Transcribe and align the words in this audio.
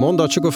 Måndag 0.00 0.28
21 0.30 0.54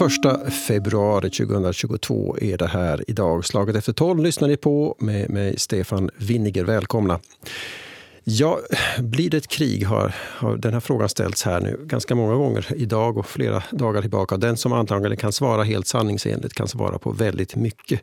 februari 0.53 1.31
2022 1.31 2.37
är 2.41 2.59
det 2.59 2.67
här 2.67 3.05
idag. 3.09 3.45
Slaget 3.45 3.77
efter 3.77 3.93
tolv 3.93 4.23
lyssnar 4.23 4.49
ni 4.49 4.57
på 4.57 4.97
med 4.99 5.31
mig 5.31 5.59
Stefan 5.59 6.11
Winniger. 6.17 6.65
Välkomna! 6.65 7.21
Ja, 8.25 8.59
blir 8.99 9.31
det 9.31 9.37
ett 9.37 9.49
krig? 9.49 9.87
Har, 9.87 10.15
har 10.17 10.57
den 10.57 10.73
här 10.73 10.81
frågan 10.81 11.09
ställts 11.09 11.43
här 11.43 11.61
nu 11.61 11.81
ganska 11.83 12.15
många 12.15 12.35
gånger 12.35 12.67
idag 12.77 13.19
och 13.19 13.27
flera 13.27 13.63
dagar 13.71 14.01
tillbaka. 14.01 14.37
Den 14.37 14.57
som 14.57 14.73
antagligen 14.73 15.17
kan 15.17 15.33
svara 15.33 15.63
helt 15.63 15.87
sanningsenligt 15.87 16.55
kan 16.55 16.69
svara 16.69 16.99
på 16.99 17.11
väldigt 17.11 17.57
mycket. 17.57 18.01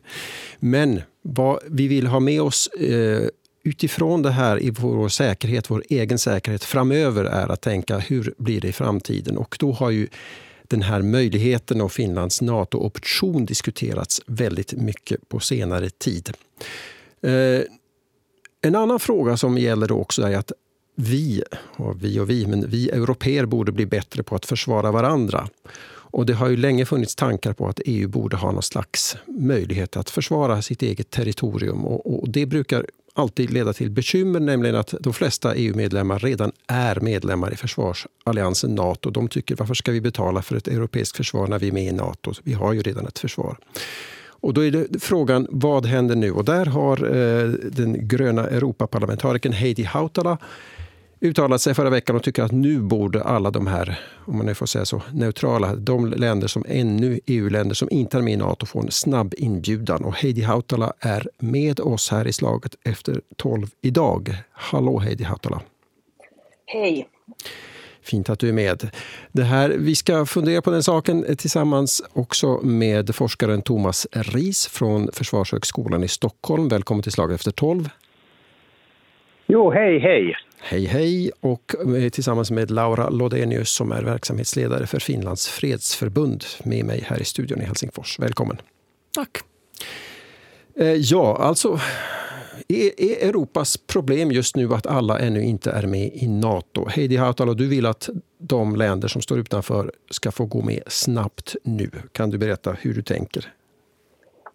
Men 0.58 1.02
vad 1.22 1.58
vi 1.66 1.88
vill 1.88 2.06
ha 2.06 2.20
med 2.20 2.42
oss 2.42 2.66
eh, 2.66 3.28
utifrån 3.62 4.22
det 4.22 4.30
här 4.30 4.62
i 4.62 4.70
vår 4.70 5.08
säkerhet, 5.08 5.70
vår 5.70 5.82
egen 5.88 6.18
säkerhet 6.18 6.64
framöver 6.64 7.24
är 7.24 7.52
att 7.52 7.60
tänka 7.60 7.98
hur 7.98 8.34
blir 8.38 8.60
det 8.60 8.68
i 8.68 8.72
framtiden? 8.72 9.36
Och 9.36 9.56
då 9.60 9.72
har 9.72 9.90
ju 9.90 10.08
den 10.62 10.82
här 10.82 11.02
möjligheten 11.02 11.80
och 11.80 11.92
Finlands 11.92 12.42
NATO-option 12.42 13.46
diskuterats 13.46 14.22
väldigt 14.26 14.72
mycket 14.72 15.28
på 15.28 15.40
senare 15.40 15.90
tid. 15.90 16.32
Eh, 17.22 17.62
en 18.60 18.74
annan 18.74 19.00
fråga 19.00 19.36
som 19.36 19.58
gäller 19.58 19.86
då 19.86 19.98
också 19.98 20.22
är 20.22 20.36
att 20.36 20.52
vi, 20.94 21.42
och 21.76 22.04
vi 22.04 22.20
och 22.20 22.30
vi, 22.30 22.46
men 22.46 22.70
vi 22.70 22.90
europeer 22.90 23.46
borde 23.46 23.72
bli 23.72 23.86
bättre 23.86 24.22
på 24.22 24.34
att 24.34 24.46
försvara 24.46 24.92
varandra. 24.92 25.48
Och 26.12 26.26
det 26.26 26.32
har 26.32 26.48
ju 26.48 26.56
länge 26.56 26.86
funnits 26.86 27.16
tankar 27.16 27.52
på 27.52 27.68
att 27.68 27.80
EU 27.84 28.08
borde 28.08 28.36
ha 28.36 28.52
någon 28.52 28.62
slags 28.62 29.16
möjlighet 29.26 29.96
att 29.96 30.10
försvara 30.10 30.62
sitt 30.62 30.82
eget 30.82 31.10
territorium. 31.10 31.84
Och, 31.84 32.22
och 32.22 32.28
det 32.28 32.46
brukar 32.46 32.86
alltid 33.14 33.50
leda 33.50 33.72
till 33.72 33.90
bekymmer, 33.90 34.40
nämligen 34.40 34.76
att 34.76 34.94
de 35.00 35.12
flesta 35.12 35.54
EU-medlemmar 35.54 36.18
redan 36.18 36.52
är 36.66 37.00
medlemmar 37.00 37.52
i 37.52 37.56
försvarsalliansen 37.56 38.74
Nato. 38.74 39.10
De 39.10 39.28
tycker 39.28 39.56
varför 39.56 39.74
ska 39.74 39.92
vi 39.92 40.00
betala 40.00 40.42
för 40.42 40.56
ett 40.56 40.68
europeiskt 40.68 41.16
försvar 41.16 41.46
när 41.46 41.58
vi 41.58 41.68
är 41.68 41.72
med 41.72 41.84
i 41.84 41.92
Nato? 41.92 42.32
Vi 42.42 42.52
har 42.52 42.72
ju 42.72 42.82
redan 42.82 43.06
ett 43.06 43.18
försvar. 43.18 43.58
Och 44.24 44.54
då 44.54 44.64
är 44.64 44.70
det 44.70 45.02
frågan, 45.02 45.46
vad 45.50 45.86
händer 45.86 46.16
nu? 46.16 46.32
Och 46.32 46.44
där 46.44 46.66
har 46.66 47.16
eh, 47.16 47.48
den 47.48 48.08
gröna 48.08 48.46
Europaparlamentarikern 48.46 49.52
Heidi 49.52 49.82
Hautala 49.82 50.38
uttalat 51.22 51.60
sig 51.60 51.74
förra 51.74 51.90
veckan 51.90 52.16
och 52.16 52.22
tycker 52.22 52.42
att 52.42 52.52
nu 52.52 52.80
borde 52.80 53.22
alla 53.22 53.50
de 53.50 53.66
här, 53.66 54.00
om 54.24 54.36
man 54.36 54.46
nu 54.46 54.54
får 54.54 54.66
säga 54.66 54.84
så, 54.84 55.02
neutrala, 55.12 55.74
de 55.74 56.06
länder 56.06 56.48
som 56.48 56.64
ännu 56.68 57.20
EU-länder 57.26 57.74
som 57.74 57.88
inte 57.90 58.18
är 58.18 58.22
med 58.22 58.32
i 58.32 58.36
Nato 58.36 58.66
får 58.66 58.80
en 58.80 58.90
snabb 58.90 59.34
inbjudan. 59.36 60.04
Och 60.04 60.14
Heidi 60.14 60.42
Hautala 60.42 60.92
är 61.00 61.28
med 61.38 61.80
oss 61.80 62.10
här 62.10 62.26
i 62.26 62.32
slaget 62.32 62.74
efter 62.84 63.20
tolv 63.36 63.66
idag. 63.82 64.34
Hallå 64.52 64.98
Heidi 64.98 65.24
Hautala! 65.24 65.60
Hej! 66.66 67.08
Fint 68.02 68.30
att 68.30 68.38
du 68.38 68.48
är 68.48 68.52
med. 68.52 68.90
Det 69.32 69.42
här, 69.42 69.68
vi 69.78 69.94
ska 69.94 70.26
fundera 70.26 70.62
på 70.62 70.70
den 70.70 70.82
saken 70.82 71.36
tillsammans 71.36 72.02
också 72.12 72.60
med 72.62 73.14
forskaren 73.14 73.62
Thomas 73.62 74.06
Ris 74.12 74.66
från 74.66 75.08
Försvarshögskolan 75.12 76.04
i 76.04 76.08
Stockholm. 76.08 76.68
Välkommen 76.68 77.02
till 77.02 77.12
Slag 77.12 77.32
efter 77.32 77.50
12. 77.50 77.88
Jo, 79.46 79.70
hej, 79.70 79.98
hej. 79.98 80.34
Hej, 80.64 80.84
hej. 80.84 81.30
Och 81.40 81.74
tillsammans 82.12 82.50
med 82.50 82.70
Laura 82.70 83.08
Lodenius 83.08 83.70
som 83.70 83.92
är 83.92 84.02
verksamhetsledare 84.02 84.86
för 84.86 84.98
Finlands 84.98 85.48
fredsförbund 85.48 86.44
med 86.64 86.84
mig 86.84 87.04
här 87.06 87.20
i 87.20 87.24
studion 87.24 87.60
i 87.60 87.64
Helsingfors. 87.64 88.18
Välkommen. 88.18 88.56
Tack. 89.14 89.38
Eh, 90.76 90.86
ja, 90.86 91.36
alltså 91.36 91.80
är, 92.68 93.28
Europas 93.28 93.76
problem 93.76 94.32
just 94.32 94.56
nu 94.56 94.74
att 94.74 94.86
alla 94.86 95.18
ännu 95.18 95.42
inte 95.42 95.70
är 95.70 95.86
med 95.86 96.10
i 96.14 96.28
Nato? 96.28 96.88
Heidi 96.88 97.16
Hautala, 97.16 97.54
du 97.54 97.66
vill 97.66 97.86
att 97.86 98.08
de 98.38 98.76
länder 98.76 99.08
som 99.08 99.22
står 99.22 99.38
utanför 99.38 99.92
ska 100.10 100.30
få 100.30 100.46
gå 100.46 100.62
med 100.62 100.82
snabbt 100.86 101.56
nu. 101.64 101.90
Kan 102.12 102.30
du 102.30 102.38
berätta 102.38 102.72
hur 102.72 102.94
du 102.94 103.02
tänker? 103.02 103.52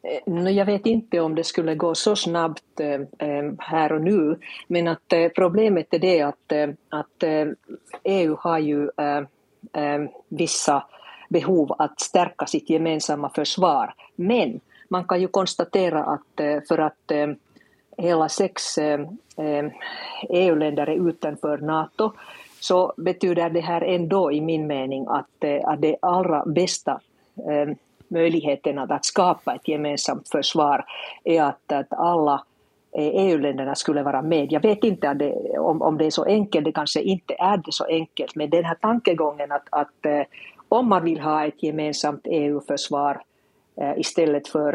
Eh, 0.08 0.52
jag 0.52 0.66
vet 0.66 0.86
inte 0.86 1.20
om 1.20 1.36
det 1.36 1.44
skulle 1.44 1.76
gå 1.76 1.96
så 1.96 2.16
snabbt 2.16 2.80
eh, 2.80 3.02
eh, 3.30 3.52
här 3.60 3.92
och 3.92 4.02
nu, 4.02 4.40
men 4.68 4.88
att 4.88 5.14
problemet 5.36 5.94
är 5.94 6.00
det 6.00 6.22
att, 6.22 6.52
att 6.90 7.24
EU 8.04 8.38
har 8.40 8.60
ju 8.60 8.90
vissa 10.30 10.84
behov 11.30 11.76
att 11.78 12.00
stärka 12.00 12.46
sitt 12.46 12.70
gemensamma 12.70 13.30
försvar. 13.30 13.94
Men 14.16 14.60
man 14.90 15.04
kan 15.04 15.22
ju 15.22 15.28
konstatera 15.28 16.04
att 16.04 16.66
för 16.68 16.78
att 16.78 17.12
hela 17.98 18.30
sex 18.30 18.78
e 18.78 19.08
EU-länder 20.30 20.88
är 20.88 21.10
utanför 21.10 21.58
Nato 21.58 22.12
så 22.60 22.94
betyder 22.98 23.50
det 23.50 23.62
här 23.62 23.82
ändå 23.82 24.32
i 24.32 24.42
min 24.42 24.68
mening 24.68 25.06
att, 25.08 25.44
att 25.64 25.82
det 25.82 25.98
allra 26.02 26.46
bästa 26.46 27.00
möjligheten 28.08 28.80
att, 28.80 28.92
att 28.92 29.06
skapa 29.06 29.56
ett 29.56 29.68
gemensamt 29.68 30.30
försvar 30.30 30.86
är 31.24 31.44
att, 31.44 31.72
att 31.72 31.94
alla 31.94 32.44
EU-länderna 32.98 33.76
skulle 33.76 34.04
vara 34.04 34.22
med. 34.22 34.52
Jag 34.52 34.62
vet 34.62 34.84
inte 34.84 35.14
det, 35.14 35.60
om, 35.60 35.82
om 35.82 35.98
det 35.98 36.06
är 36.06 36.12
så 36.12 36.24
enkelt, 36.24 36.66
det 36.66 36.72
kanske 36.72 37.02
inte 37.02 37.36
är 37.40 37.58
det 37.58 37.72
så 37.72 37.86
enkelt, 37.86 38.36
men 38.36 38.50
den 38.50 38.66
här 38.66 38.76
tankegången 38.76 39.52
att, 39.52 39.68
att 39.70 40.06
eh, 40.06 40.22
om 40.70 40.90
man 40.90 41.04
vill 41.04 41.20
ha 41.20 41.46
ett 41.46 41.64
gemensamt 41.64 42.22
EU-försvar 42.24 43.22
eh, 43.82 44.00
istället 44.00 44.48
för 44.48 44.74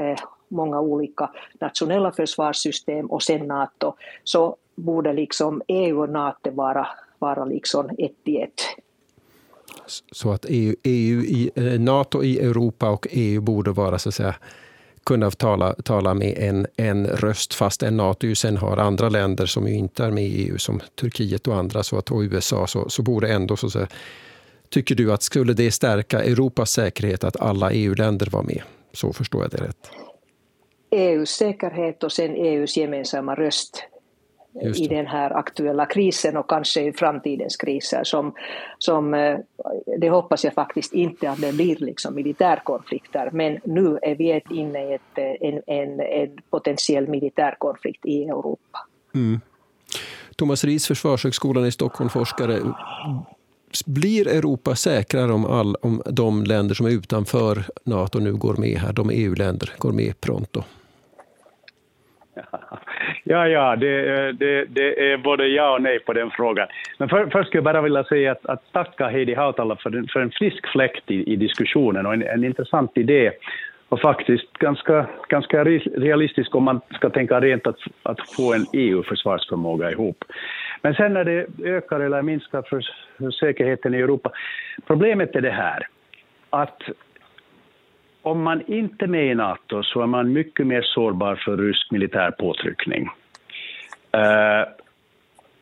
eh, 0.00 0.18
många 0.48 0.80
olika 0.80 1.30
nationella 1.60 2.12
försvarssystem 2.12 3.06
och 3.06 3.22
sen 3.22 3.46
NATO, 3.46 3.94
så 4.24 4.56
borde 4.74 5.12
liksom 5.12 5.62
EU 5.68 6.02
och 6.02 6.10
NATO 6.10 6.50
vara, 6.50 6.86
vara 7.18 7.44
liksom 7.44 7.90
ett 7.98 8.28
i 8.28 8.40
ett. 8.40 8.60
Så 10.12 10.32
att 10.32 10.46
EU, 10.48 10.74
EU 10.82 11.22
i, 11.22 11.50
eh, 11.54 11.64
Nato 11.64 12.22
i 12.22 12.38
Europa 12.38 12.90
och 12.90 13.06
EU 13.10 13.40
borde 13.40 13.70
vara 13.70 13.98
så 13.98 14.08
att 14.08 14.14
säga 14.14 14.34
kunna 15.06 15.30
tala, 15.30 15.74
tala 15.74 16.14
med 16.14 16.34
en, 16.38 16.66
en 16.76 17.06
röst 17.06 17.54
fast 17.54 17.82
en 17.82 17.96
Nato 17.96 18.26
ju 18.26 18.34
sen 18.34 18.56
har 18.56 18.76
andra 18.76 19.08
länder 19.08 19.46
som 19.46 19.68
ju 19.68 19.74
inte 19.74 20.04
är 20.04 20.10
med 20.10 20.24
i 20.24 20.48
EU 20.48 20.58
som 20.58 20.80
Turkiet 21.00 21.48
och 21.48 21.56
andra 21.56 21.82
så 21.82 21.98
att, 21.98 22.10
och 22.10 22.20
USA 22.20 22.66
så, 22.66 22.88
så 22.88 23.02
borde 23.02 23.32
ändå 23.32 23.56
så 23.56 23.66
att 23.66 23.72
säga, 23.72 23.88
Tycker 24.74 24.94
du 24.94 25.12
att 25.12 25.22
skulle 25.22 25.52
det 25.52 25.70
stärka 25.70 26.22
Europas 26.22 26.70
säkerhet 26.70 27.24
att 27.24 27.40
alla 27.40 27.72
EU-länder 27.72 28.28
var 28.30 28.42
med? 28.42 28.62
Så 28.92 29.12
förstår 29.12 29.42
jag 29.42 29.50
det 29.50 29.56
rätt. 29.56 29.90
EUs 30.90 31.30
säkerhet 31.30 32.04
och 32.04 32.12
sen 32.12 32.30
EUs 32.36 32.76
gemensamma 32.76 33.34
röst 33.34 33.84
i 34.62 34.88
den 34.88 35.06
här 35.06 35.30
aktuella 35.30 35.86
krisen 35.86 36.36
och 36.36 36.50
kanske 36.50 36.80
i 36.80 36.92
framtidens 36.92 37.56
kriser. 37.56 38.04
Som, 38.04 38.34
som, 38.78 39.14
eh, 39.14 39.38
det 39.98 40.10
hoppas 40.10 40.44
jag 40.44 40.54
faktiskt 40.54 40.92
inte 40.92 41.30
att 41.30 41.40
det 41.40 41.52
blir 41.52 41.76
liksom 41.76 42.14
militärkonflikter, 42.14 43.30
men 43.32 43.60
nu 43.64 43.98
är 44.02 44.14
vi 44.14 44.42
inne 44.50 44.90
i 44.90 44.94
ett, 44.94 45.18
eh, 45.18 45.48
en, 45.48 45.62
en, 45.66 46.00
en 46.00 46.38
potentiell 46.50 47.08
militärkonflikt 47.08 48.06
i 48.06 48.24
Europa. 48.24 48.78
Mm. 49.14 49.40
Thomas 50.36 50.64
Ries, 50.64 50.86
Försvarshögskolan 50.86 51.66
i 51.66 51.72
Stockholm, 51.72 52.10
forskare. 52.10 52.60
Blir 53.86 54.28
Europa 54.28 54.74
säkrare 54.74 55.32
om, 55.32 55.44
all, 55.44 55.76
om 55.76 56.02
de 56.06 56.44
länder 56.44 56.74
som 56.74 56.86
är 56.86 56.90
utanför 56.90 57.64
Nato 57.84 58.18
nu 58.18 58.34
går 58.34 58.56
med 58.56 58.78
här, 58.78 58.92
de 58.92 59.10
EU-länder, 59.10 59.72
går 59.78 59.92
med 59.92 60.20
pronto? 60.20 60.62
Ja, 62.34 62.42
ja, 63.24 63.76
det, 63.76 64.08
eh, 64.08 64.34
det, 64.34 64.64
det, 64.64 65.12
är 65.12 65.16
både 65.16 65.46
ja 65.46 65.74
och 65.74 65.82
nej 65.82 65.98
på 65.98 66.12
den 66.12 66.30
frågan. 66.30 66.68
Men 66.98 67.08
för, 67.08 67.26
först 67.26 67.48
skulle 67.48 67.58
jag 67.58 67.64
bara 67.64 67.82
vilja 67.82 68.04
säga 68.04 68.32
att, 68.32 68.46
att 68.46 68.72
tacka 68.72 69.08
Heidi 69.08 69.34
Hautala 69.34 69.76
för, 69.76 69.90
den, 69.90 70.08
för 70.08 70.20
en 70.20 70.30
frisk 70.30 70.66
fläkt 70.72 71.10
i, 71.10 71.32
i 71.32 71.36
diskussionen 71.36 72.06
och 72.06 72.14
en, 72.14 72.22
en, 72.22 72.44
intressant 72.44 72.98
idé 72.98 73.32
och 73.88 74.00
faktiskt 74.00 74.52
ganska, 74.52 75.06
ganska 75.28 75.64
realistisk 75.64 76.54
om 76.54 76.64
man 76.64 76.80
ska 76.90 77.10
tänka 77.10 77.40
rent 77.40 77.66
att, 77.66 77.78
att 78.02 78.18
få 78.36 78.54
en 78.54 78.66
EU-försvarsförmåga 78.72 79.90
ihop. 79.90 80.24
Men 80.82 80.94
sen 80.94 81.12
när 81.12 81.24
det 81.24 81.46
ökar 81.64 82.00
eller 82.00 82.22
minskar 82.22 82.62
för, 82.62 82.80
för 83.18 83.30
säkerheten 83.30 83.94
i 83.94 83.98
Europa, 83.98 84.30
problemet 84.86 85.36
är 85.36 85.40
det 85.40 85.50
här 85.50 85.86
att 86.50 86.82
om 88.24 88.42
man 88.42 88.62
inte 88.66 89.04
är 89.04 89.08
med 89.08 89.26
i 89.26 89.34
Nato 89.34 89.82
så 89.82 90.02
är 90.02 90.06
man 90.06 90.32
mycket 90.32 90.66
mer 90.66 90.82
sårbar 90.82 91.36
för 91.36 91.56
rysk 91.56 91.90
militär 91.90 92.30
påtryckning. 92.30 93.08
Eh, 94.12 94.68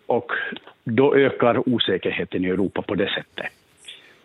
och 0.07 0.33
då 0.85 1.17
ökar 1.17 1.69
osäkerheten 1.69 2.45
i 2.45 2.49
Europa 2.49 2.83
på 2.83 2.95
det 2.95 3.09
sättet. 3.09 3.53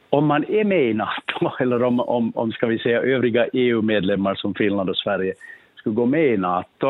Om 0.10 0.26
man 0.26 0.46
är 0.50 0.64
med 0.64 0.84
i 0.84 0.94
Nato, 0.94 1.52
eller 1.60 1.84
om, 1.84 2.00
om, 2.00 2.32
om 2.36 2.52
ska 2.52 2.68
vi 2.68 2.80
säga 2.80 3.02
övriga 3.02 3.48
EU-medlemmar 3.54 4.36
som 4.36 4.54
Finland 4.54 4.90
och 4.90 4.98
Sverige 4.98 5.34
skulle 5.76 5.96
gå 5.96 6.06
med 6.06 6.34
i 6.34 6.38
Nato, 6.38 6.90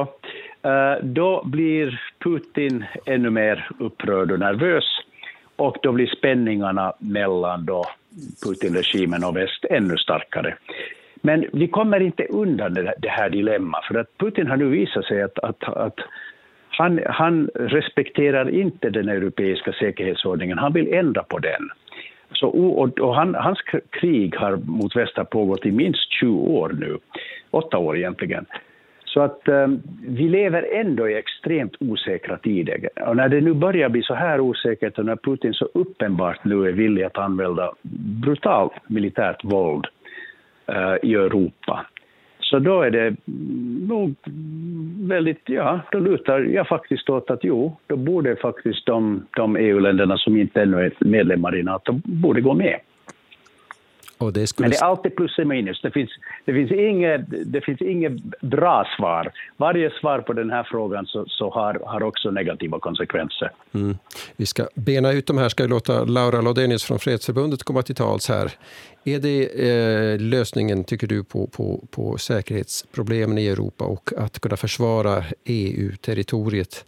eh, 0.62 1.04
då 1.04 1.44
blir 1.46 2.02
Putin 2.20 2.86
ännu 3.06 3.30
mer 3.30 3.70
upprörd 3.80 4.32
och 4.32 4.40
nervös 4.40 4.86
och 5.56 5.78
då 5.82 5.92
blir 5.92 6.08
spänningarna 6.08 6.94
mellan 7.00 7.66
då 7.66 7.86
Putin-regimen 8.44 9.24
och 9.24 9.38
väst 9.38 9.66
ännu 9.70 9.98
starkare. 9.98 10.58
Men 11.27 11.45
vi 11.53 11.68
kommer 11.68 12.00
inte 12.00 12.24
undan 12.24 12.74
det 12.74 13.09
här 13.09 13.29
dilemmat, 13.29 13.85
för 13.85 14.00
att 14.00 14.18
Putin 14.18 14.47
har 14.47 14.57
nu 14.57 14.69
visat 14.69 15.06
sig 15.06 15.21
att, 15.21 15.39
att, 15.39 15.63
att 15.63 16.00
han, 16.69 17.00
han 17.06 17.50
respekterar 17.56 18.50
inte 18.50 18.89
den 18.89 19.09
europeiska 19.09 19.74
säkerhetsordningen, 19.74 20.57
han 20.57 20.74
vill 20.74 20.94
ändra 20.94 21.24
på 21.24 21.39
den. 21.39 21.69
Så, 22.31 22.47
och, 22.47 23.00
och 23.00 23.15
han, 23.15 23.35
hans 23.35 23.59
krig 23.89 24.35
har 24.35 24.57
mot 24.57 24.95
väster 24.95 25.24
pågått 25.24 25.65
i 25.65 25.71
minst 25.71 26.12
20 26.12 26.38
år 26.38 26.75
nu, 26.79 26.97
åtta 27.51 27.77
år 27.77 27.97
egentligen. 27.97 28.45
Så 29.06 29.21
att 29.21 29.41
um, 29.45 29.81
vi 30.07 30.29
lever 30.29 30.68
ändå 30.74 31.09
i 31.09 31.15
extremt 31.15 31.75
osäkra 31.79 32.38
tider. 32.38 32.89
Och 33.07 33.15
när 33.15 33.29
det 33.29 33.41
nu 33.41 33.53
börjar 33.53 33.89
bli 33.89 34.03
så 34.03 34.13
här 34.13 34.39
osäkert 34.39 35.00
och 35.00 35.06
när 35.06 35.15
Putin 35.15 35.53
så 35.53 35.65
uppenbart 35.74 36.45
nu 36.45 36.68
är 36.68 36.71
villig 36.71 37.03
att 37.03 37.18
använda 37.18 37.74
brutalt 38.24 38.74
militärt 38.88 39.44
våld 39.44 39.85
uh, 39.85 39.97
Eh, 40.68 40.96
i 41.02 41.14
Europa, 41.14 41.86
så 42.40 42.60
då 42.60 42.81
är 42.81 42.92
det 42.92 43.16
nog 43.88 44.16
väldigt, 45.08 45.42
ja, 45.46 45.80
då 45.92 46.00
lutar 46.00 46.40
jag 46.40 46.68
faktiskt 46.68 47.10
åt 47.10 47.30
att 47.30 47.44
jo, 47.44 47.78
då 47.88 47.96
borde 47.96 48.36
faktiskt 48.36 48.86
de, 48.86 49.28
de 49.38 49.56
EU-länderna 49.56 50.18
som 50.18 50.38
inte 50.38 50.62
ännu 50.62 50.86
är 50.86 50.94
medlemmar 51.00 51.56
i 51.56 51.64
NATO 51.64 52.00
borde 52.04 52.42
gå 52.42 52.54
med. 52.54 52.80
Det 54.34 54.48
skulle... 54.48 54.64
Men 54.64 54.72
det 54.72 54.78
är 54.78 54.86
alltid 54.86 55.16
plus 55.16 55.38
och 55.38 55.48
minus. 55.48 55.81
Det 55.81 55.92
finns, 55.92 56.10
det 56.46 56.54
finns, 56.54 56.72
inget, 56.72 57.22
det 57.46 57.62
finns 57.62 57.81
inget 57.81 58.42
bra 58.42 58.88
svar. 58.98 59.31
Varje 59.58 59.90
svar 59.90 60.19
på 60.19 60.34
den 60.34 60.50
här 60.50 60.64
frågan 60.64 61.06
så, 61.06 61.25
så 61.28 61.50
har, 61.50 61.81
har 61.86 62.04
också 62.04 62.31
negativa 62.31 62.80
konsekvenser. 62.80 63.52
Mm. 63.74 63.98
Vi 64.36 64.46
ska 64.46 64.68
bena 64.75 65.12
ut 65.12 65.28
de 65.28 65.38
här. 65.38 65.50
Ska 65.50 65.66
låta 65.68 66.04
Laura 66.04 66.42
Lodenius 66.42 66.84
från 66.84 67.00
Fredsförbundet 67.00 67.64
komma 67.64 67.81
till 67.81 67.96
tals 67.96 68.30
här. 68.30 68.52
Är 69.04 69.19
det 69.19 69.69
eh, 69.69 70.20
lösningen, 70.20 70.84
tycker 70.84 71.08
du, 71.08 71.24
på, 71.24 71.48
på, 71.48 71.84
på 71.92 72.18
säkerhetsproblemen 72.18 73.38
i 73.38 73.48
Europa 73.48 73.86
och 73.86 74.10
att 74.18 74.40
kunna 74.40 74.58
försvara 74.58 75.24
EU-territoriet 75.46 76.86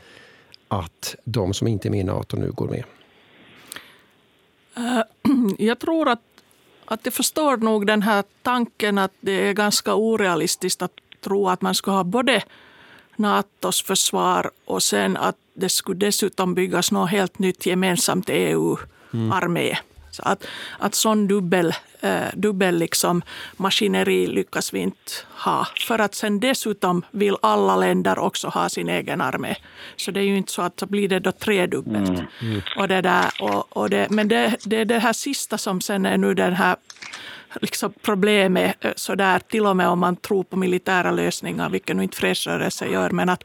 att 0.67 1.15
de 1.23 1.53
som 1.53 1.67
inte 1.67 1.87
är 1.87 1.89
med 1.89 1.99
i 1.99 2.03
Nato 2.03 2.37
nu 2.37 2.51
går 2.51 2.67
med? 2.67 2.83
Uh, 4.77 5.01
jag 5.67 5.79
tror 5.79 6.09
att 6.09 6.19
att 6.91 6.99
jag 7.03 7.13
förstår 7.13 7.57
nog 7.57 7.87
den 7.87 8.01
här 8.01 8.23
tanken 8.41 8.97
att 8.97 9.13
det 9.21 9.31
är 9.31 9.53
ganska 9.53 9.95
orealistiskt 9.95 10.81
att 10.81 10.91
tro 11.21 11.49
att 11.49 11.61
man 11.61 11.75
ska 11.75 11.91
ha 11.91 12.03
både 12.03 12.43
Natos 13.15 13.81
försvar 13.81 14.51
och 14.65 14.83
sen 14.83 15.17
att 15.17 15.35
det 15.53 15.69
skulle 15.69 15.99
dessutom 15.99 16.53
byggas 16.53 16.91
något 16.91 17.09
helt 17.09 17.39
nytt 17.39 17.65
gemensamt 17.65 18.29
EU-armé. 18.29 19.69
Mm. 19.69 19.83
Så 20.19 20.29
att, 20.29 20.47
att 20.79 20.95
sån 20.95 21.27
dubbel, 21.27 21.73
eh, 22.01 22.27
dubbel 22.33 22.77
liksom 22.77 23.21
maskineri 23.57 24.27
lyckas 24.27 24.73
vi 24.73 24.79
inte 24.79 25.11
ha. 25.45 25.67
För 25.87 25.99
att 25.99 26.15
sen 26.15 26.39
dessutom 26.39 27.05
vill 27.11 27.35
alla 27.41 27.75
länder 27.75 28.19
också 28.19 28.47
ha 28.47 28.69
sin 28.69 28.89
egen 28.89 29.21
armé. 29.21 29.55
Så 29.95 30.11
det 30.11 30.19
är 30.19 30.23
ju 30.23 30.37
inte 30.37 30.51
så 30.51 30.61
att 30.61 30.79
så 30.79 30.85
blir 30.85 31.09
det 31.09 31.19
då 31.19 31.31
tredubbelt. 31.31 32.09
Mm. 32.09 32.25
Mm. 32.41 32.61
Och 32.77 32.87
det 32.87 33.01
där, 33.01 33.29
och, 33.41 33.77
och 33.77 33.89
det, 33.89 34.07
men 34.09 34.27
det, 34.27 34.55
det 34.63 34.77
är 34.77 34.85
det 34.85 34.99
här 34.99 35.13
sista 35.13 35.57
som 35.57 35.81
sen 35.81 36.05
är 36.05 36.17
nu 36.17 36.33
den 36.33 36.53
här 36.53 36.75
liksom 37.61 37.93
problemet, 38.01 38.85
eh, 38.85 38.91
så 38.95 39.15
där, 39.15 39.39
till 39.39 39.65
och 39.65 39.77
med 39.77 39.87
om 39.87 39.99
man 39.99 40.15
tror 40.15 40.43
på 40.43 40.57
militära 40.57 41.11
lösningar, 41.11 41.69
vilket 41.69 41.95
nu 41.95 42.03
inte 42.03 42.17
fredsrörelsen 42.17 42.91
gör. 42.91 43.09
Men 43.09 43.29
att 43.29 43.43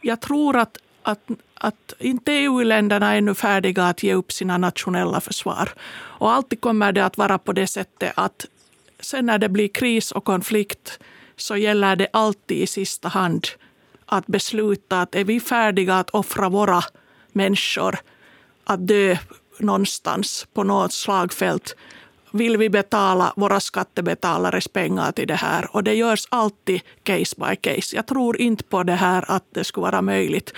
jag 0.00 0.20
tror 0.20 0.56
att 0.56 0.78
att, 1.06 1.30
att 1.54 1.92
inte 1.98 2.32
EU-länderna 2.32 3.12
är 3.12 3.18
ännu 3.18 3.34
färdiga 3.34 3.84
att 3.84 4.02
ge 4.02 4.14
upp 4.14 4.32
sina 4.32 4.58
nationella 4.58 5.20
försvar. 5.20 5.72
Och 5.94 6.32
alltid 6.32 6.60
kommer 6.60 6.92
det 6.92 7.04
att 7.04 7.18
vara 7.18 7.38
på 7.38 7.52
det 7.52 7.66
sättet 7.66 8.12
att 8.16 8.46
sen 9.00 9.26
när 9.26 9.38
det 9.38 9.48
blir 9.48 9.68
kris 9.68 10.12
och 10.12 10.24
konflikt 10.24 10.98
så 11.36 11.56
gäller 11.56 11.96
det 11.96 12.08
alltid 12.12 12.62
i 12.62 12.66
sista 12.66 13.08
hand 13.08 13.46
att 14.06 14.26
besluta 14.26 15.00
att 15.00 15.14
är 15.14 15.24
vi 15.24 15.40
färdiga 15.40 15.94
att 15.94 16.10
offra 16.10 16.48
våra 16.48 16.82
människor 17.32 17.98
att 18.64 18.86
dö 18.86 19.16
någonstans 19.58 20.46
på 20.54 20.64
något 20.64 20.92
slagfält 20.92 21.76
vill 22.36 22.56
vi 22.56 22.70
betala 22.70 23.32
våra 23.36 23.60
skattebetalares 23.60 24.68
pengar 24.68 25.12
till 25.12 25.28
det 25.28 25.34
här. 25.34 25.76
Och 25.76 25.84
det 25.84 25.94
görs 25.94 26.26
alltid 26.28 26.80
case 27.02 27.36
by 27.36 27.56
case. 27.56 27.96
Jag 27.96 28.06
tror 28.06 28.40
inte 28.40 28.64
på 28.64 28.82
det 28.82 28.92
här 28.92 29.24
att 29.28 29.44
det 29.54 29.64
skulle 29.64 29.82
vara 29.82 30.02
möjligt 30.02 30.52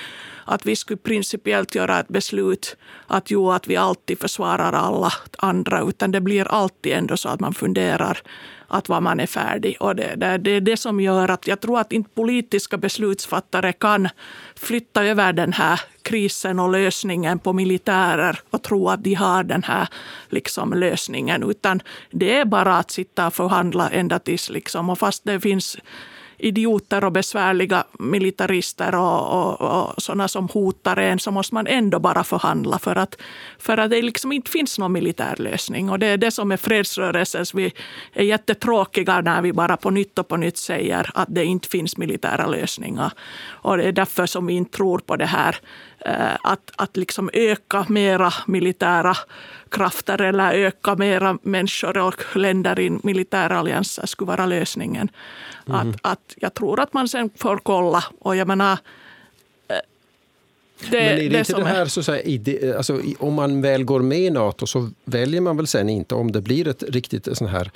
att 0.44 0.66
vi 0.66 0.76
skulle 0.76 0.96
principiellt 0.96 1.74
göra 1.74 2.00
ett 2.00 2.08
beslut 2.08 2.76
att 3.06 3.30
jo, 3.30 3.50
att 3.50 3.66
vi 3.66 3.76
alltid 3.76 4.18
försvarar 4.18 4.72
alla 4.72 5.12
andra, 5.38 5.82
utan 5.82 6.10
det 6.10 6.20
blir 6.20 6.48
alltid 6.48 6.92
ändå 6.92 7.16
så 7.16 7.28
att 7.28 7.40
man 7.40 7.54
funderar 7.54 8.22
att 8.68 8.88
vad 8.88 9.02
man 9.02 9.20
är 9.20 9.26
färdig. 9.26 9.76
Och 9.80 9.96
det, 9.96 10.14
det, 10.16 10.38
det 10.38 10.50
är 10.50 10.60
det 10.60 10.76
som 10.76 11.00
gör 11.00 11.28
att 11.28 11.46
jag 11.46 11.60
tror 11.60 11.80
att 11.80 11.92
inte 11.92 12.10
politiska 12.14 12.76
beslutsfattare 12.76 13.72
kan 13.72 14.08
flytta 14.56 15.04
över 15.04 15.32
den 15.32 15.52
här 15.52 15.80
krisen 16.02 16.58
och 16.58 16.70
lösningen 16.70 17.38
på 17.38 17.52
militärer 17.52 18.40
och 18.50 18.62
tro 18.62 18.88
att 18.88 19.04
de 19.04 19.14
har 19.14 19.44
den 19.44 19.62
här 19.62 19.88
liksom, 20.28 20.72
lösningen. 20.72 21.42
Utan 21.42 21.80
det 22.10 22.36
är 22.36 22.44
bara 22.44 22.78
att 22.78 22.90
sitta 22.90 23.26
och 23.26 23.34
förhandla 23.34 23.90
ända 23.90 24.18
tills... 24.18 24.50
Liksom, 24.50 24.90
och 24.90 24.98
fast 24.98 25.24
det 25.24 25.40
finns 25.40 25.76
idioter 26.38 27.04
och 27.04 27.12
besvärliga 27.12 27.84
militarister 27.98 28.94
och, 28.94 29.32
och, 29.32 29.60
och 29.60 30.02
sådana 30.02 30.28
som 30.28 30.48
hotar 30.48 30.96
en 30.96 31.18
så 31.18 31.30
måste 31.30 31.54
man 31.54 31.66
ändå 31.66 31.98
bara 31.98 32.24
förhandla 32.24 32.78
för 32.78 32.96
att, 32.96 33.16
för 33.58 33.78
att 33.78 33.90
det 33.90 34.02
liksom 34.02 34.32
inte 34.32 34.50
finns 34.50 34.78
någon 34.78 34.92
militär 34.92 35.34
lösning. 35.38 35.90
Och 35.90 35.98
det 35.98 36.06
är 36.06 36.16
det 36.16 36.30
som 36.30 36.52
är 36.52 36.56
fredsrörelsens... 36.56 37.54
Vi 37.54 37.72
är 38.12 38.24
jättetråkiga 38.24 39.20
när 39.20 39.42
vi 39.42 39.52
bara 39.52 39.76
på 39.76 39.90
nytt 39.90 40.18
och 40.18 40.28
på 40.28 40.36
nytt 40.36 40.58
säger 40.58 41.10
att 41.14 41.28
det 41.30 41.44
inte 41.44 41.68
finns 41.68 41.96
militära 41.96 42.46
lösningar. 42.46 43.12
Och 43.46 43.76
det 43.76 43.84
är 43.84 43.92
därför 43.92 44.26
som 44.26 44.46
vi 44.46 44.54
inte 44.54 44.76
tror 44.76 44.98
på 44.98 45.16
det 45.16 45.26
här 45.26 45.56
att, 46.42 46.70
att 46.76 46.96
liksom 46.96 47.30
öka 47.32 47.86
mera 47.88 48.32
militära 48.46 49.16
krafter 49.68 50.20
eller 50.20 50.52
öka 50.52 50.96
mera 50.96 51.38
människor 51.42 51.98
och 51.98 52.36
länder 52.36 52.80
i 52.80 52.90
militära 53.02 53.58
allianser 53.58 54.06
skulle 54.06 54.28
vara 54.28 54.46
lösningen. 54.46 55.08
Mm. 55.66 55.80
Att, 55.80 55.86
mhm. 55.86 55.96
att 56.02 56.34
jag 56.36 56.54
tror 56.54 56.80
att 56.80 56.92
man 56.92 57.08
sen 57.08 57.30
får 57.36 57.56
kolla. 57.56 58.04
Och 58.18 58.36
jag 58.36 58.48
menar, 58.48 58.72
eh, 59.68 59.76
det, 60.80 60.90
Men 60.90 61.00
är 61.00 61.16
det, 61.16 61.28
det 61.28 61.38
inte 61.38 61.52
det 61.52 61.64
här, 61.64 61.86
så 61.86 62.02
säga, 62.02 62.22
ide, 62.22 62.76
alltså, 62.76 63.00
om 63.18 63.34
man 63.34 63.62
väl 63.62 63.84
går 63.84 64.00
med 64.00 64.20
i 64.20 64.30
Nato 64.30 64.66
så 64.66 64.90
väljer 65.04 65.40
man 65.40 65.56
väl 65.56 65.66
sen 65.66 65.88
inte 65.88 66.14
om 66.14 66.32
det 66.32 66.40
blir 66.40 66.68
ett 66.68 66.82
riktigt 66.82 67.36
sån 67.36 67.48
här 67.48 67.70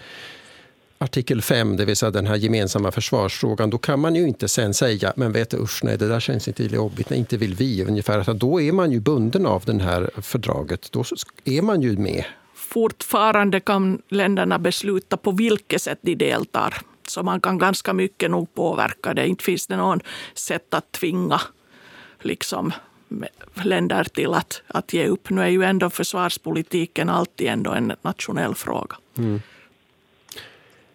artikel 1.03 1.43
5, 1.43 1.77
det 1.77 1.85
vill 1.85 1.97
säga 1.97 2.11
den 2.11 2.27
här 2.27 2.37
gemensamma 2.37 2.93
försvarsfrågan, 2.93 3.71
då 3.71 3.79
kan 3.79 4.01
man 4.01 4.15
ju 4.15 4.29
inte 4.29 4.49
sen 4.49 4.75
säga 4.75 5.13
men 5.17 5.33
vet 5.33 5.51
du 5.51 5.57
usch 5.57 5.81
nej 5.85 5.99
det 5.99 6.09
där 6.09 6.21
känns 6.21 6.49
inte 6.49 6.65
jobbigt, 6.65 7.11
nej 7.11 7.19
inte 7.19 7.37
vill 7.37 7.55
vi. 7.55 7.85
Ungefär. 7.85 8.35
Då 8.35 8.61
är 8.61 8.73
man 8.73 8.93
ju 8.93 9.01
bunden 9.01 9.47
av 9.47 9.63
det 9.65 9.83
här 9.83 10.11
fördraget, 10.23 10.93
då 10.93 11.05
är 11.45 11.63
man 11.63 11.83
ju 11.83 11.97
med. 11.97 12.25
Fortfarande 12.55 13.61
kan 13.61 14.03
länderna 14.09 14.59
besluta 14.59 15.17
på 15.17 15.31
vilket 15.31 15.83
sätt 15.83 15.99
de 16.03 16.15
deltar. 16.15 16.75
Så 17.09 17.23
man 17.23 17.41
kan 17.41 17.59
ganska 17.59 17.93
mycket 17.93 18.31
nog 18.31 18.55
påverka 18.55 19.15
det. 19.15 19.29
Inte 19.29 19.45
finns 19.45 19.67
det 19.67 19.77
någon 19.77 20.01
sätt 20.35 20.75
att 20.75 20.93
tvinga 20.93 21.41
liksom, 22.21 22.73
länder 23.63 24.05
till 24.05 24.35
att, 24.35 24.63
att 24.67 24.93
ge 24.93 25.07
upp. 25.07 25.31
Nu 25.31 25.43
är 25.43 25.49
ju 25.49 25.63
ändå 25.63 25.91
försvarspolitiken 25.91 27.09
alltid 27.09 27.47
ändå 27.47 27.71
en 27.71 27.93
nationell 28.03 28.55
fråga. 28.55 28.97
Mm. 29.19 29.41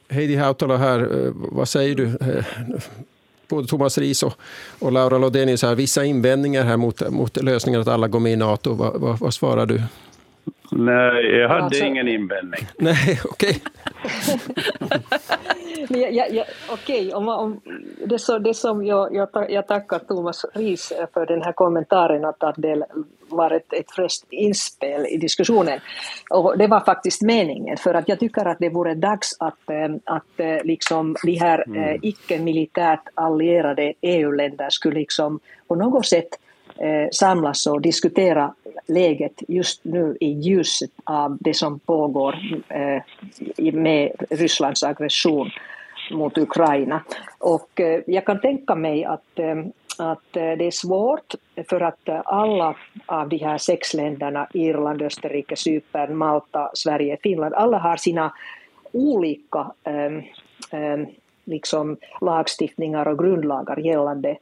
Heidi 0.09 0.35
Hautala 0.35 0.77
här, 0.77 0.99
eh, 0.99 1.31
vad 1.33 1.69
säger 1.69 1.95
du? 1.95 2.05
Eh, 2.05 2.45
både 3.49 3.67
Thomas 3.67 3.97
Ries 3.97 4.23
och, 4.23 4.33
och 4.79 4.91
Laura 4.91 5.17
Lodenius 5.17 5.63
har 5.63 5.75
vissa 5.75 6.03
invändningar 6.03 6.63
här 6.63 6.77
mot, 6.77 7.09
mot 7.09 7.43
lösningen 7.43 7.81
att 7.81 7.87
alla 7.87 8.07
går 8.07 8.19
med 8.19 8.31
i 8.31 8.35
Nato. 8.35 8.73
Vad, 8.73 9.01
vad, 9.01 9.19
vad 9.19 9.33
svarar 9.33 9.65
du? 9.65 9.81
Nej, 10.71 11.25
jag 11.25 11.49
hade 11.49 11.63
alltså, 11.63 11.83
ingen 11.83 12.07
invändning. 12.07 12.67
Nej, 12.77 13.19
okej. 13.25 13.61
Okay. 14.79 16.15
ja, 16.15 16.25
ja, 16.29 16.43
okej, 16.69 17.13
om, 17.13 17.27
om, 17.27 17.61
det, 18.05 18.19
så, 18.19 18.39
det 18.39 18.53
som 18.53 18.85
jag, 18.85 19.15
jag, 19.15 19.29
jag 19.49 19.67
tackar 19.67 19.99
Thomas 19.99 20.45
Ries 20.53 20.93
för 21.13 21.25
den 21.25 21.41
här 21.41 21.51
kommentaren 21.51 22.25
att, 22.25 22.43
att 22.43 22.55
det 22.57 22.85
var 23.29 23.51
ett, 23.51 23.73
ett 23.73 23.91
fräscht 23.91 24.23
inspel 24.29 25.05
i 25.05 25.17
diskussionen. 25.17 25.79
Och 26.29 26.57
det 26.57 26.67
var 26.67 26.79
faktiskt 26.79 27.21
meningen, 27.21 27.77
för 27.77 27.93
att 27.93 28.09
jag 28.09 28.19
tycker 28.19 28.45
att 28.45 28.59
det 28.59 28.69
vore 28.69 28.95
dags 28.95 29.35
att, 29.39 29.69
eh, 29.69 29.95
att 30.03 30.39
eh, 30.39 30.63
liksom 30.63 31.15
de 31.23 31.35
här 31.35 31.63
mm. 31.67 31.83
Eh, 31.83 31.99
icke-militärt 32.01 33.07
allierade 33.13 33.93
EU-länder 34.01 34.69
skulle 34.69 34.99
liksom 34.99 35.39
på 35.67 35.75
något 35.75 36.05
sätt 36.05 36.27
samlas 37.11 37.67
och 37.67 37.81
diskutera 37.81 38.53
läget 38.87 39.33
just 39.47 39.83
nu 39.83 40.17
i 40.19 40.27
ljuset 40.27 40.91
av 41.03 41.37
det 41.39 41.53
som 41.53 41.79
pågår 41.79 42.35
med 43.71 44.11
Rysslands 44.29 44.83
aggression 44.83 45.49
mot 46.11 46.37
Ukraina. 46.37 47.01
Och 47.39 47.81
jag 48.05 48.25
kan 48.25 48.41
tänka 48.41 48.75
mig 48.75 49.05
att, 49.05 49.39
att 49.99 50.35
eh, 50.35 50.51
det 50.57 50.67
är 50.67 50.71
svårt 50.71 51.33
för 51.69 51.81
att 51.81 52.09
alla 52.25 52.75
av 53.05 53.29
de 53.29 53.37
här 53.37 53.57
sex 53.57 53.93
länderna, 53.93 54.47
Irland, 54.53 55.01
Österrike, 55.01 55.55
Cypern, 55.55 56.17
Malta, 56.17 56.71
Sverige, 56.73 57.17
Finland, 57.23 57.53
alla 57.53 57.77
har 57.77 57.97
sina 57.97 58.33
olika 58.91 59.71
eh, 59.83 61.07
liksom 61.45 61.97
lagstiftningar 62.21 63.07
och 63.07 63.19
grundlagar 63.19 63.77
gällande 63.77 64.37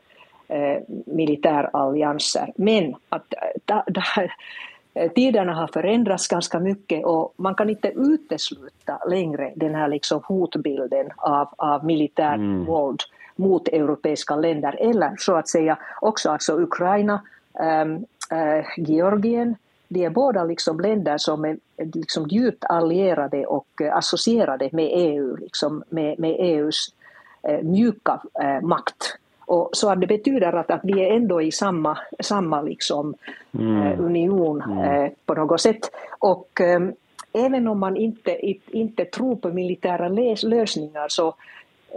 militärallianser. 1.05 2.53
Men 2.55 2.95
att 3.09 3.33
da, 3.65 3.83
da, 3.88 4.03
tiderna 5.15 5.53
har 5.53 5.67
förändrats 5.67 6.27
ganska 6.27 6.59
mycket 6.59 7.05
och 7.05 7.33
man 7.38 7.55
kan 7.55 7.69
inte 7.69 7.88
utesluta 7.95 9.00
längre 9.09 9.53
den 9.55 9.75
här 9.75 9.88
liksom 9.88 10.21
hotbilden 10.24 11.09
av, 11.17 11.47
av 11.57 11.85
militärt 11.85 12.35
mm. 12.35 12.65
våld 12.65 13.00
mot 13.36 13.68
europeiska 13.68 14.36
länder 14.36 14.75
eller 14.80 15.15
så 15.18 15.36
att 15.36 15.50
säga 15.50 15.77
också 16.01 16.30
alltså 16.30 16.62
Ukraina, 16.62 17.22
äh, 18.32 18.65
Georgien, 18.77 19.56
de 19.88 20.06
är 20.06 20.10
båda 20.10 20.44
liksom 20.44 20.80
länder 20.80 21.18
som 21.18 21.46
är 21.46 21.58
liksom 21.77 22.27
djupt 22.27 22.65
allierade 22.65 23.46
och 23.46 23.82
associerade 23.92 24.70
med 24.72 24.89
EU, 24.94 25.36
liksom 25.36 25.84
med, 25.89 26.20
med 26.20 26.36
EUs 26.39 26.94
äh, 27.44 27.63
mjuka 27.63 28.22
äh, 28.42 28.62
makt. 28.62 29.18
Och 29.48 29.70
så 29.74 29.89
att 29.89 30.01
det 30.01 30.08
betyder 30.08 30.54
att, 30.54 30.72
att 30.72 30.82
vi 30.84 31.06
är 31.06 31.15
ändå 31.15 31.42
i 31.42 31.51
samma, 31.51 31.98
samma 32.20 32.62
liksom, 32.62 33.13
mm. 33.60 34.00
union 34.00 34.62
mm. 34.62 35.12
på 35.25 35.34
något 35.34 35.62
sätt. 35.62 35.92
Och 36.20 36.62
ähm, 36.62 36.94
även 37.34 37.68
om 37.68 37.80
man 37.80 37.98
inte, 37.98 38.51
inte 38.77 39.06
tror 39.06 39.36
på 39.36 39.50
militära 39.50 40.08
lösningar 40.44 41.06
så 41.08 41.36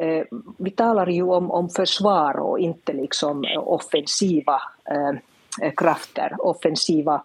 eh, 0.01 0.25
vi 0.57 0.71
talar 0.71 1.07
ju 1.07 1.23
om, 1.23 1.51
om 1.51 1.69
försvar 1.69 2.39
och 2.39 2.59
inte 2.59 2.93
liksom 2.93 3.45
offensiva 3.57 4.63
eh, 4.91 5.71
krafter, 5.77 6.37
offensiva 6.39 7.23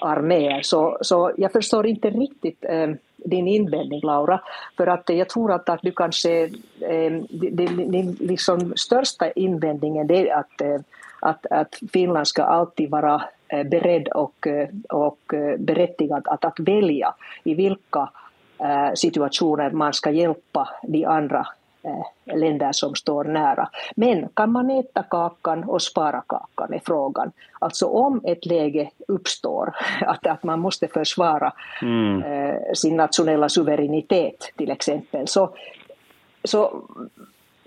arméer. 0.00 0.62
Så, 0.62 0.98
så 1.00 1.32
jag 1.36 1.52
förstår 1.52 1.86
inte 1.86 2.10
riktigt 2.10 2.64
eh, 2.64 2.90
din 3.16 3.48
invändning, 3.48 4.00
Laura, 4.02 4.40
för 4.76 4.86
att 4.86 5.08
jag 5.08 5.28
tror 5.28 5.52
att, 5.52 5.68
att 5.68 5.82
du 5.82 5.90
kanske... 5.90 6.44
Eh, 6.80 7.12
din 7.30 8.16
liksom 8.20 8.72
största 8.76 9.30
invändningen 9.30 10.10
är 10.10 10.34
att, 10.34 10.60
eh, 10.60 10.80
att, 11.20 11.46
att 11.50 11.80
Finland 11.92 12.28
ska 12.28 12.42
alltid 12.42 12.90
vara 12.90 13.22
eh, 13.48 13.62
beredd 13.62 14.08
och, 14.08 14.46
eh, 14.46 14.68
och 14.88 15.34
eh, 15.34 15.56
berättigad 15.58 16.28
att, 16.28 16.44
att 16.44 16.60
välja 16.60 17.14
i 17.44 17.54
vilka 17.54 18.08
situationer 18.94 19.70
man 19.70 19.92
ska 19.92 20.10
hjälpa 20.10 20.68
de 20.82 21.04
andra 21.04 21.46
länder 22.24 22.72
som 22.72 22.94
står 22.94 23.24
nära. 23.24 23.68
Men 23.96 24.28
kan 24.28 24.52
man 24.52 24.70
äta 24.70 25.02
kakan 25.02 25.64
och 25.64 25.82
spara 25.82 26.22
kakan 26.26 26.72
är 26.72 26.80
frågan. 26.86 27.32
Alltså 27.58 27.86
om 27.86 28.20
ett 28.24 28.46
läge 28.46 28.90
uppstår 29.08 29.74
att, 30.00 30.26
att 30.26 30.42
man 30.42 30.60
måste 30.60 30.88
försvara 30.88 31.52
mm. 31.82 32.22
eh, 32.22 32.72
sin 32.74 32.96
nationella 32.96 33.48
suveränitet 33.48 34.52
till 34.56 34.70
exempel 34.70 35.28
så, 35.28 35.50
så 36.44 36.82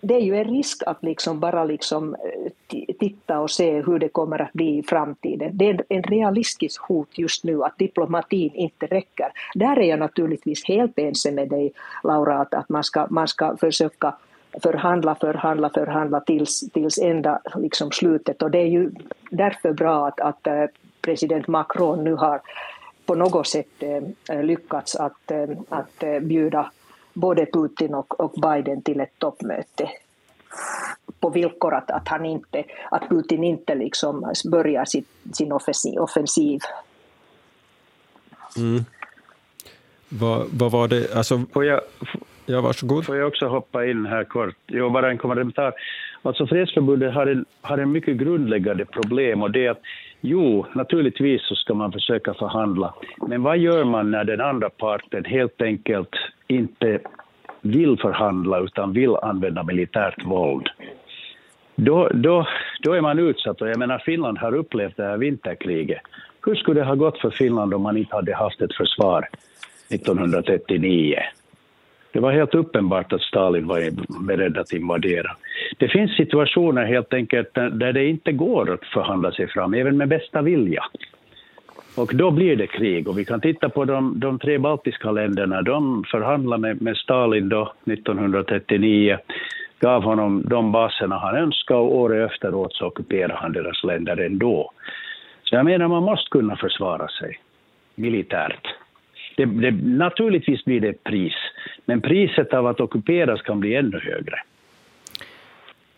det 0.01 0.15
är 0.15 0.21
ju 0.21 0.35
en 0.35 0.43
risk 0.43 0.83
att 0.85 1.03
liksom 1.03 1.39
bara 1.39 1.63
liksom 1.63 2.15
eh, 2.15 2.91
titta 2.99 3.39
och 3.39 3.51
se 3.51 3.81
hur 3.81 3.99
det 3.99 4.09
kommer 4.09 4.41
att 4.41 4.53
bli 4.53 4.77
i 4.77 4.83
framtiden. 4.83 5.57
Det 5.57 5.69
är 5.69 5.83
en 5.89 6.03
realistisk 6.03 6.81
hot 6.81 7.17
just 7.17 7.43
nu 7.43 7.63
att 7.63 7.77
diplomatin 7.77 8.51
inte 8.53 8.85
räcker. 8.85 9.31
Där 9.55 9.79
är 9.79 9.89
jag 9.89 9.99
naturligtvis 9.99 10.65
helt 10.65 10.99
ense 10.99 11.31
med 11.31 11.49
dig, 11.49 11.71
Laura, 12.03 12.39
att, 12.51 12.69
man, 12.69 12.83
ska, 12.83 13.07
man 13.09 13.27
ska 13.27 13.57
försöka 13.57 14.15
förhandla, 14.63 15.15
förhandla, 15.15 15.69
förhandla 15.69 16.19
tills, 16.19 16.71
tills 16.71 16.97
ända 16.99 17.41
liksom 17.55 17.91
slutet. 17.91 18.41
Och 18.41 18.51
det 18.51 18.59
är 18.59 18.67
ju 18.67 18.91
därför 19.31 19.73
bra 19.73 20.07
att, 20.07 20.19
att 20.19 20.47
eh, 20.47 20.65
president 21.01 21.47
Macron 21.47 22.03
nu 22.03 22.13
har 22.13 22.41
på 23.05 23.15
något 23.15 23.47
sätt 23.47 23.83
eh, 24.29 24.43
lyckats 24.43 24.95
att, 24.95 25.31
att 25.69 26.03
bjuda 26.21 26.71
både 27.17 27.45
Putin 27.45 27.93
och, 27.93 28.19
och 28.19 28.33
Biden 28.41 28.81
till 28.81 28.99
ett 28.99 29.19
toppmöte 29.19 29.89
på 31.19 31.29
villkor 31.29 31.73
att, 31.73 31.91
att, 31.91 32.07
han 32.07 32.25
inte, 32.25 32.63
att 32.91 33.09
Putin 33.09 33.43
inte 33.43 33.75
liksom 33.75 34.33
börjar 34.51 34.85
sitt, 34.85 35.07
sin 35.33 35.51
offensiv. 35.51 35.99
offensiv. 35.99 36.59
Mm. 38.57 38.85
Vad, 40.09 40.47
vad 40.51 40.71
var 40.71 40.87
det, 40.87 41.15
alltså... 41.15 41.41
Får 41.53 41.65
jag, 41.65 41.81
ja, 42.45 42.61
varsågod. 42.61 43.05
Får 43.05 43.15
jag 43.15 43.27
också 43.27 43.47
hoppa 43.47 43.85
in 43.85 44.05
här 44.05 44.23
kort? 44.23 44.55
Jo, 44.67 44.89
bara 44.89 45.11
en 45.11 45.17
kommentar. 45.17 45.73
Alltså 46.21 46.47
Fredsförbundet 46.47 47.13
har 47.13 47.27
en, 47.27 47.45
har 47.61 47.77
en 47.77 47.91
mycket 47.91 48.17
grundläggande 48.17 48.85
problem 48.85 49.43
och 49.43 49.51
det 49.51 49.65
är 49.65 49.71
att 49.71 49.81
jo, 50.21 50.65
naturligtvis 50.73 51.41
så 51.47 51.55
ska 51.55 51.73
man 51.73 51.91
försöka 51.91 52.33
förhandla. 52.33 52.93
Men 53.27 53.43
vad 53.43 53.57
gör 53.57 53.83
man 53.83 54.11
när 54.11 54.23
den 54.23 54.41
andra 54.41 54.69
parten 54.69 55.25
helt 55.25 55.61
enkelt 55.61 56.09
inte 56.47 56.99
vill 57.61 57.97
förhandla 57.97 58.59
utan 58.59 58.93
vill 58.93 59.15
använda 59.15 59.63
militärt 59.63 60.25
våld? 60.25 60.69
Då, 61.75 62.09
då, 62.13 62.47
då 62.81 62.93
är 62.93 63.01
man 63.01 63.19
utsatt. 63.19 63.61
Och 63.61 63.69
jag 63.69 63.79
menar, 63.79 63.99
Finland 63.99 64.37
har 64.37 64.55
upplevt 64.55 64.97
det 64.97 65.03
här 65.03 65.17
vinterkriget. 65.17 66.01
Hur 66.45 66.55
skulle 66.55 66.79
det 66.79 66.85
ha 66.85 66.95
gått 66.95 67.19
för 67.19 67.29
Finland 67.29 67.73
om 67.73 67.81
man 67.81 67.97
inte 67.97 68.15
hade 68.15 68.35
haft 68.35 68.61
ett 68.61 68.75
försvar 68.75 69.29
1939? 69.89 71.19
Det 72.11 72.19
var 72.19 72.31
helt 72.31 72.55
uppenbart 72.55 73.13
att 73.13 73.21
Stalin 73.21 73.67
var 73.67 73.91
beredd 74.27 74.57
att 74.57 74.73
invadera. 74.73 75.31
Det 75.77 75.87
finns 75.87 76.15
situationer 76.15 76.85
helt 76.85 77.13
enkelt 77.13 77.53
där 77.53 77.93
det 77.93 78.05
inte 78.05 78.31
går 78.31 78.73
att 78.73 78.85
förhandla 78.85 79.31
sig 79.31 79.47
fram, 79.47 79.73
även 79.73 79.97
med 79.97 80.07
bästa 80.07 80.41
vilja. 80.41 80.83
Och 81.97 82.15
då 82.15 82.31
blir 82.31 82.55
det 82.55 82.67
krig. 82.67 83.07
Och 83.07 83.17
vi 83.17 83.25
kan 83.25 83.41
titta 83.41 83.69
på 83.69 83.85
de, 83.85 84.19
de 84.19 84.39
tre 84.39 84.57
baltiska 84.57 85.11
länderna. 85.11 85.61
De 85.61 86.03
förhandlade 86.11 86.61
med, 86.61 86.81
med 86.81 86.97
Stalin 86.97 87.49
då 87.49 87.73
1939, 87.85 89.17
gav 89.79 90.03
honom 90.03 90.43
de 90.45 90.71
baserna 90.71 91.17
han 91.17 91.35
önskade 91.35 91.79
och 91.79 91.95
året 91.95 92.31
efteråt 92.31 92.73
så 92.73 92.85
ockuperade 92.85 93.33
han 93.33 93.51
deras 93.51 93.83
länder 93.83 94.17
ändå. 94.17 94.71
Så 95.43 95.55
jag 95.55 95.65
menar, 95.65 95.87
man 95.87 96.03
måste 96.03 96.29
kunna 96.29 96.55
försvara 96.55 97.07
sig 97.07 97.39
militärt. 97.95 98.67
Det, 99.35 99.45
det, 99.45 99.71
naturligtvis 99.71 100.65
blir 100.65 100.81
det 100.81 100.89
ett 100.89 101.03
pris, 101.03 101.33
men 101.85 102.01
priset 102.01 102.53
av 102.53 102.67
att 102.67 102.79
ockuperas 102.79 103.41
kan 103.41 103.59
bli 103.59 103.75
ännu 103.75 103.99
högre. 103.99 104.39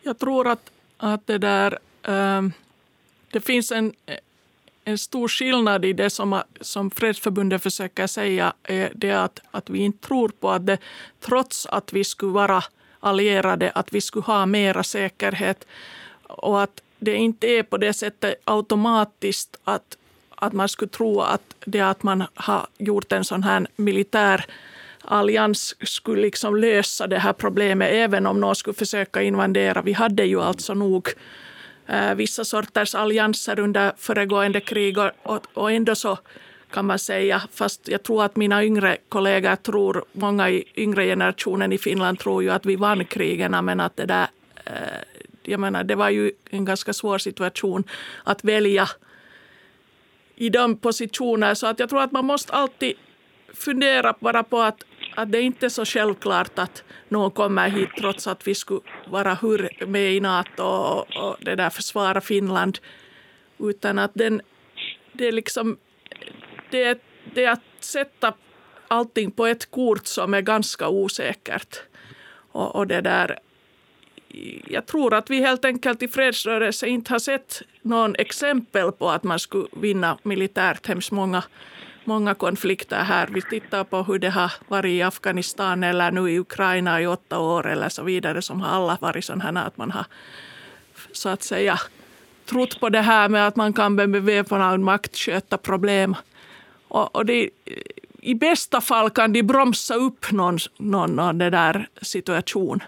Jag 0.04 0.20
tror 0.20 0.48
att, 0.48 0.72
att 0.98 1.28
det 1.28 1.38
där... 1.38 1.78
Äh, 2.08 2.42
det 3.32 3.46
finns 3.46 3.72
en, 3.72 3.94
en 4.90 4.98
stor 4.98 5.28
skillnad 5.28 5.86
i 5.86 5.94
det 5.94 6.10
som, 6.10 6.42
som 6.62 6.92
Fredsförbundet 6.92 7.64
försöker 7.64 8.08
säga. 8.08 8.54
Är 8.64 8.92
det 8.96 9.12
att, 9.12 9.40
att 9.52 9.70
vi 9.70 9.80
inte 9.80 10.08
tror 10.08 10.30
på 10.30 10.50
att 10.50 10.66
det, 10.66 10.78
trots 11.20 11.66
att 11.66 11.94
vi 11.94 12.04
skulle 12.04 12.32
vara 12.32 12.64
allierade, 13.00 13.72
att 13.72 13.94
vi 13.94 14.02
skulle 14.02 14.26
ha 14.26 14.46
mera 14.46 14.84
säkerhet 14.84 15.68
och 16.24 16.62
att 16.62 16.82
det 17.00 17.16
inte 17.16 17.48
är 17.48 17.64
på 17.64 17.78
det 17.78 17.94
sättet 17.94 18.36
automatiskt 18.44 19.58
att 19.64 19.98
att 20.42 20.54
man 20.54 20.70
skulle 20.70 20.90
tro 20.90 21.22
att 21.22 21.56
det 21.66 21.80
att 21.80 22.04
man 22.04 22.24
har 22.34 22.68
gjort 22.78 23.12
en 23.12 23.24
sån 23.24 23.44
här 23.44 23.68
militär 23.76 24.46
allians 25.02 25.76
skulle 25.82 26.22
liksom 26.22 26.56
lösa 26.56 27.08
det 27.08 27.20
här 27.20 27.34
problemet 27.34 27.90
även 27.92 28.26
om 28.26 28.40
någon 28.40 28.56
skulle 28.56 28.74
försöka 28.74 29.22
invadera. 29.22 29.82
Vi 29.82 29.94
hade 29.94 30.24
ju 30.24 30.42
alltså 30.42 30.74
nog 30.74 31.10
Eh, 31.90 32.16
vissa 32.16 32.46
sorters 32.46 32.96
allianser 32.96 33.60
under 33.60 33.94
föregående 33.98 34.60
krig 34.60 34.98
och, 34.98 35.42
och 35.54 35.72
ändå 35.72 35.96
så 35.96 36.18
kan 36.72 36.86
man 36.86 37.00
säga, 37.00 37.42
fast 37.54 37.88
jag 37.88 38.04
tror 38.04 38.24
att 38.24 38.36
mina 38.36 38.64
yngre 38.64 38.98
kollegor 39.10 39.56
tror, 39.56 40.06
många 40.12 40.50
i 40.50 40.64
yngre 40.76 41.06
generationen 41.06 41.74
i 41.74 41.78
Finland 41.78 42.20
tror 42.20 42.44
ju 42.44 42.50
att 42.50 42.66
vi 42.66 42.76
vann 42.76 43.06
krigen, 43.06 43.66
men 43.66 43.80
att 43.80 43.96
det 43.96 44.06
där, 44.06 44.28
eh, 44.66 44.74
jag 45.44 45.60
menar, 45.60 45.84
det 45.84 45.96
var 45.96 46.10
ju 46.10 46.32
en 46.50 46.66
ganska 46.66 46.94
svår 46.94 47.18
situation 47.18 47.84
att 48.24 48.44
välja 48.44 48.90
i 50.36 50.50
de 50.50 50.78
positionerna. 50.78 51.56
Så 51.56 51.68
att 51.68 51.80
jag 51.80 51.90
tror 51.90 52.02
att 52.02 52.12
man 52.12 52.26
måste 52.26 52.54
alltid 52.54 52.94
fundera 53.54 54.14
bara 54.20 54.44
på 54.44 54.62
att, 54.62 54.84
att 55.22 55.32
det 55.32 55.42
inte 55.42 55.66
är 55.66 55.70
så 55.70 55.86
självklart 55.86 56.60
att 56.60 56.84
någon 57.10 57.32
kommer 57.32 57.70
hit 57.70 57.90
trots 57.98 58.28
att 58.28 58.48
vi 58.48 58.56
skulle 58.56 58.82
vara 59.08 59.34
hur 59.34 59.86
med 59.88 60.14
i 60.14 60.20
Nato 60.20 60.64
och, 60.64 61.18
och 61.18 61.38
det 61.40 61.56
där 61.56 61.70
försvara 61.70 62.22
Finland. 62.22 62.80
Utan 63.60 64.00
att 64.00 64.12
den, 64.14 64.42
det 65.14 65.28
är 65.28 65.32
liksom 65.32 65.78
det, 66.72 67.02
det 67.34 67.46
är 67.46 67.52
att 67.52 67.64
sätta 67.80 68.34
allting 68.88 69.32
på 69.32 69.46
ett 69.46 69.72
kort 69.72 70.08
som 70.08 70.34
är 70.34 70.42
ganska 70.42 70.88
osäkert. 70.88 71.82
Och, 72.52 72.76
och 72.76 72.88
det 72.88 73.02
där, 73.02 73.40
jag 74.68 74.86
tror 74.86 75.14
att 75.14 75.30
vi 75.30 75.40
helt 75.40 75.66
enkelt 75.66 76.04
i 76.04 76.08
fredsrörelsen 76.08 76.90
inte 76.90 77.14
har 77.14 77.20
sett 77.20 77.62
någon 77.82 78.16
exempel 78.16 78.92
på 78.92 79.10
att 79.10 79.24
man 79.24 79.40
skulle 79.40 79.68
vinna 79.72 80.18
militärt 80.24 80.88
hemskt 80.88 81.12
många, 81.12 81.44
många 82.06 82.36
konflikter 82.36 83.04
här. 83.04 83.28
Vi 83.28 83.42
tittar 83.42 83.84
på 83.84 84.04
hur 84.04 84.20
det 84.20 84.30
har 84.30 84.52
varit 84.68 84.90
i 84.90 85.02
Afghanistan 85.02 85.84
eller 85.84 86.12
nu 86.12 86.32
i 86.32 86.40
Ukraina 86.40 87.02
i 87.02 87.08
åtta 87.08 87.40
år 87.40 87.68
eller 87.68 87.90
så 87.90 88.04
vidare 88.04 88.42
som 88.42 88.62
har 88.62 88.70
alla 88.70 88.98
varit 89.02 89.26
sådana 89.26 89.44
här 89.44 89.68
att 89.68 89.78
man 89.78 89.92
har 89.92 90.06
så 91.12 91.30
att 91.30 91.44
säga 91.44 91.80
trott 92.46 92.80
på 92.80 92.90
det 92.90 93.02
här 93.02 93.30
med 93.30 93.48
att 93.48 93.56
man 93.56 93.74
kan 93.74 93.96
med 93.96 94.10
beväpnad 94.10 94.80
makt 94.80 95.18
sköta 95.18 95.58
problem. 95.58 96.16
Och, 96.88 97.16
och 97.16 97.26
det, 97.26 97.50
I 98.22 98.36
bästa 98.36 98.82
fall 98.82 99.10
kan 99.10 99.34
de 99.34 99.44
bromsa 99.44 99.96
upp 99.96 100.32
någon, 100.32 100.58
någon, 100.78 101.16
någon 101.16 101.38
där 101.38 101.88
situation. 102.02 102.84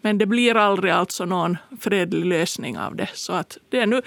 Men 0.00 0.18
det 0.18 0.26
blir 0.26 0.56
aldrig 0.56 0.92
alltså 0.92 1.24
någon 1.24 1.56
fredlig 1.80 2.24
lösning 2.24 2.78
av 2.78 2.96
det. 2.96 3.08
Så 3.14 3.32
att 3.32 3.58
det 3.68 3.80
är 3.80 3.86
nu 3.86 4.02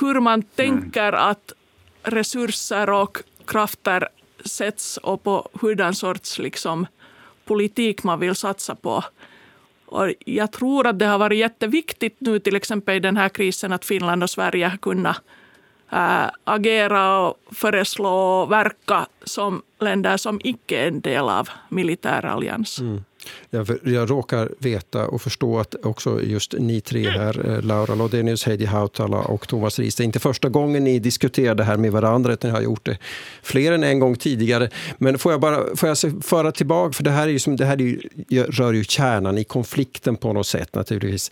hur 0.00 0.20
man 0.20 0.42
tänker 0.42 1.12
att 1.12 1.52
resurser 2.02 2.90
och 2.90 3.18
krafter 3.46 4.08
sätts 4.44 4.96
och 4.96 5.22
på 5.22 5.48
hurdan 5.60 5.94
sorts 5.94 6.38
liksom, 6.38 6.86
politik 7.44 8.02
man 8.02 8.20
vill 8.20 8.34
satsa 8.34 8.74
på. 8.74 9.04
Och 9.86 10.12
jag 10.18 10.52
tror 10.52 10.86
att 10.86 10.98
det 10.98 11.06
har 11.06 11.18
varit 11.18 11.38
jätteviktigt 11.38 12.16
nu 12.18 12.38
till 12.38 12.56
exempel 12.56 12.96
i 12.96 13.00
den 13.00 13.16
här 13.16 13.28
krisen 13.28 13.72
att 13.72 13.84
Finland 13.84 14.22
och 14.22 14.30
Sverige 14.30 14.68
har 14.68 14.76
kunnat 14.76 15.16
äh, 15.92 16.30
agera 16.44 17.18
och 17.18 17.36
föreslå 17.52 18.10
och 18.10 18.52
verka 18.52 19.06
som 19.24 19.62
länder 19.80 20.16
som 20.16 20.40
icke 20.44 20.78
är 20.78 20.88
en 20.88 21.00
del 21.00 21.28
av 21.28 21.48
militärallians. 21.68 22.78
Mm. 22.78 23.04
Jag, 23.50 23.70
jag 23.84 24.10
råkar 24.10 24.48
veta 24.58 25.06
och 25.06 25.22
förstå 25.22 25.58
att 25.58 25.74
också 25.82 26.22
just 26.22 26.54
ni 26.58 26.80
tre 26.80 27.10
här, 27.10 27.50
eh, 27.50 27.62
Laura 27.62 27.94
Lodenius, 27.94 28.44
Heidi 28.44 28.64
Hautala 28.64 29.18
och 29.18 29.48
Thomas 29.48 29.78
Ries, 29.78 29.94
det 29.94 30.02
är 30.02 30.04
inte 30.04 30.20
första 30.20 30.48
gången 30.48 30.84
ni 30.84 30.98
diskuterar 30.98 31.54
det 31.54 31.64
här 31.64 31.76
med 31.76 31.92
varandra, 31.92 32.32
utan 32.32 32.50
ni 32.50 32.56
har 32.56 32.62
gjort 32.62 32.86
det 32.86 32.98
fler 33.42 33.72
än 33.72 33.84
en 33.84 33.98
gång 33.98 34.16
tidigare. 34.16 34.70
Men 34.98 35.18
får 35.18 35.32
jag 35.32 35.40
bara 35.40 35.76
får 35.76 35.88
jag 35.88 35.98
föra 36.24 36.52
tillbaka, 36.52 36.92
för 36.92 37.04
det 37.04 37.10
här, 37.10 37.28
är 37.28 37.32
ju 37.32 37.38
som, 37.38 37.56
det 37.56 37.64
här 37.64 37.80
är 37.80 37.96
ju, 38.28 38.42
rör 38.42 38.72
ju 38.72 38.84
kärnan 38.84 39.38
i 39.38 39.44
konflikten 39.44 40.16
på 40.16 40.32
något 40.32 40.46
sätt 40.46 40.74
naturligtvis. 40.74 41.30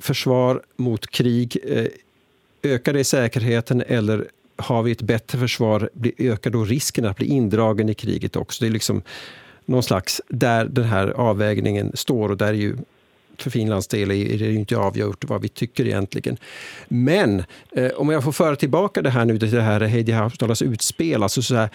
Försvar 0.00 0.62
mot 0.76 1.10
krig, 1.10 1.58
eh, 1.64 1.86
ökar 2.62 2.92
det 2.92 3.04
säkerheten 3.04 3.82
eller 3.86 4.28
har 4.56 4.82
vi 4.82 4.92
ett 4.92 5.02
bättre 5.02 5.38
försvar, 5.38 5.90
ökar 6.18 6.50
då 6.50 6.64
risken 6.64 7.04
att 7.04 7.16
bli 7.16 7.26
indragen 7.26 7.88
i 7.88 7.94
kriget 7.94 8.36
också? 8.36 8.64
Det 8.64 8.68
är 8.68 8.72
liksom 8.72 9.02
någon 9.66 9.82
slags, 9.82 10.20
där 10.28 10.64
den 10.64 10.84
här 10.84 11.08
avvägningen 11.08 11.92
står 11.94 12.28
och 12.28 12.36
där 12.36 12.48
är 12.48 12.52
ju 12.52 12.76
för 13.38 13.50
Finlands 13.50 13.86
del 13.86 14.10
är 14.10 14.38
det 14.38 14.44
ju 14.44 14.54
inte 14.54 14.76
avgjort 14.76 15.24
vad 15.24 15.42
vi 15.42 15.48
tycker 15.48 15.86
egentligen. 15.86 16.36
Men 16.88 17.44
eh, 17.72 17.90
om 17.90 18.10
jag 18.10 18.24
får 18.24 18.32
föra 18.32 18.56
tillbaka 18.56 19.02
det 19.02 19.10
här 19.10 19.24
nu 19.24 19.38
till 19.38 19.50
det 19.50 19.62
här 19.62 19.80
Heidi 19.80 20.12
Hauptalas 20.12 20.62
utspel, 20.62 21.22
alltså 21.22 21.42
så 21.42 21.54
här, 21.54 21.70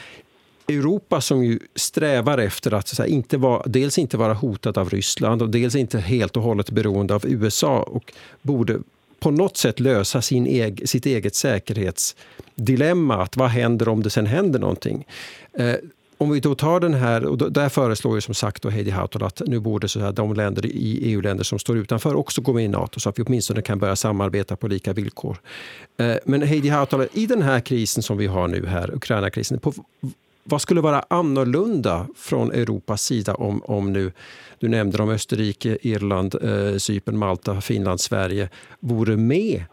Europa 0.68 1.22
som 1.22 1.44
ju 1.44 1.60
strävar 1.76 2.38
efter 2.38 2.74
att 2.74 2.98
här, 2.98 3.06
inte 3.06 3.38
vara, 3.38 3.64
dels 3.66 3.98
inte 3.98 4.18
vara 4.18 4.34
hotat 4.34 4.78
av 4.78 4.90
Ryssland 4.90 5.42
och 5.42 5.50
dels 5.50 5.76
inte 5.76 6.00
helt 6.00 6.38
och 6.38 6.44
hållet 6.44 6.72
beroende 6.72 7.16
av 7.16 7.26
USA 7.28 7.82
och 7.82 8.14
borde 8.42 8.80
på 9.20 9.32
något 9.32 9.58
sätt 9.58 9.80
lösa 9.80 10.22
sin 10.22 10.48
eg, 10.48 10.90
sitt 10.90 11.06
eget 11.06 11.36
säkerhetsdilemma. 11.36 13.24
Att 13.24 13.38
vad 13.38 13.50
händer 13.50 13.90
om 13.90 14.04
det 14.04 14.10
sen 14.10 14.26
händer 14.26 14.60
någonting? 14.60 15.06
Eh, 15.54 15.76
om 16.22 16.30
vi 16.30 16.40
då 16.40 16.56
tar 16.56 16.80
den 16.80 16.94
här, 16.94 17.26
och 17.26 17.52
där 17.52 17.70
föreslår 17.70 18.16
ju 18.16 18.22
som 18.22 18.34
sagt 18.34 18.64
då 18.64 18.70
Heidi 18.70 18.92
Hautala 18.92 19.26
att 19.26 19.42
nu 19.46 19.60
borde 19.60 19.88
så 19.88 20.00
här, 20.00 20.12
de 20.12 20.34
länder 20.34 20.66
i 20.66 21.00
EU-länder 21.04 21.44
som 21.44 21.60
står 21.60 21.78
utanför 21.78 22.16
också 22.16 22.42
gå 22.42 22.54
med 22.54 22.66
i 22.66 22.68
Nato 22.68 23.00
så 23.00 23.10
att 23.10 23.20
vi 23.20 23.24
åtminstone 23.24 23.62
kan 23.62 23.80
börja 23.80 23.96
samarbeta 23.96 24.56
på 24.56 24.68
lika 24.68 24.94
villkor. 24.94 25.38
Eh, 25.98 26.16
men 26.26 26.42
Heidi 26.42 26.70
Hautala, 26.70 27.08
i 27.14 27.26
den 27.26 27.42
här 27.42 27.60
krisen 27.60 28.04
som 28.04 28.18
vi 28.18 28.28
har 28.28 28.48
nu 28.48 28.66
här, 28.66 28.96
Ukraina-krisen, 28.96 29.60
på, 29.60 29.74
vad 30.44 30.62
skulle 30.62 30.82
vara 30.82 31.06
annorlunda 31.08 32.08
från 32.16 32.52
Europas 32.52 33.04
sida 33.04 33.36
om, 33.36 33.62
om 33.62 33.94
nu, 33.94 34.12
du 34.60 34.68
nämnde 34.68 35.04
om 35.04 35.10
Österrike, 35.10 35.78
Irland, 35.82 36.36
eh, 36.44 36.78
Cypern, 36.78 37.18
Malta, 37.18 37.62
Finland, 37.62 38.02
Sverige, 38.02 38.50
vore 38.80 39.18
med 39.18 39.64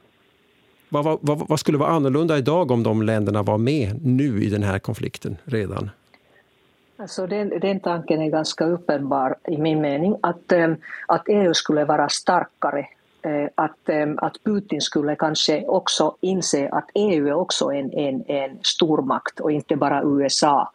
vad, 0.88 1.18
vad, 1.20 1.48
vad, 1.48 1.60
skulle 1.60 1.78
vara 1.78 1.90
annorlunda 1.90 2.38
idag 2.38 2.70
om 2.70 2.82
de 2.82 3.02
länderna 3.02 3.42
var 3.42 3.58
med 3.58 4.06
nu 4.06 4.42
i 4.42 4.48
den 4.48 4.62
här 4.62 4.78
konflikten 4.78 5.36
redan? 5.44 5.90
Alltså 7.00 7.26
den, 7.26 7.48
den 7.48 7.80
tanken 7.80 8.22
är 8.22 8.30
ganska 8.30 8.64
uppenbar 8.64 9.36
i 9.48 9.56
min 9.58 9.80
mening, 9.80 10.16
att, 10.20 10.52
eh, 10.52 10.74
att 11.08 11.28
EU 11.28 11.54
skulle 11.54 11.84
vara 11.84 12.08
starkare 12.08 12.86
eh, 13.22 13.48
att, 13.54 13.88
eh, 13.88 14.06
att 14.16 14.44
Putin 14.44 14.80
skulle 14.80 15.16
kanske 15.16 15.66
också 15.66 16.16
inse 16.20 16.68
att 16.68 16.90
EU 16.94 17.28
är 17.28 17.32
också 17.32 17.72
en, 17.72 17.92
en, 17.92 18.24
en 18.26 18.58
stormakt 18.62 19.40
och 19.40 19.52
inte 19.52 19.76
bara 19.76 20.02
USA. 20.04 20.72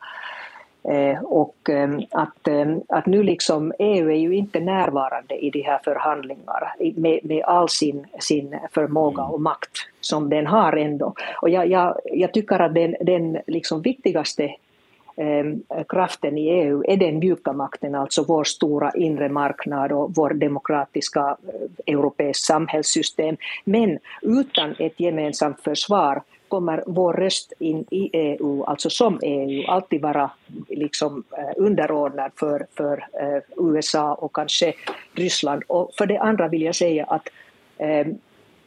Och 1.23 1.69
att, 2.11 2.47
att 2.89 3.05
nu 3.05 3.23
liksom 3.23 3.73
EU 3.79 4.09
är 4.09 4.15
ju 4.15 4.35
inte 4.35 4.59
närvarande 4.59 5.45
i 5.45 5.49
de 5.49 5.61
här 5.61 5.79
förhandlingarna 5.83 6.73
med, 6.95 7.19
med 7.23 7.43
all 7.45 7.69
sin, 7.69 8.07
sin 8.19 8.59
förmåga 8.71 9.23
och 9.23 9.41
makt 9.41 9.71
som 10.01 10.29
den 10.29 10.47
har 10.47 10.73
ändå. 10.73 11.13
Och 11.41 11.49
jag, 11.49 11.67
jag, 11.67 11.99
jag 12.05 12.33
tycker 12.33 12.59
att 12.59 12.73
den, 12.73 12.95
den 13.01 13.37
liksom 13.47 13.81
viktigaste 13.81 14.43
Ehm, 14.43 14.71
Ehm, 15.15 15.63
kraften 15.89 16.37
i 16.37 16.49
EU 16.49 16.83
är 16.87 16.97
den 16.97 17.19
mjuka 17.19 17.53
makten, 17.53 17.95
alltså 17.95 18.23
vår 18.23 18.43
stora 18.43 18.91
inre 18.91 19.29
marknad 19.29 19.91
och 19.91 20.11
vår 20.15 20.29
demokratiska 20.29 21.37
eh, 21.47 21.93
europeiska 21.93 22.53
samhällssystem. 22.53 23.37
Men 23.63 23.99
utan 24.21 24.75
ett 24.79 24.99
gemensamt 24.99 25.61
försvar 25.61 26.21
kommer 26.47 26.83
vår 26.87 27.13
röst 27.13 27.53
in 27.59 27.85
i 27.91 28.09
EU, 28.13 28.63
alltså 28.63 28.89
som 28.89 29.19
EU, 29.23 29.67
alltid 29.67 30.01
vara 30.01 30.31
liksom 30.69 31.23
eh, 31.37 31.53
underordnad 31.57 32.31
för, 32.35 32.65
för 32.77 33.07
eh, 33.21 33.43
USA 33.57 34.13
och 34.13 34.35
kanske 34.35 34.73
Ryssland. 35.13 35.63
Och 35.67 35.91
för 35.97 36.05
det 36.05 36.17
andra 36.17 36.47
vill 36.47 36.61
jag 36.61 36.75
säga 36.75 37.05
att 37.05 37.29
ehm, 37.77 38.17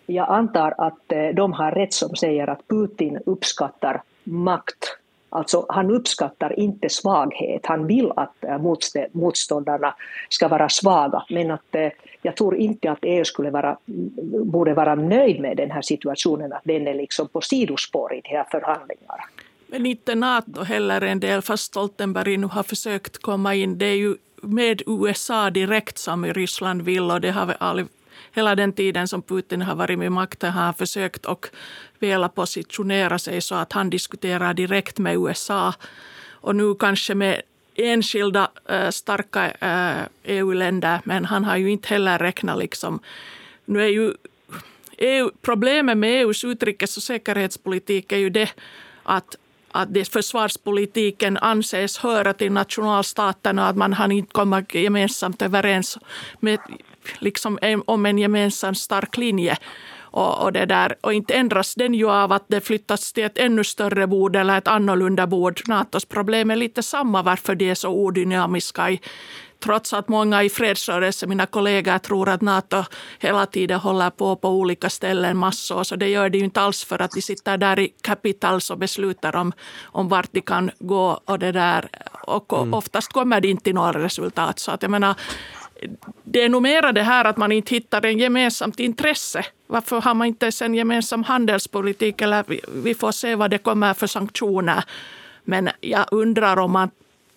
jag 0.06 0.28
antar 0.28 0.74
att 0.78 1.12
de 1.34 1.52
har 1.52 1.70
rätt 1.70 1.92
som 1.92 2.16
säger 2.16 2.50
att 2.50 2.68
Putin 2.68 3.18
uppskattar 3.26 4.02
makt 4.24 4.98
Alltså, 5.30 5.66
han 5.68 5.90
uppskattar 5.90 6.58
inte 6.58 6.88
svaghet, 6.88 7.66
han 7.66 7.86
vill 7.86 8.12
att 8.16 8.44
äh, 8.44 8.58
motståndarna 9.12 9.94
ska 10.28 10.48
vara 10.48 10.68
svaga. 10.68 11.22
Men 11.30 11.50
att, 11.50 11.74
äh, 11.74 11.88
jag 12.22 12.36
tror 12.36 12.56
inte 12.56 12.90
att 12.90 12.98
EU 13.02 13.24
skulle 13.24 13.50
vara, 13.50 13.78
mm, 13.88 14.50
borde 14.50 14.74
vara 14.74 14.94
nöjd 14.94 15.40
med 15.40 15.56
den 15.56 15.70
här 15.70 15.82
situationen, 15.82 16.52
att 16.52 16.64
den 16.64 16.86
är 16.86 16.94
liksom 16.94 17.28
på 17.28 17.40
sidospår 17.40 18.14
i 18.14 18.20
de 18.20 18.28
här 18.28 18.46
förhandlingarna. 18.50 19.24
Men 19.66 19.86
inte 19.86 20.14
Nato 20.14 20.62
heller 20.62 21.00
en 21.00 21.20
del, 21.20 21.42
fast 21.42 21.64
Stoltenberg 21.64 22.36
nu 22.36 22.46
har 22.46 22.62
försökt 22.62 23.18
komma 23.18 23.54
in. 23.54 23.78
Det 23.78 23.86
är 23.86 23.96
ju 23.96 24.16
med 24.42 24.82
USA 24.86 25.50
direkt 25.50 25.98
som 25.98 26.26
Ryssland 26.26 26.82
vill 26.82 27.10
och 27.10 27.20
det 27.20 27.30
har 27.30 27.56
aldrig 27.60 27.88
hela 28.32 28.54
den 28.54 28.72
tiden 28.72 29.08
som 29.08 29.22
Putin 29.22 29.62
har 29.62 29.74
varit 29.74 29.98
med 29.98 30.12
makten 30.12 30.52
har 30.52 30.62
han 30.62 30.74
försökt 30.74 31.26
och 31.26 31.46
velat 31.98 32.34
positionera 32.34 33.18
sig 33.18 33.40
så 33.40 33.54
att 33.54 33.72
han 33.72 33.90
diskuterar 33.90 34.54
direkt 34.54 34.98
med 34.98 35.16
USA. 35.16 35.74
Och 36.30 36.56
nu 36.56 36.74
kanske 36.74 37.14
med 37.14 37.42
enskilda 37.74 38.50
äh, 38.68 38.90
starka 38.90 39.50
äh, 39.50 40.04
EU-länder, 40.24 41.00
men 41.04 41.24
han 41.24 41.44
har 41.44 41.56
ju 41.56 41.70
inte 41.70 41.88
heller 41.88 42.18
räknat 42.18 42.58
liksom... 42.58 43.00
Nu 43.68 43.82
är 43.82 43.88
ju 43.88 44.14
EU, 44.98 45.30
problemet 45.42 45.98
med 45.98 46.10
EUs 46.10 46.44
utrikes 46.44 46.96
och 46.96 47.02
säkerhetspolitik 47.02 48.12
är 48.12 48.16
ju 48.16 48.30
det 48.30 48.50
att 49.02 49.36
att 49.76 49.94
det 49.94 50.04
försvarspolitiken 50.12 51.36
anses 51.36 51.98
höra 51.98 52.32
till 52.32 52.52
nationalstaterna 52.52 53.62
och 53.62 53.68
att 53.68 53.76
man 53.76 53.92
har 53.92 54.12
inte 54.12 54.32
kommit 54.32 54.74
gemensamt 54.74 55.42
överens 55.42 55.98
med 56.40 56.58
liksom 57.18 57.58
om 57.86 58.06
en 58.06 58.18
gemensam 58.18 58.74
stark 58.74 59.16
linje. 59.16 59.56
Och, 60.16 60.42
och, 60.42 60.52
det 60.52 60.66
där, 60.66 60.96
och 61.00 61.12
inte 61.12 61.34
ändras 61.34 61.74
den 61.74 61.94
ju 61.94 62.10
av 62.10 62.32
att 62.32 62.44
det 62.48 62.60
flyttas 62.60 63.12
till 63.12 63.24
ett 63.24 63.38
ännu 63.38 63.64
större 63.64 64.06
bord 64.06 64.36
eller 64.36 64.58
ett 64.58 64.68
annorlunda 64.68 65.26
bord. 65.26 65.60
Natos 65.66 66.04
problem 66.04 66.50
är 66.50 66.56
lite 66.56 66.82
samma 66.82 67.22
varför 67.22 67.54
de 67.54 67.70
är 67.70 67.74
så 67.74 67.90
odynamiska. 67.90 68.90
I, 68.90 69.00
trots 69.64 69.92
att 69.92 70.08
många 70.08 70.42
i 70.42 70.50
fredsrörelsen, 70.50 71.28
mina 71.28 71.46
kollegor, 71.46 71.98
tror 71.98 72.28
att 72.28 72.40
Nato 72.40 72.84
hela 73.18 73.46
tiden 73.46 73.80
håller 73.80 74.10
på 74.10 74.36
på 74.36 74.48
olika 74.48 74.90
ställen 74.90 75.36
massor. 75.36 75.84
Så 75.84 75.96
det 75.96 76.08
gör 76.08 76.28
de 76.30 76.38
ju 76.38 76.44
inte 76.44 76.60
alls 76.60 76.84
för 76.84 77.02
att 77.02 77.10
de 77.10 77.22
sitter 77.22 77.58
där 77.58 77.78
i 77.78 77.92
Capitals 78.00 78.70
och 78.70 78.78
beslutar 78.78 79.36
om, 79.36 79.52
om 79.84 80.08
vart 80.08 80.32
de 80.32 80.40
kan 80.40 80.70
gå 80.78 81.20
och 81.24 81.38
det 81.38 81.52
där. 81.52 81.88
Och 82.26 82.52
mm. 82.52 82.74
oftast 82.74 83.12
kommer 83.12 83.40
det 83.40 83.48
inte 83.48 83.64
till 83.64 83.74
några 83.74 84.04
resultat. 84.04 84.58
Så 84.58 84.70
att 84.70 84.82
jag 84.82 84.90
menar, 84.90 85.14
det 86.22 86.42
är 86.42 86.48
nog 86.48 86.62
mera 86.62 86.92
det 86.92 87.02
här 87.02 87.24
att 87.24 87.36
man 87.36 87.52
inte 87.52 87.74
hittar 87.74 88.06
en 88.06 88.18
gemensamt 88.18 88.80
intresse. 88.80 89.44
Varför 89.66 90.00
har 90.00 90.14
man 90.14 90.26
inte 90.26 90.50
en 90.62 90.74
gemensam 90.74 91.22
handelspolitik? 91.22 92.20
Eller 92.20 92.44
vi 92.82 92.94
får 92.94 93.12
se 93.12 93.34
vad 93.34 93.50
det 93.50 93.58
kommer 93.58 93.94
för 93.94 94.06
sanktioner. 94.06 94.84
Men 95.44 95.70
jag 95.80 96.06
undrar 96.10 96.56
om 96.56 96.72
man, 96.72 96.90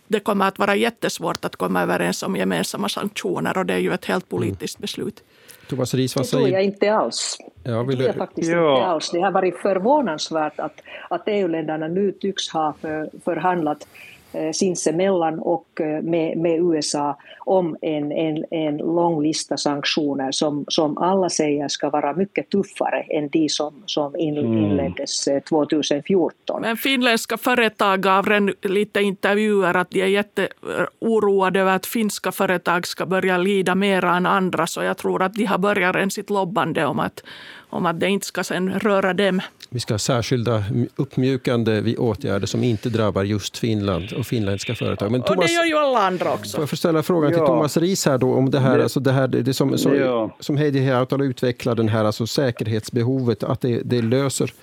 det 0.08 0.20
kommer 0.20 0.48
att 0.48 0.60
vara 0.60 0.76
jättesvårt 0.76 1.46
att 1.46 1.56
komma 1.56 1.82
överens 1.82 2.24
om 2.24 2.36
gemensamma 2.36 2.90
sanktioner 2.90 3.58
och 3.58 3.66
det 3.66 3.74
är 3.74 3.80
ju 3.80 3.94
ett 3.94 4.06
helt 4.06 4.30
politiskt 4.30 4.80
beslut. 4.80 5.24
Thomas 5.70 5.94
Ries, 5.94 6.16
vad 6.16 6.26
säger 6.26 6.44
Det 6.44 6.50
tror 6.50 6.60
jag 6.60 6.66
inte 6.66 6.94
alls. 6.94 7.38
Ja, 7.64 7.84
vill 7.84 7.98
det 7.98 8.04
tror 8.04 8.08
jag 8.08 8.16
faktiskt 8.16 8.52
ja. 8.52 8.76
inte 8.76 8.88
alls. 8.88 9.12
Det 9.12 9.20
har 9.20 9.32
varit 9.32 9.58
förvånansvärt 9.58 10.60
att, 10.60 10.82
att 11.10 11.24
EU-länderna 11.26 11.88
nu 11.88 12.12
tycks 12.12 12.50
ha 12.50 12.74
för, 12.82 13.10
förhandlat 13.26 13.88
sinsemellan 14.54 15.40
och 15.40 15.82
eh, 15.82 16.02
med, 16.02 16.38
med 16.38 16.60
USA 16.60 17.18
om 17.40 17.78
en, 17.82 18.12
en, 18.12 18.46
en 18.52 18.78
lång 18.78 19.24
lista 19.24 19.58
sanktioner 19.58 20.32
som, 20.32 20.66
som 20.68 20.98
alla 20.98 21.30
säger 21.30 21.68
ska 21.68 21.90
vara 21.90 22.14
mycket 22.14 22.50
tuffare 22.50 23.02
än 23.02 23.30
de 23.30 23.50
som, 23.50 23.84
som 23.86 24.16
mm. 24.16 24.38
inleddes 24.38 25.28
2014. 25.50 26.56
Eh, 26.56 26.62
Men 26.62 26.78
finländska 26.78 27.38
företag 27.38 28.02
gav 28.02 28.52
lite 28.62 29.02
intervjuer 29.02 29.74
att 29.78 29.90
de 29.90 30.02
är 30.02 30.06
jätteoroade 30.06 31.60
över 31.60 31.76
att 31.76 31.86
finska 31.86 32.32
företag 32.32 32.88
ska 32.88 33.06
börja 33.06 33.38
lida 33.38 33.76
mer 33.76 34.06
än 34.06 34.26
andra, 34.26 34.68
så 34.68 34.84
jag 34.84 34.98
tror 34.98 35.22
att 35.22 35.34
de 35.34 35.46
har 35.46 35.58
börjat 35.58 35.96
redan 35.96 36.12
sitt 36.12 36.30
lobbande 36.30 36.86
om 36.86 37.00
att, 37.00 37.24
om 37.70 37.86
att 37.86 38.00
det 38.00 38.10
inte 38.10 38.26
ska 38.26 38.44
sen 38.44 38.80
röra 38.80 39.14
dem. 39.14 39.42
Vi 39.70 39.80
ska 39.80 39.94
ha 39.94 40.00
särskilda 40.00 40.64
uppmjukande 40.96 41.96
åtgärder 41.98 42.48
som 42.48 42.64
inte 42.64 42.90
drabbar 42.90 43.24
just 43.24 43.58
Finland 43.58 44.14
och 44.18 44.26
finländska 44.26 44.76
företag. 44.76 45.12
Men 45.12 45.22
Thomas, 45.22 45.38
och 45.38 45.44
det 45.44 45.54
gör 45.54 45.66
ju 45.66 45.78
alla 45.78 46.00
andra 46.00 46.34
också. 46.34 46.58
Får 46.58 46.62
jag 46.62 46.78
ställa 46.78 47.04
frågan 47.04 47.32
till 47.32 47.40
Thomas 47.40 47.78
Ries 47.78 48.06
här 48.06 48.18
då 48.18 48.34
om 48.34 48.52
det 48.52 48.60
här, 48.60 48.78
det, 48.78 48.84
alltså 48.84 49.00
det 49.00 49.12
här 49.12 49.28
det 49.28 49.54
som, 49.54 49.78
som, 49.78 49.96
ja. 49.96 50.36
som 50.40 50.58
Heidi 50.58 50.86
Hautala 50.86 51.24
utvecklar, 51.24 51.76
den 51.76 51.90
här 51.90 52.06
alltså 52.06 52.28
säkerhetsbehovet, 52.28 53.44
att 53.44 53.62
det, 53.62 53.82
det 53.86 54.02
löser, 54.02 54.54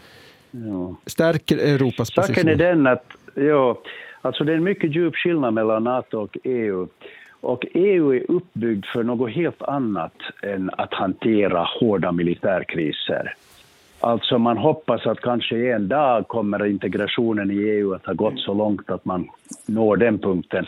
ja. 0.50 0.96
stärker 1.06 1.58
Europas 1.58 2.10
position? 2.10 2.34
Saken 2.34 2.48
är 2.48 2.56
den 2.56 2.86
att, 2.86 3.04
ja, 3.34 3.78
alltså 4.22 4.44
det 4.44 4.52
är 4.52 4.56
en 4.56 4.64
mycket 4.64 4.94
djup 4.94 5.16
skillnad 5.16 5.54
mellan 5.54 5.84
NATO 5.84 6.18
och 6.18 6.38
EU. 6.44 6.88
Och 7.46 7.66
EU 7.74 8.14
är 8.14 8.30
uppbyggd 8.30 8.84
för 8.84 9.02
något 9.02 9.30
helt 9.30 9.62
annat 9.62 10.12
än 10.42 10.70
att 10.78 10.94
hantera 10.94 11.66
hårda 11.80 12.12
militärkriser. 12.12 13.34
Alltså 14.00 14.38
man 14.38 14.58
hoppas 14.58 15.06
att 15.06 15.20
kanske 15.20 15.74
en 15.74 15.88
dag 15.88 16.28
kommer 16.28 16.66
integrationen 16.66 17.50
i 17.50 17.54
EU 17.54 17.94
att 17.94 18.06
ha 18.06 18.12
gått 18.12 18.38
så 18.38 18.54
långt 18.54 18.90
att 18.90 19.04
man 19.04 19.28
når 19.66 19.96
den 19.96 20.18
punkten. 20.18 20.66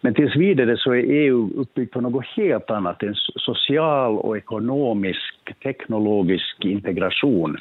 Men 0.00 0.14
tills 0.14 0.36
vidare 0.36 0.76
så 0.76 0.94
är 0.94 1.02
EU 1.02 1.50
uppbyggt 1.56 1.92
på 1.92 2.00
något 2.00 2.26
helt 2.26 2.70
annat, 2.70 3.02
en 3.02 3.14
social 3.14 4.18
och 4.18 4.36
ekonomisk, 4.36 5.45
teknologisk 5.62 6.64
integration 6.64 7.56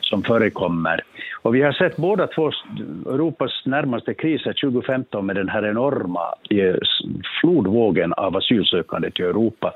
som 0.00 0.22
förekommer. 0.22 1.00
Och 1.42 1.54
vi 1.54 1.62
har 1.62 1.72
sett 1.72 1.96
båda 1.96 2.26
två 2.26 2.50
Europas 3.06 3.62
närmaste 3.64 4.14
kriser 4.14 4.52
2015 4.52 5.26
med 5.26 5.36
den 5.36 5.48
här 5.48 5.66
enorma 5.66 6.34
eh, 6.50 6.76
flodvågen 7.40 8.12
av 8.12 8.36
asylsökande 8.36 9.10
till 9.10 9.24
Europa. 9.24 9.72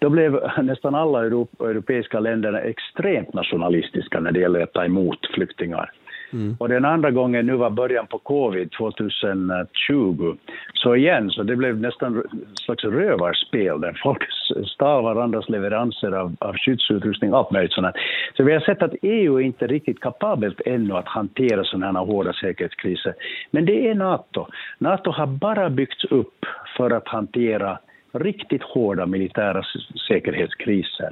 Då 0.00 0.10
blev 0.10 0.40
nästan 0.62 0.94
alla 0.94 1.24
europeiska 1.24 2.20
länder 2.20 2.54
extremt 2.54 3.34
nationalistiska 3.34 4.20
när 4.20 4.32
det 4.32 4.40
gäller 4.40 4.60
att 4.60 4.72
ta 4.72 4.84
emot 4.84 5.26
flyktingar. 5.34 5.90
Mm. 6.32 6.56
Och 6.58 6.68
den 6.68 6.84
andra 6.84 7.10
gången 7.10 7.46
nu 7.46 7.56
var 7.56 7.70
början 7.70 8.06
på 8.06 8.18
covid 8.18 8.70
2020. 8.72 10.36
Så 10.74 10.96
igen, 10.96 11.30
så 11.30 11.42
det 11.42 11.56
blev 11.56 11.80
nästan 11.80 12.18
ett 12.18 12.58
slags 12.64 12.84
rövarspel 12.84 13.80
där 13.80 14.00
folk 14.02 14.22
stal 14.66 15.04
varandras 15.04 15.48
leveranser 15.48 16.12
av, 16.12 16.36
av 16.38 16.56
skyddsutrustning, 16.56 17.32
allt 17.32 17.50
möjligt 17.50 17.72
sånt. 17.72 17.96
Så 18.36 18.44
vi 18.44 18.52
har 18.52 18.60
sett 18.60 18.82
att 18.82 18.94
EU 19.02 19.36
är 19.36 19.40
inte 19.40 19.66
riktigt 19.66 20.00
kapabelt 20.00 20.60
ännu 20.66 20.94
att 20.94 21.08
hantera 21.08 21.64
sådana 21.64 22.00
här 22.00 22.06
hårda 22.06 22.32
säkerhetskriser. 22.32 23.14
Men 23.50 23.66
det 23.66 23.88
är 23.88 23.94
NATO. 23.94 24.46
NATO 24.78 25.10
har 25.10 25.26
bara 25.26 25.70
byggts 25.70 26.04
upp 26.04 26.46
för 26.76 26.90
att 26.90 27.08
hantera 27.08 27.78
riktigt 28.12 28.62
hårda 28.62 29.06
militära 29.06 29.62
säkerhetskriser. 30.08 31.10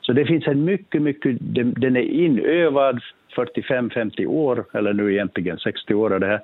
Så 0.00 0.12
det 0.12 0.26
finns 0.26 0.46
en 0.46 0.64
mycket, 0.64 1.02
mycket, 1.02 1.36
den 1.80 1.96
är 1.96 2.00
inövad 2.00 3.00
45-50 3.36 4.26
år, 4.26 4.64
eller 4.72 4.92
nu 4.92 5.12
egentligen 5.12 5.58
60 5.58 5.94
år 5.94 6.12
av 6.12 6.20
det 6.20 6.26
här. 6.26 6.40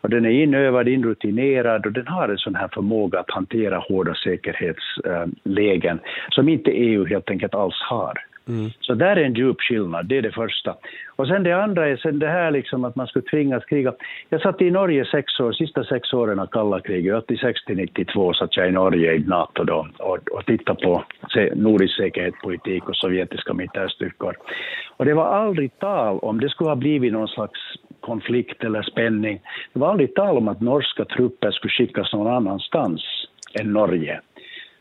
Och 0.00 0.10
den 0.10 0.24
är 0.24 0.30
inövad, 0.30 0.88
inrutinerad 0.88 1.86
och 1.86 1.92
den 1.92 2.06
har 2.06 2.28
en 2.28 2.38
sån 2.38 2.54
här 2.54 2.68
förmåga 2.72 3.20
att 3.20 3.30
hantera 3.30 3.78
hårda 3.78 4.14
säkerhetslägen 4.14 5.98
eh, 5.98 6.04
som 6.30 6.48
inte 6.48 6.70
EU 6.70 7.04
helt 7.04 7.30
enkelt 7.30 7.54
alls 7.54 7.80
har. 7.90 8.18
Mm. 8.48 8.70
Så 8.80 8.94
där 8.94 9.16
är 9.16 9.24
en 9.24 9.34
djup 9.34 9.60
skillnad, 9.60 10.06
det 10.06 10.18
är 10.18 10.22
det 10.22 10.32
första. 10.32 10.76
Och 11.16 11.26
sen 11.26 11.42
det 11.42 11.52
andra 11.52 11.88
är 11.88 11.96
sen 11.96 12.18
det 12.18 12.28
här 12.28 12.50
liksom 12.50 12.84
att 12.84 12.96
man 12.96 13.06
skulle 13.06 13.24
tvingas 13.24 13.64
kriga. 13.64 13.94
Jag 14.28 14.40
satt 14.40 14.62
i 14.62 14.70
Norge 14.70 15.04
sex 15.04 15.40
år, 15.40 15.52
sista 15.52 15.84
sex 15.84 16.12
åren 16.12 16.38
av 16.38 16.46
kalla 16.46 16.80
kriget, 16.80 17.14
86 17.14 17.64
till 17.64 17.76
92 17.76 18.32
satt 18.32 18.56
jag 18.56 18.68
i 18.68 18.72
Norge 18.72 19.14
i 19.14 19.18
NATO 19.18 19.64
då 19.64 19.88
och, 19.98 20.18
och 20.32 20.46
tittade 20.46 20.82
på 20.82 21.04
nordisk 21.54 21.96
säkerhetspolitik 21.96 22.88
och 22.88 22.96
sovjetiska 22.96 23.54
militärstyrkor. 23.54 24.36
Och 24.96 25.04
det 25.04 25.14
var 25.14 25.26
aldrig 25.26 25.78
tal 25.78 26.18
om 26.18 26.40
det 26.40 26.48
skulle 26.48 26.70
ha 26.70 26.76
blivit 26.76 27.12
någon 27.12 27.28
slags 27.28 27.60
konflikt 28.00 28.64
eller 28.64 28.82
spänning. 28.82 29.40
Det 29.72 29.78
var 29.78 29.90
aldrig 29.90 30.14
tal 30.14 30.36
om 30.36 30.48
att 30.48 30.60
norska 30.60 31.04
trupper 31.04 31.50
skulle 31.50 31.70
skickas 31.70 32.12
någon 32.12 32.34
annanstans 32.34 33.02
än 33.60 33.72
Norge. 33.72 34.20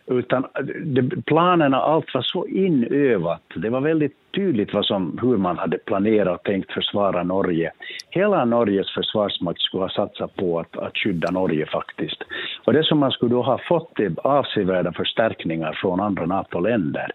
Utan 0.07 0.45
det, 0.83 1.25
planerna, 1.25 1.77
allt 1.77 2.13
var 2.13 2.21
så 2.21 2.47
inövat. 2.47 3.41
Det 3.55 3.69
var 3.69 3.81
väldigt 3.81 4.17
tydligt 4.35 4.73
vad 4.73 4.85
som, 4.85 5.19
hur 5.21 5.37
man 5.37 5.57
hade 5.57 5.77
planerat 5.77 6.39
och 6.39 6.43
tänkt 6.43 6.71
försvara 6.71 7.23
Norge. 7.23 7.71
Hela 8.09 8.45
Norges 8.45 8.93
försvarsmakt 8.93 9.61
skulle 9.61 9.83
ha 9.83 9.89
satsat 9.89 10.35
på 10.35 10.59
att, 10.59 10.77
att 10.77 10.97
skydda 10.97 11.31
Norge 11.31 11.65
faktiskt. 11.65 12.23
Och 12.65 12.73
det 12.73 12.83
som 12.83 12.99
man 12.99 13.11
skulle 13.11 13.35
då 13.35 13.41
ha 13.41 13.59
fått 13.67 13.99
är 13.99 14.11
avsevärda 14.23 14.93
förstärkningar 14.93 15.73
från 15.81 15.99
andra 15.99 16.25
NATO-länder. 16.25 17.11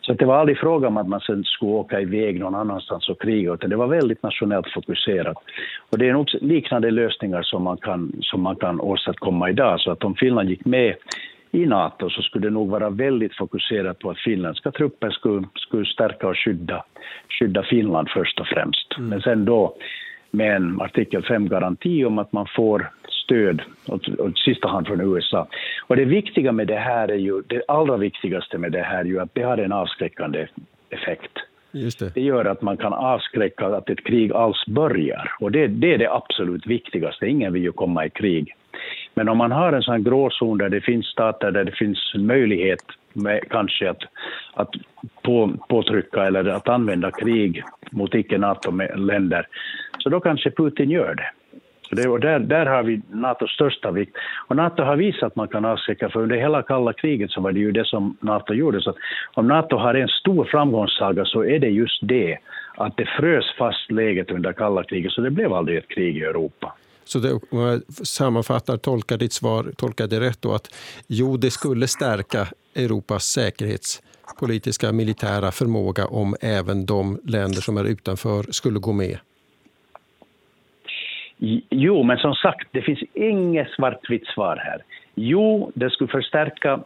Så 0.00 0.12
det 0.12 0.24
var 0.24 0.36
aldrig 0.36 0.58
fråga 0.58 0.88
om 0.88 0.96
att 0.96 1.08
man 1.08 1.20
sen 1.20 1.44
skulle 1.44 1.72
åka 1.72 2.00
iväg 2.00 2.40
någon 2.40 2.54
annanstans 2.54 3.08
och 3.08 3.20
kriga, 3.22 3.54
utan 3.54 3.70
det 3.70 3.76
var 3.76 3.86
väldigt 3.86 4.22
nationellt 4.22 4.72
fokuserat. 4.74 5.36
Och 5.90 5.98
det 5.98 6.08
är 6.08 6.12
nog 6.12 6.26
liknande 6.40 6.90
lösningar 6.90 7.42
som 7.42 7.62
man 7.62 7.76
kan, 7.76 8.12
som 8.20 8.42
man 8.42 8.56
kan 8.56 8.80
åstadkomma 8.80 9.50
idag. 9.50 9.80
Så 9.80 9.90
att 9.90 10.04
om 10.04 10.14
Finland 10.14 10.50
gick 10.50 10.64
med 10.64 10.94
i 11.56 11.66
NATO 11.66 12.10
så 12.10 12.22
skulle 12.22 12.46
det 12.46 12.54
nog 12.54 12.70
vara 12.70 12.90
väldigt 12.90 13.36
fokuserat 13.36 13.98
på 13.98 14.10
att 14.10 14.18
finländska 14.18 14.70
trupper 14.70 15.10
skulle, 15.10 15.46
skulle 15.54 15.84
stärka 15.84 16.28
och 16.28 16.38
skydda, 16.38 16.84
skydda 17.28 17.62
Finland 17.62 18.08
först 18.10 18.40
och 18.40 18.46
främst. 18.46 18.96
Mm. 18.98 19.10
Men 19.10 19.20
sen 19.20 19.44
då 19.44 19.76
med 20.30 20.56
en 20.56 20.80
artikel 20.80 21.22
5-garanti 21.22 22.04
om 22.04 22.18
att 22.18 22.32
man 22.32 22.46
får 22.56 22.90
stöd, 23.24 23.62
och, 23.86 24.08
och 24.08 24.38
sista 24.38 24.68
hand 24.68 24.86
från 24.86 25.00
USA. 25.00 25.48
Och 25.86 25.96
det 25.96 26.04
viktiga 26.04 26.52
med 26.52 26.66
det 26.66 26.78
här 26.78 27.08
är 27.08 27.16
ju, 27.16 27.42
det 27.42 27.62
allra 27.68 27.96
viktigaste 27.96 28.58
med 28.58 28.72
det 28.72 28.82
här 28.82 29.00
är 29.00 29.04
ju 29.04 29.20
att 29.20 29.34
det 29.34 29.42
har 29.42 29.58
en 29.58 29.72
avskräckande 29.72 30.46
effekt. 30.90 31.32
Det. 31.72 32.14
det. 32.14 32.20
gör 32.20 32.44
att 32.44 32.62
man 32.62 32.76
kan 32.76 32.92
avskräcka 32.92 33.66
att 33.66 33.90
ett 33.90 34.04
krig 34.04 34.32
alls 34.32 34.66
börjar. 34.66 35.32
Och 35.40 35.52
det, 35.52 35.66
det 35.66 35.94
är 35.94 35.98
det 35.98 36.12
absolut 36.12 36.66
viktigaste. 36.66 37.26
Ingen 37.26 37.52
vill 37.52 37.62
ju 37.62 37.72
komma 37.72 38.06
i 38.06 38.10
krig. 38.10 38.54
Men 39.18 39.28
om 39.28 39.38
man 39.38 39.52
har 39.52 39.72
en 39.72 39.82
sån 39.82 40.04
gråzon 40.04 40.58
där 40.58 40.68
det 40.68 40.80
finns 40.80 41.06
stater 41.06 41.50
där 41.50 41.64
det 41.64 41.72
finns 41.72 42.12
möjlighet 42.14 42.84
med, 43.12 43.40
kanske 43.50 43.90
att, 43.90 44.02
att 44.54 44.70
på, 45.22 45.52
påtrycka 45.68 46.24
eller 46.26 46.44
att 46.48 46.68
använda 46.68 47.10
krig 47.10 47.62
mot 47.90 48.14
icke-NATO-länder, 48.14 49.46
så 49.98 50.08
då 50.08 50.20
kanske 50.20 50.50
Putin 50.50 50.90
gör 50.90 51.14
det. 51.14 51.30
det 52.02 52.08
och 52.08 52.20
där, 52.20 52.38
där 52.38 52.66
har 52.66 52.82
vi 52.82 53.02
NATOs 53.10 53.50
största 53.50 53.90
vikt. 53.90 54.16
Och 54.48 54.56
NATO 54.56 54.82
har 54.82 54.96
visat 54.96 55.22
att 55.22 55.36
man 55.36 55.48
kan 55.48 55.64
avskräcka, 55.64 56.08
för 56.08 56.20
under 56.20 56.36
hela 56.36 56.62
kalla 56.62 56.92
kriget 56.92 57.30
så 57.30 57.40
var 57.40 57.52
det 57.52 57.60
ju 57.60 57.72
det 57.72 57.86
som 57.86 58.16
NATO 58.20 58.54
gjorde. 58.54 58.80
Så 58.80 58.94
om 59.34 59.48
NATO 59.48 59.76
har 59.76 59.94
en 59.94 60.08
stor 60.08 60.44
framgångssaga 60.44 61.24
så 61.24 61.44
är 61.44 61.58
det 61.58 61.68
just 61.68 62.08
det, 62.08 62.38
att 62.76 62.96
det 62.96 63.06
frös 63.06 63.44
fast 63.58 63.90
läget 63.90 64.30
under 64.30 64.52
kalla 64.52 64.82
kriget, 64.82 65.12
så 65.12 65.20
det 65.20 65.30
blev 65.30 65.52
aldrig 65.52 65.78
ett 65.78 65.88
krig 65.88 66.16
i 66.16 66.22
Europa. 66.22 66.72
Så 67.06 67.18
det, 67.18 67.32
om 67.32 67.58
jag 67.58 67.82
sammanfattar, 68.06 68.76
tolkar 68.76 69.16
ditt 69.16 69.32
svar, 69.32 69.72
tolkar 69.76 70.06
det 70.06 70.20
rätt 70.20 70.42
då 70.42 70.54
att 70.54 70.74
jo, 71.06 71.36
det 71.36 71.50
skulle 71.50 71.88
stärka 71.88 72.48
Europas 72.74 73.24
säkerhetspolitiska 73.24 74.92
militära 74.92 75.52
förmåga 75.52 76.06
om 76.06 76.36
även 76.40 76.86
de 76.86 77.20
länder 77.24 77.60
som 77.60 77.76
är 77.76 77.84
utanför 77.84 78.42
skulle 78.42 78.78
gå 78.78 78.92
med? 78.92 79.18
Jo, 81.70 82.02
men 82.02 82.18
som 82.18 82.34
sagt, 82.34 82.68
det 82.72 82.82
finns 82.82 83.00
inget 83.14 83.68
svartvitt 83.70 84.26
svar 84.26 84.56
här. 84.56 84.84
Jo, 85.14 85.72
det 85.74 85.90
skulle 85.90 86.10
förstärka 86.10 86.80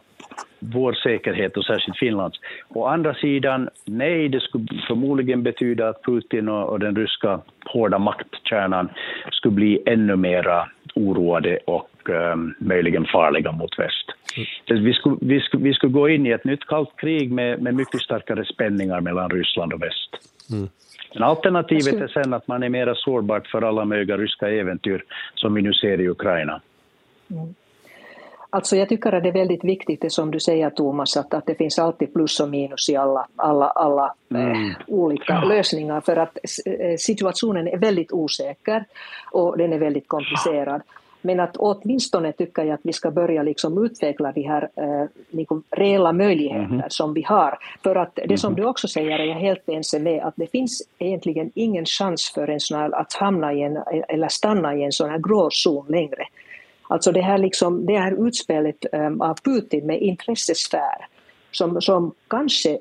vår 0.61 0.93
säkerhet 0.93 1.57
och 1.57 1.65
särskilt 1.65 1.97
Finlands. 1.97 2.39
Å 2.69 2.85
andra 2.85 3.13
sidan, 3.13 3.69
nej, 3.85 4.29
det 4.29 4.39
skulle 4.39 4.67
förmodligen 4.87 5.43
betyda 5.43 5.89
att 5.89 6.03
Putin 6.03 6.49
och, 6.49 6.69
och 6.69 6.79
den 6.79 6.95
ryska 6.95 7.39
hårda 7.65 7.99
maktkärnan 7.99 8.89
skulle 9.31 9.55
bli 9.55 9.83
ännu 9.85 10.15
mera 10.15 10.67
oroade 10.95 11.59
och 11.65 12.09
um, 12.09 12.55
möjligen 12.59 13.05
farliga 13.05 13.51
mot 13.51 13.79
väst. 13.79 14.11
Mm. 14.69 14.83
Vi, 14.83 14.93
skulle, 14.93 15.15
vi, 15.21 15.39
skulle, 15.39 15.63
vi 15.63 15.73
skulle 15.73 15.93
gå 15.93 16.09
in 16.09 16.27
i 16.27 16.29
ett 16.29 16.45
nytt 16.45 16.65
kallt 16.65 16.97
krig 16.97 17.31
med, 17.31 17.61
med 17.61 17.75
mycket 17.75 18.01
starkare 18.01 18.45
spänningar 18.45 19.01
mellan 19.01 19.29
Ryssland 19.29 19.73
och 19.73 19.81
väst. 19.81 20.09
Mm. 20.51 20.69
Men 21.13 21.23
alternativet 21.23 21.93
är 21.93 22.07
sen 22.07 22.33
att 22.33 22.47
man 22.47 22.63
är 22.63 22.69
mer 22.69 22.93
sårbart 22.95 23.47
för 23.47 23.61
alla 23.61 23.85
möjliga 23.85 24.17
ryska 24.17 24.49
äventyr 24.49 25.03
som 25.35 25.53
vi 25.53 25.61
nu 25.61 25.73
ser 25.73 26.01
i 26.01 26.09
Ukraina. 26.09 26.61
Mm. 27.31 27.53
Alltså 28.53 28.75
jag 28.75 28.89
tycker 28.89 29.11
att 29.11 29.23
det 29.23 29.29
är 29.29 29.33
väldigt 29.33 29.63
viktigt 29.63 30.01
det 30.01 30.09
som 30.09 30.31
du 30.31 30.39
säger 30.39 30.69
Thomas, 30.69 31.17
att, 31.17 31.33
att 31.33 31.45
det 31.45 31.55
finns 31.55 31.79
alltid 31.79 32.13
plus 32.13 32.39
och 32.39 32.49
minus 32.49 32.89
i 32.89 32.95
alla, 32.95 33.27
alla, 33.35 33.67
alla 33.67 34.13
mm. 34.29 34.51
eh, 34.51 34.75
olika 34.87 35.33
ja. 35.33 35.43
lösningar 35.43 36.01
för 36.01 36.17
att 36.17 36.37
eh, 36.65 36.95
situationen 36.97 37.67
är 37.67 37.77
väldigt 37.77 38.11
osäker 38.11 38.85
och 39.31 39.57
den 39.57 39.73
är 39.73 39.79
väldigt 39.79 40.07
komplicerad. 40.07 40.81
Men 41.21 41.39
att 41.39 41.57
åtminstone 41.57 42.31
tycker 42.31 42.63
jag 42.63 42.73
att 42.73 42.79
vi 42.83 42.93
ska 42.93 43.11
börja 43.11 43.43
liksom 43.43 43.85
utveckla 43.85 44.31
de 44.31 44.41
här 44.41 44.69
eh, 44.75 45.09
liksom 45.29 45.63
reella 45.69 46.13
möjligheter 46.13 46.73
mm. 46.73 46.89
som 46.89 47.13
vi 47.13 47.21
har. 47.21 47.57
För 47.83 47.95
att 47.95 48.19
det 48.27 48.37
som 48.37 48.53
mhm. 48.53 48.61
du 48.61 48.67
också 48.67 48.87
säger 48.87 49.19
är 49.19 49.25
jag 49.25 49.35
helt 49.35 49.69
ense 49.69 49.99
med, 49.99 50.23
att 50.23 50.33
det 50.37 50.47
finns 50.51 50.81
egentligen 50.99 51.51
ingen 51.55 51.85
chans 51.85 52.31
för 52.35 52.47
en 52.47 52.59
sån 52.59 52.79
här 52.79 52.95
att 52.95 53.13
hamna 53.13 53.53
i 53.53 53.61
en, 53.61 53.77
eller 54.07 54.27
stanna 54.27 54.75
i 54.75 54.83
en 54.83 54.91
sån 54.91 55.09
här 55.09 55.17
gråzon 55.17 55.85
längre. 55.89 56.23
Alltså 56.91 57.11
det 57.11 57.21
här, 57.21 57.37
liksom, 57.37 57.85
det 57.85 57.97
här 57.97 58.27
utspelet 58.27 58.85
um, 58.91 59.21
av 59.21 59.35
Putin 59.43 59.85
med 59.85 60.01
intressesfär 60.01 61.07
som, 61.51 61.81
som 61.81 62.13
kanske 62.27 62.79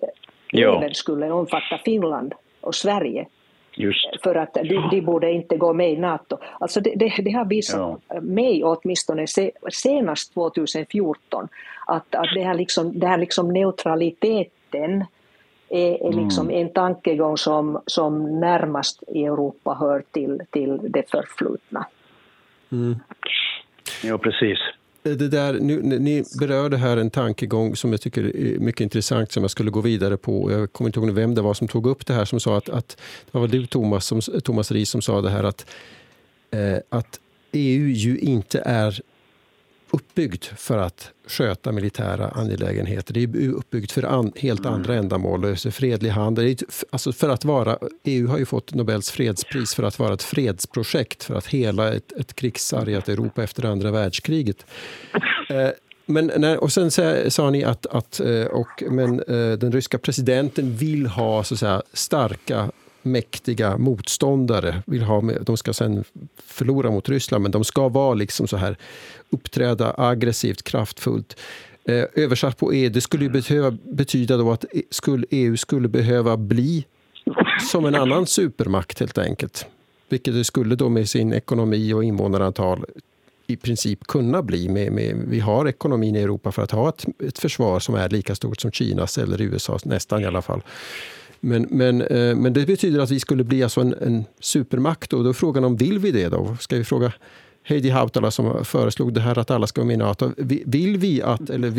jo. 0.52 0.70
även 0.70 0.94
skulle 0.94 1.30
omfatta 1.30 1.78
Finland 1.84 2.34
och 2.60 2.74
Sverige. 2.74 3.26
Just. 3.74 4.22
För 4.22 4.34
att 4.34 4.54
de, 4.54 4.88
de 4.90 5.00
borde 5.00 5.32
inte 5.32 5.56
gå 5.56 5.72
med 5.72 5.92
i 5.92 5.96
NATO. 5.96 6.38
Alltså 6.60 6.80
det, 6.80 6.94
det, 6.96 7.22
det 7.22 7.30
har 7.30 7.44
visat 7.44 8.00
ja. 8.08 8.20
mig 8.20 8.64
åtminstone 8.64 9.26
senast 9.72 10.34
2014 10.34 11.48
att, 11.86 12.14
att 12.14 12.34
det 12.34 12.42
här, 12.42 12.54
liksom, 12.54 12.98
det 12.98 13.06
här 13.06 13.18
liksom 13.18 13.52
neutraliteten 13.52 15.04
är, 15.68 16.08
är 16.08 16.12
liksom 16.12 16.48
mm. 16.48 16.66
en 16.66 16.72
tankegång 16.72 17.36
som, 17.36 17.82
som 17.86 18.40
närmast 18.40 19.02
i 19.08 19.24
Europa 19.24 19.76
hör 19.80 20.04
till, 20.10 20.42
till 20.50 20.78
det 20.82 21.10
förflutna. 21.10 21.86
Mm. 22.72 22.96
Ja, 24.04 24.18
precis. 24.18 24.58
Det 25.02 25.28
där, 25.28 25.52
nu, 25.52 25.82
ni 25.82 26.24
berörde 26.40 26.76
här 26.76 26.96
en 26.96 27.10
tankegång 27.10 27.76
som 27.76 27.92
jag 27.92 28.00
tycker 28.00 28.36
är 28.36 28.58
mycket 28.58 28.80
intressant 28.80 29.32
som 29.32 29.42
jag 29.42 29.50
skulle 29.50 29.70
gå 29.70 29.80
vidare 29.80 30.16
på. 30.16 30.52
Jag 30.52 30.72
kommer 30.72 30.88
inte 30.88 31.00
ihåg 31.00 31.10
vem 31.10 31.34
det 31.34 31.42
var 31.42 31.54
som 31.54 31.68
tog 31.68 31.86
upp 31.86 32.06
det 32.06 32.14
här 32.14 32.24
som 32.24 32.40
sa 32.40 32.56
att, 32.56 32.68
att 32.68 33.00
det 33.30 33.38
var 33.38 33.48
du 33.48 33.66
Thomas, 33.66 34.06
som, 34.06 34.20
Thomas 34.20 34.72
Ries 34.72 34.90
som 34.90 35.02
sa 35.02 35.20
det 35.20 35.30
här 35.30 35.44
att, 35.44 35.66
eh, 36.50 36.78
att 36.88 37.20
EU 37.52 37.88
ju 37.88 38.18
inte 38.18 38.62
är 38.64 39.00
uppbyggd 39.92 40.44
för 40.44 40.78
att 40.78 41.10
sköta 41.26 41.72
militära 41.72 42.28
angelägenheter. 42.28 43.14
Det 43.14 43.22
är 43.22 43.48
uppbyggt 43.48 43.92
för 43.92 44.02
an, 44.02 44.32
helt 44.36 44.60
mm. 44.60 44.74
andra 44.74 44.94
ändamål. 44.94 45.56
Fredlig 45.56 46.10
handel. 46.10 46.56
Alltså 46.90 47.12
för 47.12 47.28
att 47.28 47.44
vara, 47.44 47.78
EU 48.04 48.28
har 48.28 48.38
ju 48.38 48.44
fått 48.44 48.74
Nobels 48.74 49.10
fredspris 49.10 49.74
för 49.74 49.82
att 49.82 49.98
vara 49.98 50.14
ett 50.14 50.22
fredsprojekt 50.22 51.24
för 51.24 51.34
att 51.34 51.46
hela 51.46 51.94
ett, 51.94 52.12
ett 52.12 52.34
krigssargat 52.34 53.08
Europa 53.08 53.42
efter 53.42 53.64
andra 53.64 53.90
världskriget. 53.90 54.66
Eh, 55.48 55.70
men 56.06 56.32
när, 56.36 56.62
och 56.62 56.72
sen 56.72 56.90
sa 57.30 57.50
ni 57.50 57.64
att, 57.64 57.86
att 57.86 58.20
eh, 58.20 58.44
och, 58.44 58.82
men, 58.90 59.20
eh, 59.20 59.58
den 59.58 59.72
ryska 59.72 59.98
presidenten 59.98 60.76
vill 60.76 61.06
ha 61.06 61.44
så 61.44 61.56
säga, 61.56 61.82
starka 61.92 62.70
mäktiga 63.02 63.78
motståndare. 63.78 64.82
Vill 64.86 65.02
ha, 65.02 65.22
de 65.42 65.56
ska 65.56 65.72
sen 65.72 66.04
förlora 66.36 66.90
mot 66.90 67.08
Ryssland, 67.08 67.42
men 67.42 67.50
de 67.50 67.64
ska 67.64 67.88
vara 67.88 68.14
liksom 68.14 68.48
så 68.48 68.56
här 68.56 68.76
uppträda 69.30 69.94
aggressivt, 69.98 70.62
kraftfullt. 70.62 71.36
Eh, 71.84 72.04
översatt 72.14 72.58
på 72.58 72.72
EU, 72.72 72.90
det 72.90 73.00
skulle 73.00 73.24
ju 73.24 73.30
behöva, 73.30 73.76
betyda 73.84 74.36
då 74.36 74.52
att 74.52 74.64
e- 74.64 74.82
skulle, 74.90 75.26
EU 75.30 75.56
skulle 75.56 75.88
behöva 75.88 76.36
bli 76.36 76.84
som 77.70 77.84
en 77.84 77.94
annan 77.94 78.26
supermakt 78.26 79.00
helt 79.00 79.18
enkelt. 79.18 79.66
Vilket 80.08 80.34
det 80.34 80.44
skulle 80.44 80.74
då 80.74 80.88
med 80.88 81.08
sin 81.08 81.32
ekonomi 81.32 81.92
och 81.92 82.04
invånarantal 82.04 82.84
i 83.46 83.56
princip 83.56 84.06
kunna 84.06 84.42
bli. 84.42 84.68
Med, 84.68 84.92
med, 84.92 85.16
vi 85.28 85.40
har 85.40 85.68
ekonomin 85.68 86.16
i 86.16 86.20
Europa 86.20 86.52
för 86.52 86.62
att 86.62 86.70
ha 86.70 86.88
ett, 86.88 87.04
ett 87.18 87.38
försvar 87.38 87.80
som 87.80 87.94
är 87.94 88.08
lika 88.08 88.34
stort 88.34 88.60
som 88.60 88.72
Kinas 88.72 89.18
eller 89.18 89.40
USAs, 89.40 89.84
nästan 89.84 90.22
i 90.22 90.24
alla 90.24 90.42
fall. 90.42 90.62
Men, 91.40 91.66
men, 91.70 92.02
eh, 92.02 92.36
men 92.36 92.52
det 92.52 92.66
betyder 92.66 93.00
att 93.00 93.10
vi 93.10 93.20
skulle 93.20 93.44
bli 93.44 93.62
alltså 93.62 93.80
en, 93.80 93.94
en 94.00 94.24
supermakt. 94.40 95.12
Och 95.12 95.24
då 95.24 95.28
är 95.28 95.32
frågan 95.32 95.64
om 95.64 95.76
vill 95.76 95.98
vi 95.98 96.10
det 96.10 96.28
då? 96.28 96.56
Ska 96.60 96.76
vi 96.76 96.84
fråga 96.84 97.12
Heidi 97.62 97.90
Hautala 97.90 98.30
som 98.30 98.64
föreslog 98.64 99.12
det 99.12 99.20
här 99.20 99.38
att 99.38 99.50
alla 99.50 99.66
ska 99.66 99.80
vara 99.80 99.86
med 99.86 99.94
i 99.94 99.96
Nato. 99.96 100.30
Vill 100.66 100.96
vi 100.96 101.22
att, 101.22 101.50
eller 101.50 101.72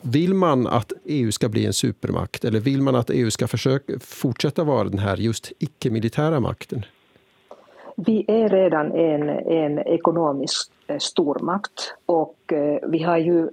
vill 0.00 0.34
man 0.34 0.66
att 0.66 0.92
EU 1.04 1.32
ska 1.32 1.48
bli 1.48 1.66
en 1.66 1.72
supermakt? 1.72 2.44
Eller 2.44 2.60
vill 2.60 2.82
man 2.82 2.94
att 2.94 3.10
EU 3.10 3.30
ska 3.30 3.46
försöka 3.46 3.92
fortsätta 4.00 4.64
vara 4.64 4.88
den 4.88 4.98
här 4.98 5.16
just 5.16 5.52
icke-militära 5.58 6.40
makten? 6.40 6.84
Vi 7.96 8.24
är 8.28 8.48
redan 8.48 8.92
en, 8.92 9.28
en 9.28 9.78
ekonomisk 9.78 10.70
eh, 10.86 10.98
stormakt 10.98 11.94
och 12.06 12.52
eh, 12.52 12.88
vi 12.88 13.02
har 13.02 13.18
ju 13.18 13.48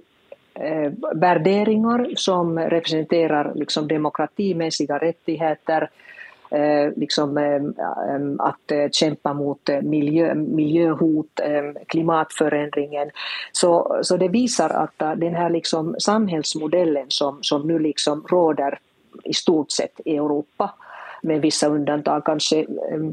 eh, 0.54 0.92
värderingar 1.14 2.10
som 2.16 2.58
representerar 2.58 3.52
liksom 3.54 3.88
demokrati, 3.88 4.54
mänskliga 4.54 4.98
rättigheter, 4.98 5.90
eh, 6.50 6.92
liksom, 6.96 7.38
eh, 7.38 7.62
att 8.38 8.70
eh, 8.70 8.90
kämpa 8.92 9.34
mot 9.34 9.68
eh, 9.68 9.82
miljö, 9.82 10.34
miljöhot, 10.34 11.40
eh, 11.40 11.82
klimatförändringen. 11.86 13.10
Så, 13.52 13.98
så 14.02 14.16
det 14.16 14.28
visar 14.28 14.70
att 14.70 15.02
eh, 15.02 15.12
den 15.12 15.34
här 15.34 15.50
liksom 15.50 15.96
samhällsmodellen 15.98 17.06
som, 17.08 17.38
som 17.42 17.66
nu 17.66 17.78
liksom 17.78 18.24
råder 18.30 18.78
i 19.24 19.34
stort 19.34 19.70
sett 19.70 20.00
i 20.04 20.16
Europa 20.16 20.74
med 21.22 21.40
vissa 21.40 21.68
undantag, 21.68 22.24
kanske 22.24 22.64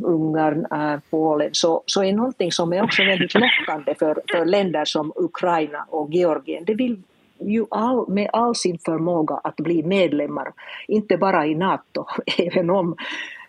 Ungern, 0.03 0.65
eh, 0.71 0.99
Polen, 1.09 1.49
så, 1.51 1.83
så 1.85 2.03
är 2.03 2.13
någonting 2.13 2.51
som 2.51 2.73
är 2.73 2.83
också 2.83 3.03
väldigt 3.03 3.33
lockande 3.33 3.95
för, 3.95 4.21
för 4.31 4.45
länder 4.45 4.85
som 4.85 5.11
Ukraina 5.15 5.85
och 5.89 6.09
Georgien. 6.11 6.63
Det 6.65 6.73
vill 6.73 7.01
ju 7.41 7.65
all, 7.71 8.09
med 8.09 8.29
all 8.33 8.55
sin 8.55 8.77
förmåga 8.77 9.35
att 9.43 9.55
bli 9.55 9.83
medlemmar, 9.83 10.53
inte 10.87 11.17
bara 11.17 11.45
i 11.47 11.55
NATO, 11.55 12.05
även 12.37 12.69
om, 12.69 12.95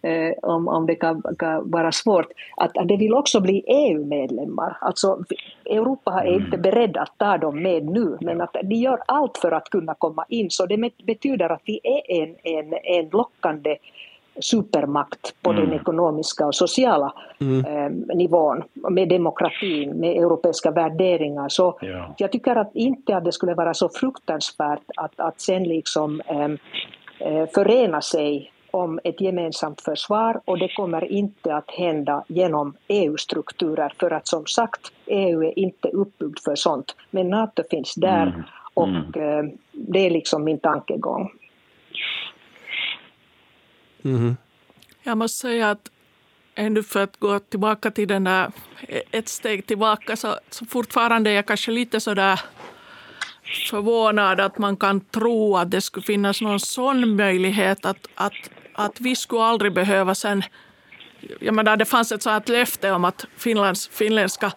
eh, 0.02 0.32
om, 0.42 0.68
om 0.68 0.86
det 0.86 0.94
kan, 0.94 1.22
kan, 1.38 1.70
vara 1.70 1.92
svårt, 1.92 2.26
att, 2.56 2.78
att 2.78 2.88
det 2.88 2.96
vill 2.96 3.14
också 3.14 3.40
bli 3.40 3.64
EU-medlemmar. 3.66 4.76
Alltså, 4.80 5.24
Europa 5.64 6.22
är 6.24 6.34
inte 6.34 6.56
mm. 6.56 6.62
beredd 6.62 6.96
att 6.96 7.18
ta 7.18 7.38
dem 7.38 7.62
med 7.62 7.84
nu, 7.84 8.18
men 8.20 8.40
att 8.40 8.56
de 8.62 8.74
gör 8.74 8.98
allt 9.08 9.38
för 9.38 9.52
att 9.52 9.70
kunna 9.70 9.94
komma 9.94 10.24
in, 10.28 10.50
så 10.50 10.66
det 10.66 11.04
betyder 11.04 11.52
att 11.52 11.62
vi 11.64 11.80
är 11.82 12.22
en, 12.22 12.36
en, 12.42 12.74
en 12.84 13.08
lockande 13.08 13.76
supermakt 14.40 15.34
på 15.42 15.50
mm. 15.50 15.64
den 15.64 15.80
ekonomiska 15.80 16.46
och 16.46 16.54
sociala 16.54 17.12
mm. 17.40 17.64
eh, 17.64 18.16
nivån 18.16 18.62
med 18.72 19.08
demokratin, 19.08 19.90
med 19.90 20.16
europeiska 20.16 20.70
värderingar. 20.70 21.48
Så 21.48 21.78
ja. 21.80 22.14
jag 22.18 22.32
tycker 22.32 22.56
att 22.56 22.70
inte 22.74 23.16
att 23.16 23.24
det 23.24 23.32
skulle 23.32 23.54
vara 23.54 23.74
så 23.74 23.88
fruktansvärt 23.88 24.82
att, 24.96 25.20
att 25.20 25.40
sen 25.40 25.64
liksom 25.64 26.20
eh, 26.26 26.50
eh 27.28 27.46
förena 27.54 28.00
sig 28.00 28.52
om 28.72 29.00
ett 29.04 29.20
gemensamt 29.20 29.80
försvar 29.80 30.40
och 30.44 30.58
det 30.58 30.68
kommer 30.68 31.12
inte 31.12 31.54
att 31.54 31.70
hända 31.70 32.24
genom 32.28 32.74
EU-strukturer 32.88 33.92
för 34.00 34.10
att 34.10 34.28
som 34.28 34.46
sagt 34.46 34.92
EU 35.06 35.42
är 35.44 35.58
inte 35.58 35.88
uppbyggd 35.88 36.38
för 36.44 36.54
sånt. 36.54 36.96
Men 37.10 37.30
NATO 37.30 37.62
finns 37.70 37.94
där 37.94 38.22
mm. 38.22 38.42
och 38.74 38.88
mm. 38.88 39.14
Eh, 39.14 39.52
det 39.72 39.98
är 40.06 40.10
liksom 40.10 40.44
min 40.44 40.58
tankegång. 40.58 41.30
Mm. 44.04 44.36
Jag 45.02 45.18
måste 45.18 45.38
säga 45.38 45.70
att 45.70 45.90
ännu 46.54 46.82
för 46.82 47.02
att 47.02 47.16
gå 47.16 47.38
tillbaka 47.38 47.90
till 47.90 48.08
den 48.08 48.24
där, 48.24 48.52
ett 49.10 49.28
steg 49.28 49.66
tillbaka, 49.66 50.16
så, 50.16 50.38
så 50.50 50.66
fortfarande 50.66 51.30
är 51.30 51.34
jag 51.34 51.46
kanske 51.46 51.70
lite 51.70 52.00
sådär 52.00 52.40
förvånad 53.70 54.40
att 54.40 54.58
man 54.58 54.76
kan 54.76 55.00
tro 55.00 55.56
att 55.56 55.70
det 55.70 55.80
skulle 55.80 56.06
finnas 56.06 56.40
någon 56.40 56.60
sån 56.60 57.16
möjlighet 57.16 57.86
att, 57.86 58.06
att, 58.14 58.50
att 58.74 59.00
vi 59.00 59.16
skulle 59.16 59.42
aldrig 59.42 59.72
behöva 59.72 60.14
sen 60.14 60.42
jag 61.40 61.54
menar, 61.54 61.76
det 61.76 61.84
fanns 61.84 62.12
ett 62.12 62.22
sådant 62.22 62.48
löfte 62.48 62.90
om 62.90 63.04
att 63.04 63.26
Finlands, 63.36 63.88
finländska 63.88 64.52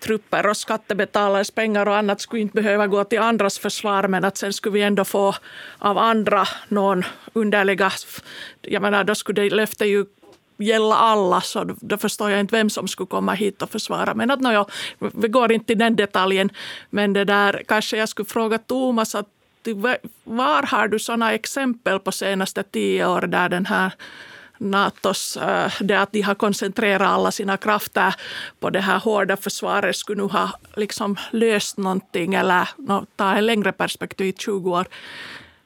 trupper 0.00 0.46
och 0.46 0.56
skattebetalares 0.56 1.50
pengar 1.50 1.88
och 1.88 1.96
annat 1.96 2.20
skulle 2.20 2.42
inte 2.42 2.54
behöva 2.54 2.86
gå 2.86 3.04
till 3.04 3.18
andras 3.18 3.58
försvar 3.58 4.08
men 4.08 4.24
att 4.24 4.36
sen 4.36 4.52
skulle 4.52 4.72
vi 4.72 4.82
ändå 4.82 5.04
få 5.04 5.34
av 5.78 5.98
andra 5.98 6.48
någon 6.68 7.04
underliga... 7.32 7.90
Jag 8.62 8.82
menar, 8.82 9.04
då 9.04 9.14
skulle 9.14 9.42
det 9.42 9.54
löftet 9.54 9.88
ju 9.88 10.06
gälla 10.58 10.96
alla, 10.96 11.40
så 11.40 11.64
då 11.64 11.96
förstår 11.96 12.30
jag 12.30 12.40
inte 12.40 12.56
vem 12.56 12.70
som 12.70 12.88
skulle 12.88 13.06
komma 13.06 13.32
hit 13.32 13.62
och 13.62 13.70
försvara. 13.70 14.14
Men 14.14 14.30
att 14.30 14.40
nåja, 14.40 14.66
vi 14.98 15.28
går 15.28 15.52
inte 15.52 15.66
till 15.66 15.78
den 15.78 15.96
detaljen. 15.96 16.50
Men 16.90 17.12
det 17.12 17.24
där, 17.24 17.62
kanske 17.68 17.96
jag 17.96 18.08
skulle 18.08 18.26
fråga 18.26 18.58
Thomas, 18.58 19.14
att 19.14 19.26
var 20.24 20.62
har 20.62 20.88
du 20.88 20.98
sådana 20.98 21.32
exempel 21.32 21.98
på 21.98 22.12
senaste 22.12 22.62
tio 22.62 23.06
år 23.06 23.20
där 23.20 23.48
den 23.48 23.66
här 23.66 23.92
Natos, 24.58 25.36
äh, 25.36 25.72
det 25.80 25.94
att 25.94 26.12
de 26.12 26.20
har 26.20 26.34
koncentrerat 26.34 27.08
alla 27.08 27.30
sina 27.30 27.56
krafter 27.56 28.14
på 28.60 28.70
det 28.70 28.80
här 28.80 28.98
hårda 28.98 29.36
försvaret 29.36 29.96
skulle 29.96 30.22
nu 30.22 30.28
ha 30.28 30.50
liksom 30.76 31.16
löst 31.30 31.76
någonting 31.76 32.34
eller 32.34 32.68
ta 33.16 33.32
en 33.32 33.46
längre 33.46 33.72
perspektiv, 33.72 34.34
20 34.38 34.70
år. 34.70 34.86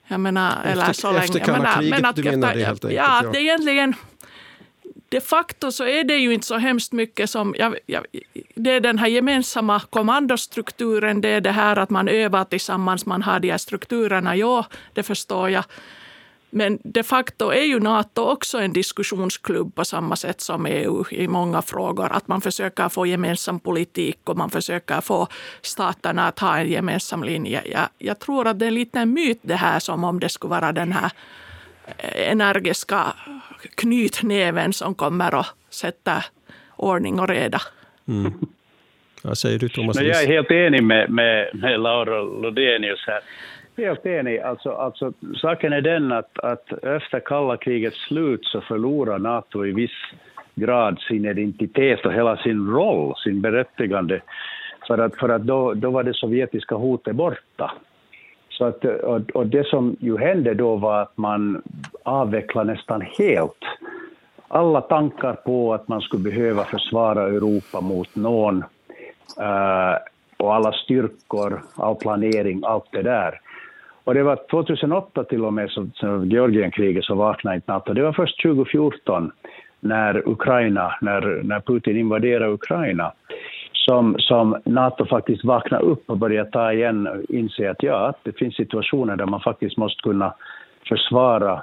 Jag 0.07 0.20
menar, 0.20 0.50
efter, 0.50 0.70
eller 0.70 0.92
så 0.92 1.12
länge. 1.12 1.24
Efter 1.24 1.38
kalla 1.38 1.74
kriget, 1.74 1.90
men 1.90 2.05
att, 2.05 2.16
du 2.16 2.22
menar 2.22 2.55
det 2.55 2.64
helt 2.64 2.85
enkelt? 2.85 2.96
Ja, 2.96 3.20
ja. 3.24 3.31
det 3.31 3.40
egentligen 3.40 3.94
de 5.11 5.20
facto 5.20 5.72
så 5.72 5.85
är 5.85 6.05
det 6.05 6.16
ju 6.16 6.35
inte 6.35 6.46
så 6.46 6.57
hemskt 6.57 6.92
mycket 6.92 7.31
som... 7.31 7.55
Jag, 7.59 7.76
jag, 7.87 8.07
det 8.55 8.70
är 8.70 8.81
den 8.81 8.98
här 8.98 9.07
gemensamma 9.07 9.81
kommandostrukturen, 9.81 11.20
det 11.20 11.29
är 11.29 11.40
det 11.40 11.50
här 11.50 11.76
att 11.76 11.90
man 11.90 12.09
övar 12.09 12.44
tillsammans, 12.44 13.07
man 13.07 13.22
har 13.22 13.40
de 13.40 13.50
här 13.50 13.59
strukturerna, 13.59 14.37
ja, 14.37 14.66
det 14.94 15.03
förstår 15.03 15.50
jag. 15.50 15.64
Men 16.50 16.78
de 16.84 17.02
facto 17.02 17.50
är 17.50 17.64
ju 17.64 17.80
Nato 17.80 18.22
också 18.22 18.58
en 18.58 18.72
diskussionsklubb 18.72 19.74
på 19.74 19.84
samma 19.84 20.16
sätt 20.16 20.40
som 20.40 20.66
EU 20.66 21.04
i 21.10 21.28
många 21.28 21.62
frågor. 21.62 22.12
Att 22.12 22.28
man 22.28 22.40
försöker 22.40 22.88
få 22.88 23.06
gemensam 23.06 23.60
politik 23.60 24.18
och 24.24 24.36
man 24.36 24.50
försöker 24.50 25.00
få 25.00 25.28
staterna 25.62 26.28
att 26.28 26.38
ha 26.38 26.58
en 26.58 26.68
gemensam 26.68 27.24
linje. 27.24 27.62
Jag, 27.72 27.88
jag 27.98 28.18
tror 28.18 28.46
att 28.46 28.58
det 28.58 28.66
är 28.66 28.70
lite 28.70 28.98
en 28.98 29.12
myt 29.12 29.38
det 29.42 29.56
här 29.56 29.78
som 29.78 30.04
om 30.04 30.20
det 30.20 30.28
skulle 30.28 30.50
vara 30.50 30.72
den 30.72 30.92
här 30.92 31.10
energiska 32.14 33.14
knytnäven 33.74 34.72
som 34.72 34.94
kommer 34.94 35.40
att 35.40 35.54
sätta 35.70 36.24
ordning 36.76 37.20
och 37.20 37.28
reda. 37.28 37.60
Mm. 38.08 38.32
Vad 39.22 39.38
säger 39.38 39.58
du, 39.58 39.68
Thomas? 39.68 39.96
Men 39.96 40.06
jag 40.06 40.22
är 40.22 40.26
helt 40.26 40.50
enig 40.50 40.82
med, 40.82 41.10
med, 41.10 41.50
med 41.54 41.80
Laura 41.80 42.22
Lodenius 42.22 43.04
här. 43.06 43.20
Helt 43.81 44.07
enig. 44.07 44.38
Alltså, 44.38 44.71
alltså, 44.71 45.12
saken 45.37 45.73
är 45.73 45.81
den 45.81 46.12
att, 46.12 46.38
att 46.38 46.73
efter 46.73 47.21
kalla 47.21 47.57
krigets 47.57 47.97
slut 47.97 48.45
så 48.45 48.61
förlorar 48.61 49.19
Nato 49.19 49.66
i 49.66 49.73
viss 49.73 49.90
grad 50.55 50.99
sin 50.99 51.25
identitet 51.25 52.07
och 52.07 52.12
hela 52.12 52.37
sin 52.37 52.71
roll, 52.71 53.14
sin 53.16 53.40
berättigande. 53.40 54.21
För 54.87 54.99
att, 54.99 55.16
för 55.16 55.29
att 55.29 55.43
då, 55.43 55.75
då 55.75 55.90
var 55.90 56.03
det 56.03 56.14
sovjetiska 56.14 56.75
hotet 56.75 57.16
borta. 57.16 57.73
Så 58.49 58.64
att, 58.64 58.85
och, 58.85 59.31
och 59.31 59.47
det 59.47 59.66
som 59.66 59.97
ju 60.01 60.19
hände 60.19 60.55
då 60.55 60.77
var 60.77 61.03
att 61.03 61.16
man 61.16 61.62
avvecklade 62.03 62.73
nästan 62.73 63.01
helt 63.19 63.64
alla 64.49 64.81
tankar 64.81 65.33
på 65.33 65.75
att 65.75 65.88
man 65.88 66.01
skulle 66.01 66.23
behöva 66.23 66.64
försvara 66.64 67.23
Europa 67.23 67.81
mot 67.81 68.16
någon 68.16 68.57
uh, 69.40 69.97
och 70.37 70.55
alla 70.55 70.73
styrkor, 70.73 71.62
all 71.77 71.95
planering, 71.95 72.62
allt 72.64 72.93
det 72.93 73.03
där. 73.03 73.40
Och 74.11 74.14
det 74.14 74.23
var 74.23 74.38
2008 74.51 75.25
till 75.25 75.44
och 75.44 75.53
med, 75.53 75.70
så, 75.70 75.87
så 75.94 76.25
Georgienkriget, 76.25 77.05
så 77.05 77.14
vaknade 77.14 77.57
inte 77.57 77.73
Nato. 77.73 77.92
Det 77.92 78.03
var 78.03 78.12
först 78.12 78.42
2014 78.42 79.33
när 79.81 80.29
Ukraina, 80.29 80.94
när, 81.01 81.42
när 81.42 81.61
Putin 81.61 81.96
invaderade 81.96 82.53
Ukraina, 82.53 83.12
som, 83.73 84.16
som 84.18 84.57
Nato 84.64 85.07
faktiskt 85.07 85.44
vaknade 85.44 85.85
upp 85.85 86.11
och 86.11 86.18
började 86.18 86.51
ta 86.51 86.73
igen 86.73 87.07
och 87.07 87.25
inse 87.29 87.70
att 87.70 87.83
ja, 87.83 88.14
det 88.23 88.38
finns 88.38 88.55
situationer 88.55 89.16
där 89.16 89.27
man 89.27 89.40
faktiskt 89.40 89.77
måste 89.77 90.03
kunna 90.03 90.35
försvara 90.88 91.62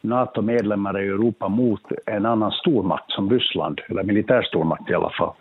NATO-medlemmar 0.00 1.00
i 1.00 1.08
Europa 1.08 1.48
mot 1.48 1.82
en 2.06 2.26
annan 2.26 2.50
stormakt 2.50 3.10
som 3.10 3.30
Ryssland, 3.30 3.80
eller 3.88 4.02
militärstormakt 4.02 4.90
i 4.90 4.94
alla 4.94 5.10
fall. 5.10 5.32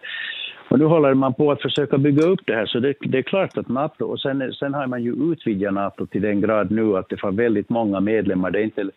Och 0.73 0.79
nu 0.79 0.85
håller 0.85 1.13
man 1.13 1.33
på 1.33 1.51
att 1.51 1.61
försöka 1.61 1.97
bygga 1.97 2.25
upp 2.25 2.39
det 2.45 2.55
här, 2.55 2.65
så 2.65 2.79
det, 2.79 2.93
det 2.99 3.17
är 3.17 3.21
klart 3.21 3.57
att 3.57 3.69
NATO, 3.69 4.05
och 4.05 4.19
sen, 4.19 4.53
sen 4.53 4.73
har 4.73 4.87
man 4.87 5.03
ju 5.03 5.31
utvidgat 5.31 5.73
NATO 5.73 6.05
till 6.05 6.21
den 6.21 6.41
grad 6.41 6.71
nu 6.71 6.97
att 6.97 7.09
det 7.09 7.17
får 7.17 7.31
väldigt 7.31 7.69
många 7.69 7.99
medlemmar, 7.99 8.51
det 8.51 8.59
är 8.59 8.63
inte 8.63 8.89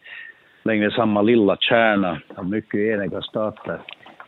längre 0.62 0.90
samma 0.90 1.22
lilla 1.22 1.56
kärna 1.60 2.20
av 2.34 2.50
mycket 2.50 2.80
eniga 2.80 3.22
stater. 3.22 3.78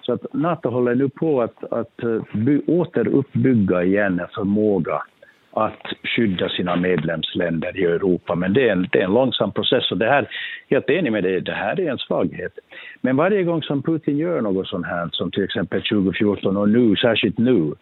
Så 0.00 0.12
att 0.12 0.32
NATO 0.32 0.70
håller 0.70 0.94
nu 0.94 1.08
på 1.08 1.42
att, 1.42 1.72
att 1.72 2.02
eh, 2.02 2.22
by, 2.34 2.62
återuppbygga 2.66 3.84
igen 3.84 4.20
en 4.20 4.28
förmåga 4.34 5.02
att 5.50 5.82
skydda 6.02 6.48
sina 6.48 6.76
medlemsländer 6.76 7.76
i 7.76 7.84
Europa. 7.84 8.34
Men 8.34 8.52
det 8.52 8.68
är 8.68 8.72
en, 8.72 8.88
det 8.92 9.00
är 9.00 9.04
en 9.04 9.14
långsam 9.14 9.52
process 9.52 9.90
och 9.90 9.98
det 9.98 10.08
här, 10.08 10.28
helt 10.70 10.90
enig 10.90 11.12
med 11.12 11.22
dig, 11.22 11.40
det 11.40 11.52
här 11.52 11.80
är 11.80 11.90
en 11.90 11.98
svaghet. 11.98 12.52
Men 13.00 13.16
varje 13.16 13.42
gång 13.42 13.62
som 13.62 13.82
Putin 13.82 14.18
gör 14.18 14.40
något 14.40 14.68
sånt 14.68 14.86
här, 14.86 15.08
som 15.12 15.30
till 15.30 15.44
exempel 15.44 15.82
2014 15.82 16.56
och 16.56 16.68
nu, 16.68 16.96
särskilt 16.96 17.38
nu, 17.38 17.72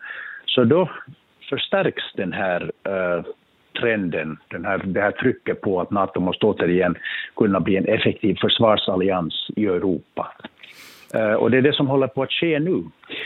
så 0.47 0.65
då 0.65 0.91
förstärks 1.51 2.03
den 2.15 2.33
här 2.33 2.63
uh, 2.63 3.25
trenden, 3.81 4.39
den 4.49 4.65
här, 4.65 4.79
det 4.85 5.01
här 5.01 5.11
trycket 5.11 5.61
på 5.61 5.81
att 5.81 5.91
Nato 5.91 6.21
måste 6.21 6.47
återigen 6.47 6.95
kunna 7.37 7.61
bli 7.61 7.77
en 7.77 7.89
effektiv 7.89 8.37
försvarsallians 8.41 9.51
i 9.57 9.67
Europa. 9.67 10.33
Eh, 11.17 11.33
och 11.33 11.51
det 11.51 11.59
är 11.59 11.63
det 11.63 11.73
som 11.73 11.87
håller 11.87 12.07
på 12.07 12.23
att 12.23 12.33
ske 12.33 12.59
nu. 12.59 12.85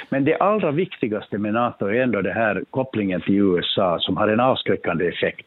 Men 0.09 0.25
det 0.25 0.37
allra 0.37 0.71
viktigaste 0.71 1.39
med 1.39 1.53
Nato 1.53 1.87
är 1.87 2.03
ändå 2.03 2.23
det 2.23 2.33
här 2.33 2.65
kopplingen 2.71 3.21
till 3.21 3.35
USA 3.35 3.99
som 4.01 4.17
har 4.17 4.29
en 4.29 4.41
avskräckande 4.41 5.09
effekt. 5.09 5.47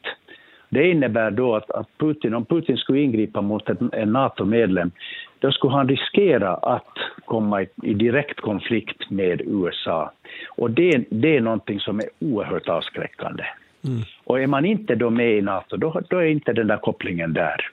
Det 0.70 0.90
innebär 0.90 1.32
då 1.32 1.56
att, 1.56 1.72
att 1.72 1.88
Putin, 1.98 2.34
om 2.34 2.46
Putin 2.46 2.78
skulle 2.78 3.00
ingripa 3.00 3.42
mot 3.42 3.70
en, 3.70 3.90
en 3.94 4.12
NATO-medlem, 4.12 4.92
då 5.40 5.52
skulle 5.52 5.74
han 5.74 5.90
riskera 5.90 6.54
att 6.56 6.94
komma 7.26 7.62
i, 7.62 7.68
i 7.84 7.94
direkt 7.94 8.42
konflikt 8.42 9.10
med 9.10 9.42
USA. 9.42 10.12
Och 10.50 10.72
det, 10.72 11.06
det 11.10 11.38
är 11.38 11.42
någonting 11.42 11.80
som 11.80 12.00
är 12.00 12.06
oerhört 12.20 12.70
avskräckande. 12.70 13.44
Mm. 13.86 14.02
Och 14.24 14.40
är 14.40 14.48
man 14.48 14.66
inte 14.66 14.96
då 14.96 15.10
med 15.10 15.38
i 15.38 15.42
NATO, 15.42 15.78
då, 15.78 16.02
då 16.10 16.18
är 16.18 16.26
inte 16.26 16.54
den 16.54 16.68
där 16.68 16.78
kopplingen 16.78 17.34
där. 17.34 17.70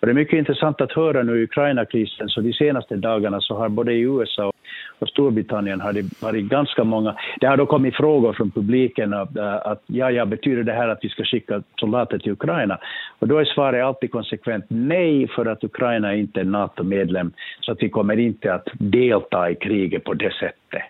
Och 0.00 0.06
det 0.06 0.12
är 0.12 0.14
mycket 0.14 0.38
intressant 0.38 0.80
att 0.80 0.92
höra 0.92 1.22
nu 1.22 1.40
i 1.40 1.44
Ukraina-krisen, 1.44 2.28
så 2.28 2.40
de 2.40 2.52
senaste 2.52 2.96
dagarna 2.96 3.40
så 3.40 3.56
har 3.56 3.68
både 3.68 3.92
i 3.92 4.00
USA 4.00 4.52
och 4.98 5.08
Storbritannien 5.08 5.80
har 5.80 5.92
det 5.92 6.22
varit 6.22 6.44
ganska 6.44 6.84
många, 6.84 7.16
det 7.40 7.46
har 7.46 7.56
då 7.56 7.66
kommit 7.66 7.96
frågor 7.96 8.32
från 8.32 8.50
publiken 8.50 9.14
att, 9.14 9.36
eh, 9.36 9.54
att 9.54 9.82
ja, 9.86 10.10
ja, 10.10 10.26
betyder 10.26 10.62
det 10.62 10.72
här 10.72 10.88
att 10.88 10.98
vi 11.02 11.08
ska 11.08 11.24
skicka 11.24 11.62
soldater 11.80 12.18
till 12.18 12.32
Ukraina? 12.32 12.78
Och 13.18 13.28
då 13.28 13.38
är 13.38 13.44
svaret 13.44 13.84
alltid 13.84 14.10
konsekvent 14.12 14.64
nej, 14.68 15.28
för 15.28 15.46
att 15.46 15.64
Ukraina 15.64 16.12
är 16.12 16.16
inte 16.16 16.40
är 16.40 16.44
NATO-medlem, 16.44 17.32
så 17.60 17.72
att 17.72 17.82
vi 17.82 17.88
kommer 17.88 18.18
inte 18.18 18.54
att 18.54 18.68
delta 18.78 19.50
i 19.50 19.54
kriget 19.54 20.04
på 20.04 20.14
det 20.14 20.32
sättet. 20.32 20.82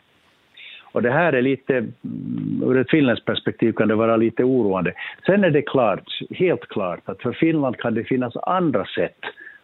Och 0.92 1.03
det 1.03 1.11
här 1.11 1.33
är 1.33 1.42
lite, 1.42 1.76
mm, 1.76 2.62
ur 2.66 2.79
ett 2.79 2.90
finländskt 2.90 3.26
perspektiv 3.26 3.72
kan 3.72 3.88
det 3.88 3.94
vara 3.94 4.16
lite 4.16 4.44
oroande. 4.44 4.92
Sen 5.26 5.44
är 5.44 5.50
det 5.50 5.62
klart, 5.62 6.05
helt 6.31 6.68
klart, 6.68 7.00
att 7.05 7.22
för 7.22 7.33
Finland 7.33 7.76
kan 7.76 7.94
det 7.94 8.05
finnas 8.05 8.37
andra 8.37 8.85
sätt 8.85 9.18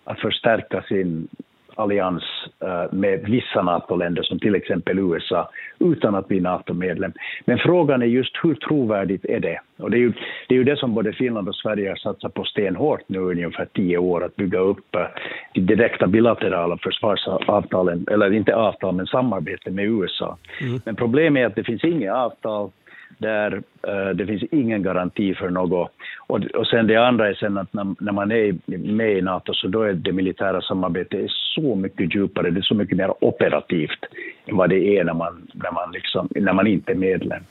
att 0.04 0.20
förstärka 0.20 0.82
sin 0.82 1.28
allians 1.76 2.24
eh, 2.62 2.92
med 2.92 3.20
vissa 3.20 3.62
NATO-länder, 3.62 4.22
som 4.22 4.38
till 4.38 4.54
exempel 4.54 4.98
USA, 4.98 5.50
utan 5.78 6.14
att 6.14 6.28
bli 6.28 6.40
NATO-medlem. 6.40 7.12
Men 7.44 7.58
frågan 7.58 8.02
är 8.02 8.06
just 8.06 8.32
hur 8.42 8.54
trovärdigt 8.54 9.24
är 9.24 9.40
det? 9.40 9.60
Och 9.78 9.90
det 9.90 9.96
är, 9.96 10.00
ju, 10.00 10.12
det 10.48 10.54
är 10.54 10.58
ju 10.58 10.64
det 10.64 10.76
som 10.76 10.94
både 10.94 11.12
Finland 11.12 11.48
och 11.48 11.56
Sverige 11.56 11.88
har 11.88 11.96
satsat 11.96 12.34
på 12.34 12.44
stenhårt 12.44 13.08
nu 13.08 13.18
i 13.18 13.22
ungefär 13.22 13.68
tio 13.74 13.98
år, 13.98 14.24
att 14.24 14.36
bygga 14.36 14.58
upp 14.58 14.94
eh, 14.94 15.06
de 15.54 15.60
direkta 15.60 16.06
bilaterala 16.06 16.78
försvarsavtalen, 16.78 18.06
eller 18.10 18.32
inte 18.32 18.54
avtal, 18.54 18.94
men 18.94 19.06
samarbete 19.06 19.70
med 19.70 19.84
USA. 19.84 20.38
Mm. 20.60 20.80
Men 20.84 20.96
problemet 20.96 21.40
är 21.42 21.46
att 21.46 21.54
det 21.54 21.64
finns 21.64 21.84
inget 21.84 22.12
avtal 22.12 22.70
där 23.19 23.53
uh, 23.88 24.09
det 24.14 24.27
finns 24.27 24.42
ingen 24.42 24.83
garanti 24.83 25.35
för 25.35 25.51
något. 25.51 25.92
Och, 26.27 26.45
och 26.45 26.66
sen 26.66 26.87
det 26.87 26.97
andra 26.97 27.29
är 27.29 27.35
sen 27.35 27.59
att 27.59 27.73
när, 27.73 27.95
när, 27.99 28.12
man 28.12 28.33
är 28.33 28.57
med 28.79 29.19
i 29.19 29.23
NATO 29.23 29.55
så 29.55 29.69
då 29.69 29.83
är 29.83 29.92
det 29.92 30.12
militära 30.12 30.61
samarbetet 30.61 31.31
så 31.31 31.75
mycket 31.75 32.14
djupare, 32.14 32.51
det 32.51 32.61
är 32.61 32.62
så 32.62 32.75
mycket 32.75 32.97
mer 32.97 33.25
operativt 33.25 34.05
än 34.47 34.57
vad 34.57 34.71
det 34.71 34.99
är 34.99 35.05
när 35.05 35.14
man, 35.14 35.47
när 35.55 35.73
man, 35.73 35.92
liksom, 35.92 36.29
när 36.31 36.53
man 36.53 36.66
inte 36.66 36.92
är 36.92 36.97
medlem. 36.97 37.42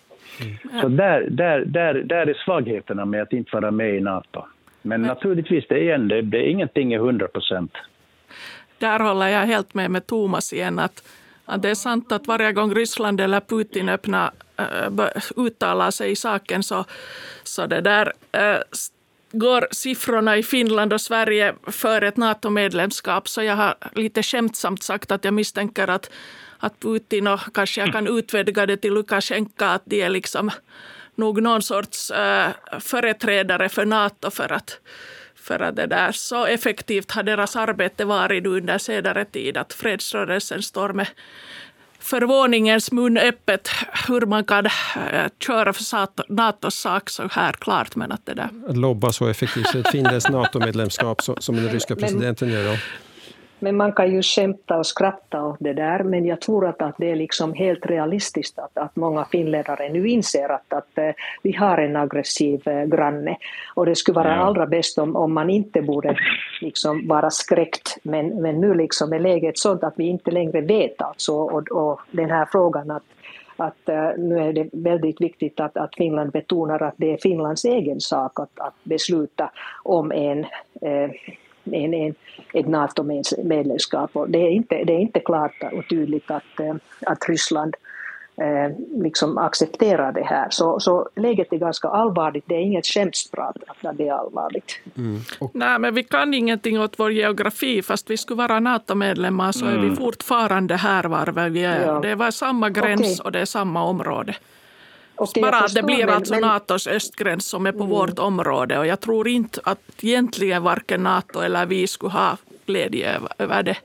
Mm. 0.41 0.81
Så 0.81 0.87
där, 0.87 1.27
där, 1.29 1.65
där, 1.65 1.93
där 1.93 2.27
är 2.27 2.33
svagheterna 2.45 3.05
med 3.05 3.21
att 3.21 3.33
inte 3.33 3.55
vara 3.55 3.71
med 3.71 3.95
i 3.95 3.99
NATO. 3.99 4.43
Men 4.81 4.95
mm. 4.95 5.07
naturligtvis, 5.07 5.65
det 5.67 5.75
är, 5.75 5.81
igen, 5.81 6.07
det, 6.07 6.21
det 6.21 6.37
är 6.37 6.49
ingenting 6.49 6.93
är 6.93 6.97
100 6.97 7.27
procent. 7.27 7.71
Där 8.77 8.99
håller 8.99 9.27
jag 9.27 9.45
helt 9.45 9.73
med 9.73 9.91
med 9.91 10.07
Thomas 10.07 10.53
igen. 10.53 10.79
Att, 10.79 11.03
att 11.45 11.61
det 11.61 11.69
är 11.69 11.75
sant 11.75 12.11
att 12.11 12.27
varje 12.27 12.51
gång 12.51 12.73
Ryssland 12.73 13.21
eller 13.21 13.39
Putin 13.39 13.89
öppnar 13.89 14.31
uttalar 15.35 15.91
sig 15.91 16.11
i 16.11 16.15
saken 16.15 16.63
så, 16.63 16.85
så 17.43 17.65
det 17.67 17.81
där 17.81 18.13
äh, 18.31 18.59
går 19.31 19.67
siffrorna 19.71 20.37
i 20.37 20.43
Finland 20.43 20.93
och 20.93 21.01
Sverige 21.01 21.55
för 21.67 22.01
ett 22.01 22.17
NATO-medlemskap. 22.17 23.27
Så 23.27 23.43
jag 23.43 23.55
har 23.55 23.75
lite 23.93 24.23
skämtsamt 24.23 24.83
sagt 24.83 25.11
att 25.11 25.25
jag 25.25 25.33
misstänker 25.33 25.87
att, 25.87 26.09
att 26.59 26.79
Putin 26.79 27.27
och 27.27 27.39
kanske 27.53 27.81
jag 27.81 27.91
kan 27.91 28.07
utvidga 28.07 28.65
det 28.65 28.77
till 28.77 28.93
Lukasjenko 28.93 29.65
att 29.65 29.81
de 29.85 30.01
är 30.01 30.09
liksom 30.09 30.51
nog 31.15 31.41
någon 31.41 31.61
sorts 31.61 32.11
äh, 32.11 32.49
företrädare 32.79 33.69
för 33.69 33.85
NATO 33.85 34.31
för 34.31 34.51
att, 34.51 34.79
för 35.35 35.59
att 35.59 35.75
det 35.75 35.85
där 35.85 36.11
så 36.11 36.45
effektivt 36.45 37.11
har 37.11 37.23
deras 37.23 37.55
arbete 37.55 38.05
varit 38.05 38.45
under 38.45 38.77
senare 38.77 39.25
tid 39.25 39.57
att 39.57 39.73
fredsrörelsen 39.73 40.61
står 40.61 40.93
med 40.93 41.07
förvåningens 42.05 42.91
mun 42.91 43.17
öppet 43.17 43.69
hur 44.07 44.21
man 44.21 44.43
kan 44.43 44.65
äh, 44.65 44.71
köra 45.39 45.73
för 45.73 45.83
Natos 46.33 46.75
sak 46.75 47.09
så 47.09 47.27
här 47.31 47.53
klart. 47.53 47.95
Men 47.95 48.11
att 48.11 48.25
det 48.25 48.33
där. 48.33 48.49
Lobba 48.73 49.11
så 49.11 49.27
effektivt 49.27 49.67
så 49.67 49.77
ett 49.77 49.91
finländskt 49.91 50.31
NATO-medlemskap 50.31 51.21
som 51.39 51.55
den 51.55 51.69
ryska 51.69 51.95
presidenten 51.95 52.49
gör. 52.49 52.63
Då. 52.63 52.77
Men 53.59 53.77
man 53.77 53.93
kan 53.93 54.11
ju 54.11 54.21
skämta 54.21 54.77
och 54.77 54.85
skratta 54.85 55.43
åt 55.43 55.57
det 55.59 55.73
där, 55.73 56.03
men 56.03 56.25
jag 56.25 56.41
tror 56.41 56.67
att, 56.67 56.81
att 56.81 56.95
det 56.97 57.11
är 57.11 57.15
liksom 57.15 57.53
helt 57.53 57.85
realistiskt 57.85 58.59
att, 58.59 58.77
att 58.77 58.95
många 58.95 59.25
finländare 59.25 59.89
nu 59.89 60.07
inser 60.07 60.49
att, 60.49 60.73
att 60.73 60.97
uh, 60.97 61.11
vi 61.43 61.51
har 61.51 61.77
en 61.77 61.95
aggressiv 61.95 62.61
uh, 62.67 62.83
granne. 62.83 63.37
Och 63.75 63.85
det 63.85 63.95
skulle 63.95 64.15
vara 64.15 64.35
allra 64.35 64.65
bäst 64.65 64.97
om, 64.97 65.15
om 65.15 65.33
man 65.33 65.49
inte 65.49 65.81
borde 65.81 66.17
liksom 66.61 67.07
vara 67.07 67.29
skräckt, 67.29 67.97
men, 68.03 68.41
men 68.41 68.61
nu 68.61 68.73
liksom 68.73 69.13
är 69.13 69.19
läget 69.19 69.57
sådant 69.57 69.83
att 69.83 69.93
vi 69.97 70.03
inte 70.03 70.31
längre 70.31 70.61
vet 70.61 71.01
alltså, 71.01 71.33
och, 71.33 71.71
och 71.71 71.99
den 72.11 72.29
här 72.29 72.47
frågan 72.51 72.91
att 72.91 73.03
att 73.57 73.89
uh, 73.89 74.23
nu 74.23 74.39
är 74.39 74.53
det 74.53 74.69
väldigt 74.73 75.21
viktigt 75.21 75.59
att, 75.59 75.77
att 75.77 75.95
Finland 75.95 76.31
betonar 76.31 76.83
att 76.83 76.93
det 76.97 77.13
är 77.13 77.17
Finlands 77.17 77.65
egen 77.65 77.99
sak 77.99 78.39
att, 78.39 78.59
att 78.59 78.73
besluta 78.83 79.51
om 79.83 80.11
en 80.11 80.39
uh, 80.39 81.11
en, 81.71 81.93
en, 81.93 82.15
ett 82.53 82.67
NATO-medlemskap. 82.67 84.11
det, 84.27 84.39
är 84.39 84.49
inte, 84.49 84.83
det 84.83 84.93
är 84.93 84.99
inte 84.99 85.19
klart 85.19 85.53
och 85.73 85.89
tydligt 85.89 86.31
att, 86.31 86.59
eh, 86.59 86.75
att 87.05 87.29
Ryssland 87.29 87.75
eh, 88.37 89.01
liksom 89.03 89.37
accepterar 89.37 90.11
det 90.11 90.23
här. 90.23 90.47
Så, 90.49 90.79
så 90.79 91.09
läget 91.15 91.53
är 91.53 91.57
ganska 91.57 91.87
allvarligt, 91.87 92.43
det 92.47 92.55
är 92.55 92.59
inget 92.59 92.85
skämtsprat 92.85 93.55
att 93.67 93.97
det 93.97 94.07
är 94.07 94.13
allvarligt. 94.13 94.79
Mm. 94.97 95.19
Nej, 95.53 95.79
men 95.79 95.93
vi 95.93 96.03
kan 96.03 96.33
ingenting 96.33 96.79
åt 96.79 96.99
vår 96.99 97.11
geografi, 97.11 97.81
fast 97.81 98.09
vi 98.09 98.17
skulle 98.17 98.37
vara 98.37 98.59
NATO-medlemmar 98.59 99.51
så 99.51 99.65
mm. 99.65 99.77
är 99.77 99.79
vi 99.79 99.87
mm. 99.87 99.97
fortfarande 99.97 100.75
här 100.75 101.03
var 101.03 101.49
vi 101.49 101.63
är. 101.63 101.85
Ja. 101.85 101.99
Det 101.99 102.15
var 102.15 102.31
samma 102.31 102.69
gräns 102.69 103.19
okay. 103.19 103.25
och 103.25 103.31
det 103.31 103.39
är 103.39 103.45
samma 103.45 103.83
område. 103.83 104.35
Okay, 105.17 105.41
Bara 105.41 105.59
att 105.59 105.73
det 105.73 105.83
blir 105.83 106.07
alltså 106.07 106.33
men... 106.33 106.41
Natos 106.41 106.87
östgräns 106.87 107.47
som 107.47 107.65
är 107.65 107.71
på 107.71 107.83
mm. 107.83 107.89
vårt 107.89 108.19
område 108.19 108.79
och 108.79 108.87
jag 108.87 108.99
tror 108.99 109.27
inte 109.27 109.61
att 109.63 109.79
egentligen 110.01 110.63
varken 110.63 111.03
Nato 111.03 111.39
eller 111.39 111.65
vi 111.65 111.87
skulle 111.87 112.11
ha 112.11 112.37
glädje 112.65 113.19
över 113.37 113.63
det. 113.63 113.77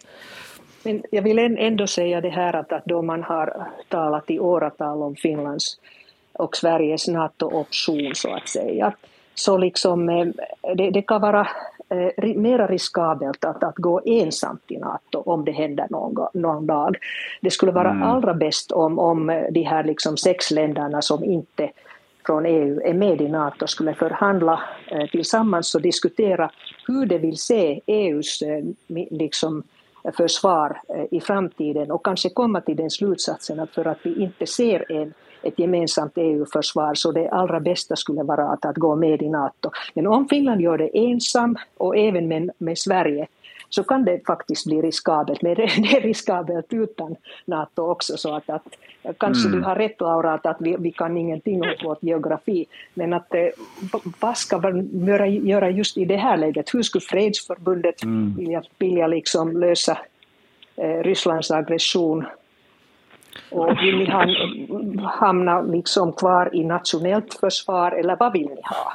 Men 0.82 1.02
jag 1.10 1.22
vill 1.22 1.38
ändå 1.38 1.86
säga 1.86 2.20
det 2.20 2.30
här 2.30 2.56
att, 2.56 2.72
att 2.72 2.84
då 2.84 3.02
man 3.02 3.22
har 3.22 3.68
talat 3.88 4.30
i 4.30 4.38
åratal 4.38 5.02
om 5.02 5.16
Finlands 5.16 5.78
och 6.32 6.56
Sveriges 6.56 7.08
NATO-option 7.08 8.14
så 8.14 8.34
att 8.34 8.48
säga, 8.48 8.92
så 9.34 9.58
liksom, 9.58 10.08
eh, 10.08 10.26
det, 10.76 10.90
det 10.90 11.02
kan 11.02 11.20
vara 11.20 11.48
eh, 11.90 12.36
mera 12.36 12.66
riskabelt 12.66 13.44
att, 13.44 13.64
att 13.64 13.76
gå 13.76 14.00
ensamt 14.04 14.62
i 14.68 14.76
Nato 14.76 15.22
om 15.26 15.44
det 15.44 15.52
händer 15.52 15.86
någon, 15.90 16.28
någon 16.34 16.66
dag. 16.66 16.96
Det 17.40 17.50
skulle 17.50 17.72
vara 17.72 17.90
mm. 17.90 18.02
allra 18.02 18.34
bäst 18.34 18.72
om, 18.72 18.98
om 18.98 19.46
de 19.50 19.62
här 19.62 19.84
liksom 19.84 20.16
sex 20.16 20.50
länderna 20.50 21.02
som 21.02 21.24
inte 21.24 21.70
från 22.26 22.46
EU 22.46 22.80
är 22.84 22.94
med 22.94 23.20
i 23.20 23.28
Nato 23.28 23.66
skulle 23.66 23.94
förhandla 23.94 24.62
eh, 24.86 25.06
tillsammans 25.06 25.74
och 25.74 25.82
diskutera 25.82 26.50
hur 26.86 27.06
de 27.06 27.18
vill 27.18 27.36
se 27.36 27.80
EUs 27.86 28.42
eh, 28.42 28.64
liksom, 29.10 29.62
försvar 30.16 30.80
eh, 30.88 31.04
i 31.10 31.20
framtiden 31.20 31.90
och 31.90 32.04
kanske 32.04 32.30
komma 32.30 32.60
till 32.60 32.76
den 32.76 32.90
slutsatsen 32.90 33.60
att 33.60 33.70
för 33.70 33.84
att 33.84 33.98
vi 34.02 34.22
inte 34.22 34.46
ser 34.46 34.92
en 34.92 35.14
ett 35.42 35.58
gemensamt 35.58 36.12
EU-försvar 36.16 36.94
så 36.94 37.12
det 37.12 37.28
allra 37.28 37.60
bästa 37.60 37.96
skulle 37.96 38.22
vara 38.22 38.48
att, 38.48 38.64
att 38.64 38.76
gå 38.76 38.96
med 38.96 39.22
i 39.22 39.28
Nato. 39.28 39.70
Men 39.94 40.06
om 40.06 40.28
Finland 40.28 40.60
gör 40.60 40.78
det 40.78 40.98
ensam 40.98 41.56
och 41.76 41.96
även 41.96 42.28
med, 42.28 42.50
med 42.58 42.78
Sverige 42.78 43.26
så 43.70 43.84
kan 43.84 44.04
det 44.04 44.26
faktiskt 44.26 44.66
bli 44.66 44.82
riskabelt, 44.82 45.42
men 45.42 45.54
det 45.56 45.62
är 45.62 46.00
riskabelt 46.00 46.66
utan 46.70 47.16
Nato 47.44 47.82
också. 47.82 48.16
Så 48.16 48.34
att, 48.34 48.50
att 48.50 48.62
kanske 49.18 49.48
mm. 49.48 49.60
du 49.60 49.66
har 49.66 49.76
rätt 49.76 50.00
Laura, 50.00 50.34
att, 50.34 50.46
att 50.46 50.56
vi, 50.60 50.76
vi 50.78 50.90
kan 50.92 51.16
ingenting 51.16 51.60
åt 51.60 51.84
vår 51.84 51.96
geografi, 52.00 52.66
men 52.94 53.12
att 53.12 53.34
eh, 53.34 53.46
vad 54.20 54.36
ska 54.36 54.58
man 54.58 55.06
göra, 55.06 55.26
göra 55.26 55.70
just 55.70 55.96
i 55.96 56.04
det 56.04 56.16
här 56.16 56.36
läget? 56.36 56.74
Hur 56.74 56.82
skulle 56.82 57.02
fredsförbundet 57.02 58.02
mm. 58.02 58.34
vilja, 58.36 58.62
vilja 58.78 59.06
liksom 59.06 59.60
lösa 59.60 59.98
eh, 60.76 61.02
Rysslands 61.02 61.50
aggression 61.50 62.24
och 63.50 63.78
vill 63.82 63.98
ni 63.98 64.10
ha, 64.10 64.26
hamna 65.10 65.60
liksom 65.60 66.12
kvar 66.12 66.54
i 66.54 66.64
nationellt 66.64 67.34
försvar 67.34 67.92
eller 67.92 68.16
vad 68.16 68.32
vill 68.32 68.46
ni 68.46 68.62
ha? 68.64 68.92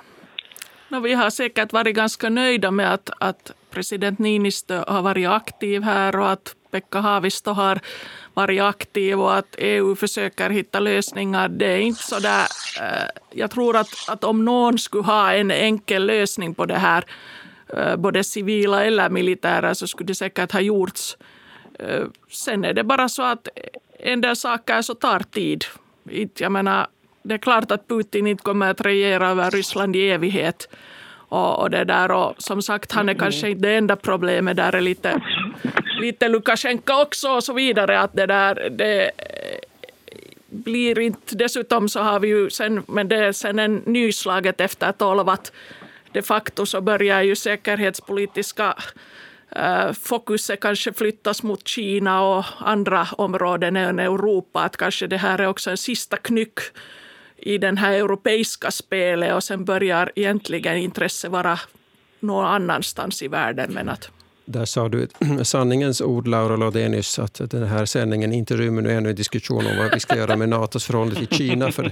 No, 0.90 1.00
vi 1.00 1.14
har 1.14 1.30
säkert 1.30 1.74
varit 1.74 1.96
ganska 1.96 2.30
nöjda 2.30 2.72
med 2.72 2.94
att, 2.94 3.10
att 3.20 3.52
president 3.72 4.20
Niinistö 4.20 4.84
har 4.88 5.02
varit 5.02 5.28
aktiv 5.28 5.84
här 5.84 6.20
och 6.20 6.32
att 6.32 6.56
Pekka 6.72 7.00
Haavisto 7.00 7.52
har 7.52 7.80
varit 8.34 8.62
aktiv 8.62 9.22
och 9.22 9.36
att 9.36 9.56
EU 9.58 9.96
försöker 9.96 10.50
hitta 10.50 10.80
lösningar. 10.80 11.50
Det 11.50 11.66
är 11.66 11.80
inte 11.80 12.04
så 12.04 12.20
där, 12.20 12.46
eh, 12.82 13.08
jag 13.32 13.52
tror 13.52 13.78
att, 13.78 14.10
att 14.10 14.24
om 14.24 14.46
någon 14.46 14.78
skulle 14.80 15.04
ha 15.04 15.34
en 15.34 15.52
enkel 15.52 16.06
lösning 16.06 16.56
på 16.56 16.66
det 16.66 16.78
här, 16.78 17.04
eh, 17.78 17.96
både 17.96 18.24
civila 18.24 18.86
eller 18.86 19.10
militära, 19.10 19.76
så 19.76 19.88
skulle 19.88 20.08
det 20.08 20.16
säkert 20.16 20.52
ha 20.52 20.60
gjorts. 20.60 21.18
Eh, 21.80 22.04
sen 22.32 22.66
är 22.66 22.74
det 22.74 22.84
bara 22.84 23.10
så 23.10 23.24
att 23.24 23.48
en 24.06 24.22
del 24.22 24.36
saker 24.36 24.82
så 24.82 24.94
tar 24.94 25.20
tid. 25.20 25.66
Jag 26.38 26.52
menar, 26.52 26.88
det 27.24 27.34
är 27.34 27.38
klart 27.38 27.72
att 27.72 27.88
Putin 27.88 28.28
inte 28.28 28.44
kommer 28.44 28.72
att 28.72 28.82
regera 28.82 29.30
över 29.30 29.52
Ryssland 29.52 29.96
i 29.96 30.10
evighet. 30.10 30.70
Och, 31.30 31.60
och, 31.60 31.70
det 31.70 31.84
där, 31.84 32.12
och 32.12 32.36
som 32.38 32.62
sagt, 32.62 32.92
han 32.92 33.10
är 33.10 33.14
kanske 33.14 33.50
inte 33.50 33.62
det 33.62 33.76
enda 33.76 33.96
problemet. 33.96 34.58
Där 34.58 34.76
är 34.76 34.82
lite, 34.82 35.22
lite 36.02 36.28
Lukasjenko 36.28 37.02
också 37.02 37.30
och 37.30 37.44
så 37.44 37.54
vidare. 37.54 38.00
Att 38.00 38.14
det 38.14 38.26
där, 38.26 38.70
det 38.70 39.12
blir 40.50 41.00
inte... 41.00 41.36
Dessutom 41.36 41.90
så 41.90 42.00
har 42.00 42.20
vi 42.20 42.28
ju 42.28 42.50
sen, 42.50 42.84
men 42.88 43.08
det 43.08 43.16
är 43.16 43.32
sen 43.32 43.60
en 43.60 43.76
nyslaget 43.86 44.62
efter 44.62 44.92
tolv 44.92 45.30
att 45.30 45.52
de 46.12 46.22
facto 46.22 46.66
så 46.66 46.82
börjar 46.82 47.22
ju 47.22 47.36
säkerhetspolitiska 47.36 48.76
Eh, 48.76 48.84
Eh, 49.56 49.92
fokuset 49.94 50.60
kanske 50.60 50.94
flyttas 50.94 51.44
mot 51.44 51.68
Kina 51.68 52.22
och 52.22 52.46
andra 52.60 53.08
områden 53.18 53.76
än 53.76 54.00
Europa. 54.00 54.62
Att 54.62 54.78
kanske 54.78 55.08
det 55.08 55.18
här 55.18 55.40
är 55.40 55.48
också 55.48 55.70
en 55.70 55.78
sista 55.78 56.18
knyck 56.18 56.60
i 57.38 57.58
den 57.58 57.78
här 57.78 57.94
europeiska 57.94 58.72
spelet 58.72 59.34
och 59.34 59.44
sen 59.44 59.66
börjar 59.66 60.12
egentligen 60.16 60.78
intresset 60.78 61.32
vara 61.32 61.60
någon 62.20 62.46
annanstans 62.46 63.22
i 63.22 63.28
världen. 63.28 63.74
Men 63.74 63.90
att 63.90 64.10
där 64.46 64.66
sa 64.66 64.90
du 64.90 65.08
sanningens 65.44 66.02
ord, 66.02 66.28
Laura 66.28 66.56
Lodenius, 66.56 67.20
att 67.20 67.42
den 67.50 67.64
här 67.64 67.86
sändningen 67.86 68.34
inte 68.34 68.56
rymmer 68.56 68.82
nu 68.82 68.92
ännu 68.92 69.10
en 69.10 69.16
diskussion 69.16 69.68
om 69.68 69.78
vad 69.78 69.94
vi 69.94 70.00
ska 70.00 70.18
göra 70.18 70.36
med 70.36 70.50
Natos 70.50 70.86
förhållande 70.86 71.16
till 71.16 71.38
Kina. 71.38 71.72
För 71.72 71.92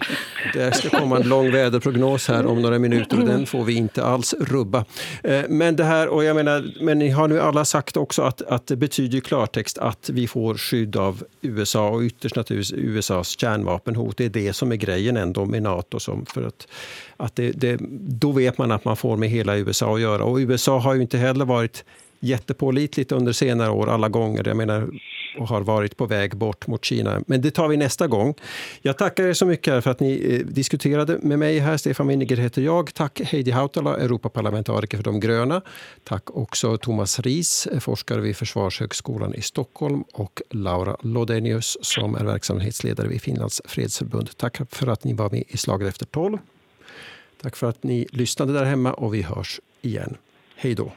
det 0.54 0.76
ska 0.76 0.90
komma 0.90 1.18
en 1.18 1.30
lång 1.30 1.52
väderprognos 1.52 2.28
här 2.28 2.46
om 2.46 2.62
några 2.62 2.80
minuter 2.80 3.20
och 3.20 3.26
den 3.26 3.46
får 3.46 3.64
vi 3.64 3.74
inte 3.74 4.04
alls 4.04 4.36
rubba. 4.40 4.86
Eh, 5.24 5.42
men 5.50 5.76
det 5.76 5.84
här, 5.84 6.08
och 6.08 6.24
jag 6.24 6.36
menar, 6.36 6.74
men 6.82 7.00
ni 7.00 7.10
har 7.10 7.28
nu 7.28 7.40
alla 7.40 7.66
sagt 7.66 7.98
också 7.98 8.22
att, 8.22 8.42
att 8.42 8.68
det 8.68 8.76
betyder 8.76 9.18
i 9.18 9.22
klartext 9.22 9.78
att 9.78 10.10
vi 10.10 10.28
får 10.28 10.56
skydd 10.56 10.96
av 10.96 11.24
USA 11.42 11.90
och 11.90 12.02
ytterst 12.02 12.36
naturligtvis 12.36 12.80
USAs 12.80 13.40
kärnvapenhot. 13.40 14.18
Det 14.18 14.26
är 14.26 14.30
det 14.30 14.54
som 14.54 14.72
är 14.72 14.76
grejen 14.76 15.18
ändå 15.18 15.46
med 15.46 15.64
Nato. 15.64 16.00
Som 16.00 16.26
för 16.26 16.44
att, 16.44 16.68
att 17.18 17.36
det, 17.36 17.52
det, 17.52 17.78
då 18.00 18.32
vet 18.32 18.58
man 18.58 18.72
att 18.72 18.86
man 18.86 18.98
får 18.98 19.18
med 19.18 19.30
hela 19.30 19.58
USA 19.58 19.96
att 19.96 20.02
göra. 20.02 20.24
Och 20.24 20.38
USA 20.38 20.80
har 20.80 20.94
ju 20.94 21.02
inte 21.02 21.18
heller 21.18 21.46
varit 21.46 21.84
jättepålitligt 22.24 23.12
under 23.12 23.32
senare 23.32 23.70
år 23.70 23.90
alla 23.90 24.10
gånger. 24.10 24.48
Jag 24.48 24.58
menar, 24.58 24.90
och 25.38 25.48
har 25.48 25.62
varit 25.62 25.98
på 25.98 26.06
väg 26.06 26.38
bort 26.38 26.68
mot 26.68 26.86
Kina. 26.86 27.22
Men 27.28 27.42
det 27.42 27.52
tar 27.52 27.68
vi 27.68 27.78
nästa 27.78 28.08
gång. 28.08 28.36
Jag 28.82 28.98
tackar 28.98 29.24
er 29.24 29.34
så 29.34 29.46
mycket 29.46 29.84
för 29.84 29.92
att 29.92 30.00
ni 30.00 30.36
eh, 30.36 30.54
diskuterade 30.54 31.18
med 31.22 31.40
mig 31.40 31.60
här. 31.60 31.78
Stefan 31.78 32.08
Winiger 32.08 32.38
heter 32.38 32.62
jag. 32.62 32.94
Tack 32.94 33.22
Heidi 33.22 33.52
Hautala, 33.52 33.98
Europaparlamentariker 33.98 34.98
för 34.98 35.04
De 35.04 35.20
gröna. 35.20 35.62
Tack 36.04 36.38
också 36.38 36.78
Thomas 36.78 37.20
Ries, 37.20 37.68
eh, 37.68 37.80
forskare 37.80 38.22
vid 38.22 38.38
Försvarshögskolan 38.38 39.36
i 39.36 39.42
Stockholm 39.42 40.04
och 40.14 40.42
Laura 40.50 40.98
Lodenius 41.02 41.78
som 41.82 42.16
är 42.16 42.24
verksamhetsledare 42.24 43.08
vid 43.08 43.22
Finlands 43.22 43.62
fredsförbund. 43.66 44.38
Tack 44.38 44.58
för 44.70 44.88
att 44.88 45.04
ni 45.04 45.14
var 45.14 45.30
med 45.30 45.44
i 45.48 45.58
Slaget 45.58 45.88
efter 45.88 46.06
tolv. 46.06 46.38
Tack 47.42 47.56
för 47.56 47.70
att 47.70 47.84
ni 47.84 48.08
lyssnade 48.12 48.54
där 48.54 48.66
hemma 48.66 48.94
och 48.94 49.14
vi 49.14 49.22
hörs 49.22 49.60
igen. 49.82 50.18
Hej 50.56 50.76
då! 50.76 50.92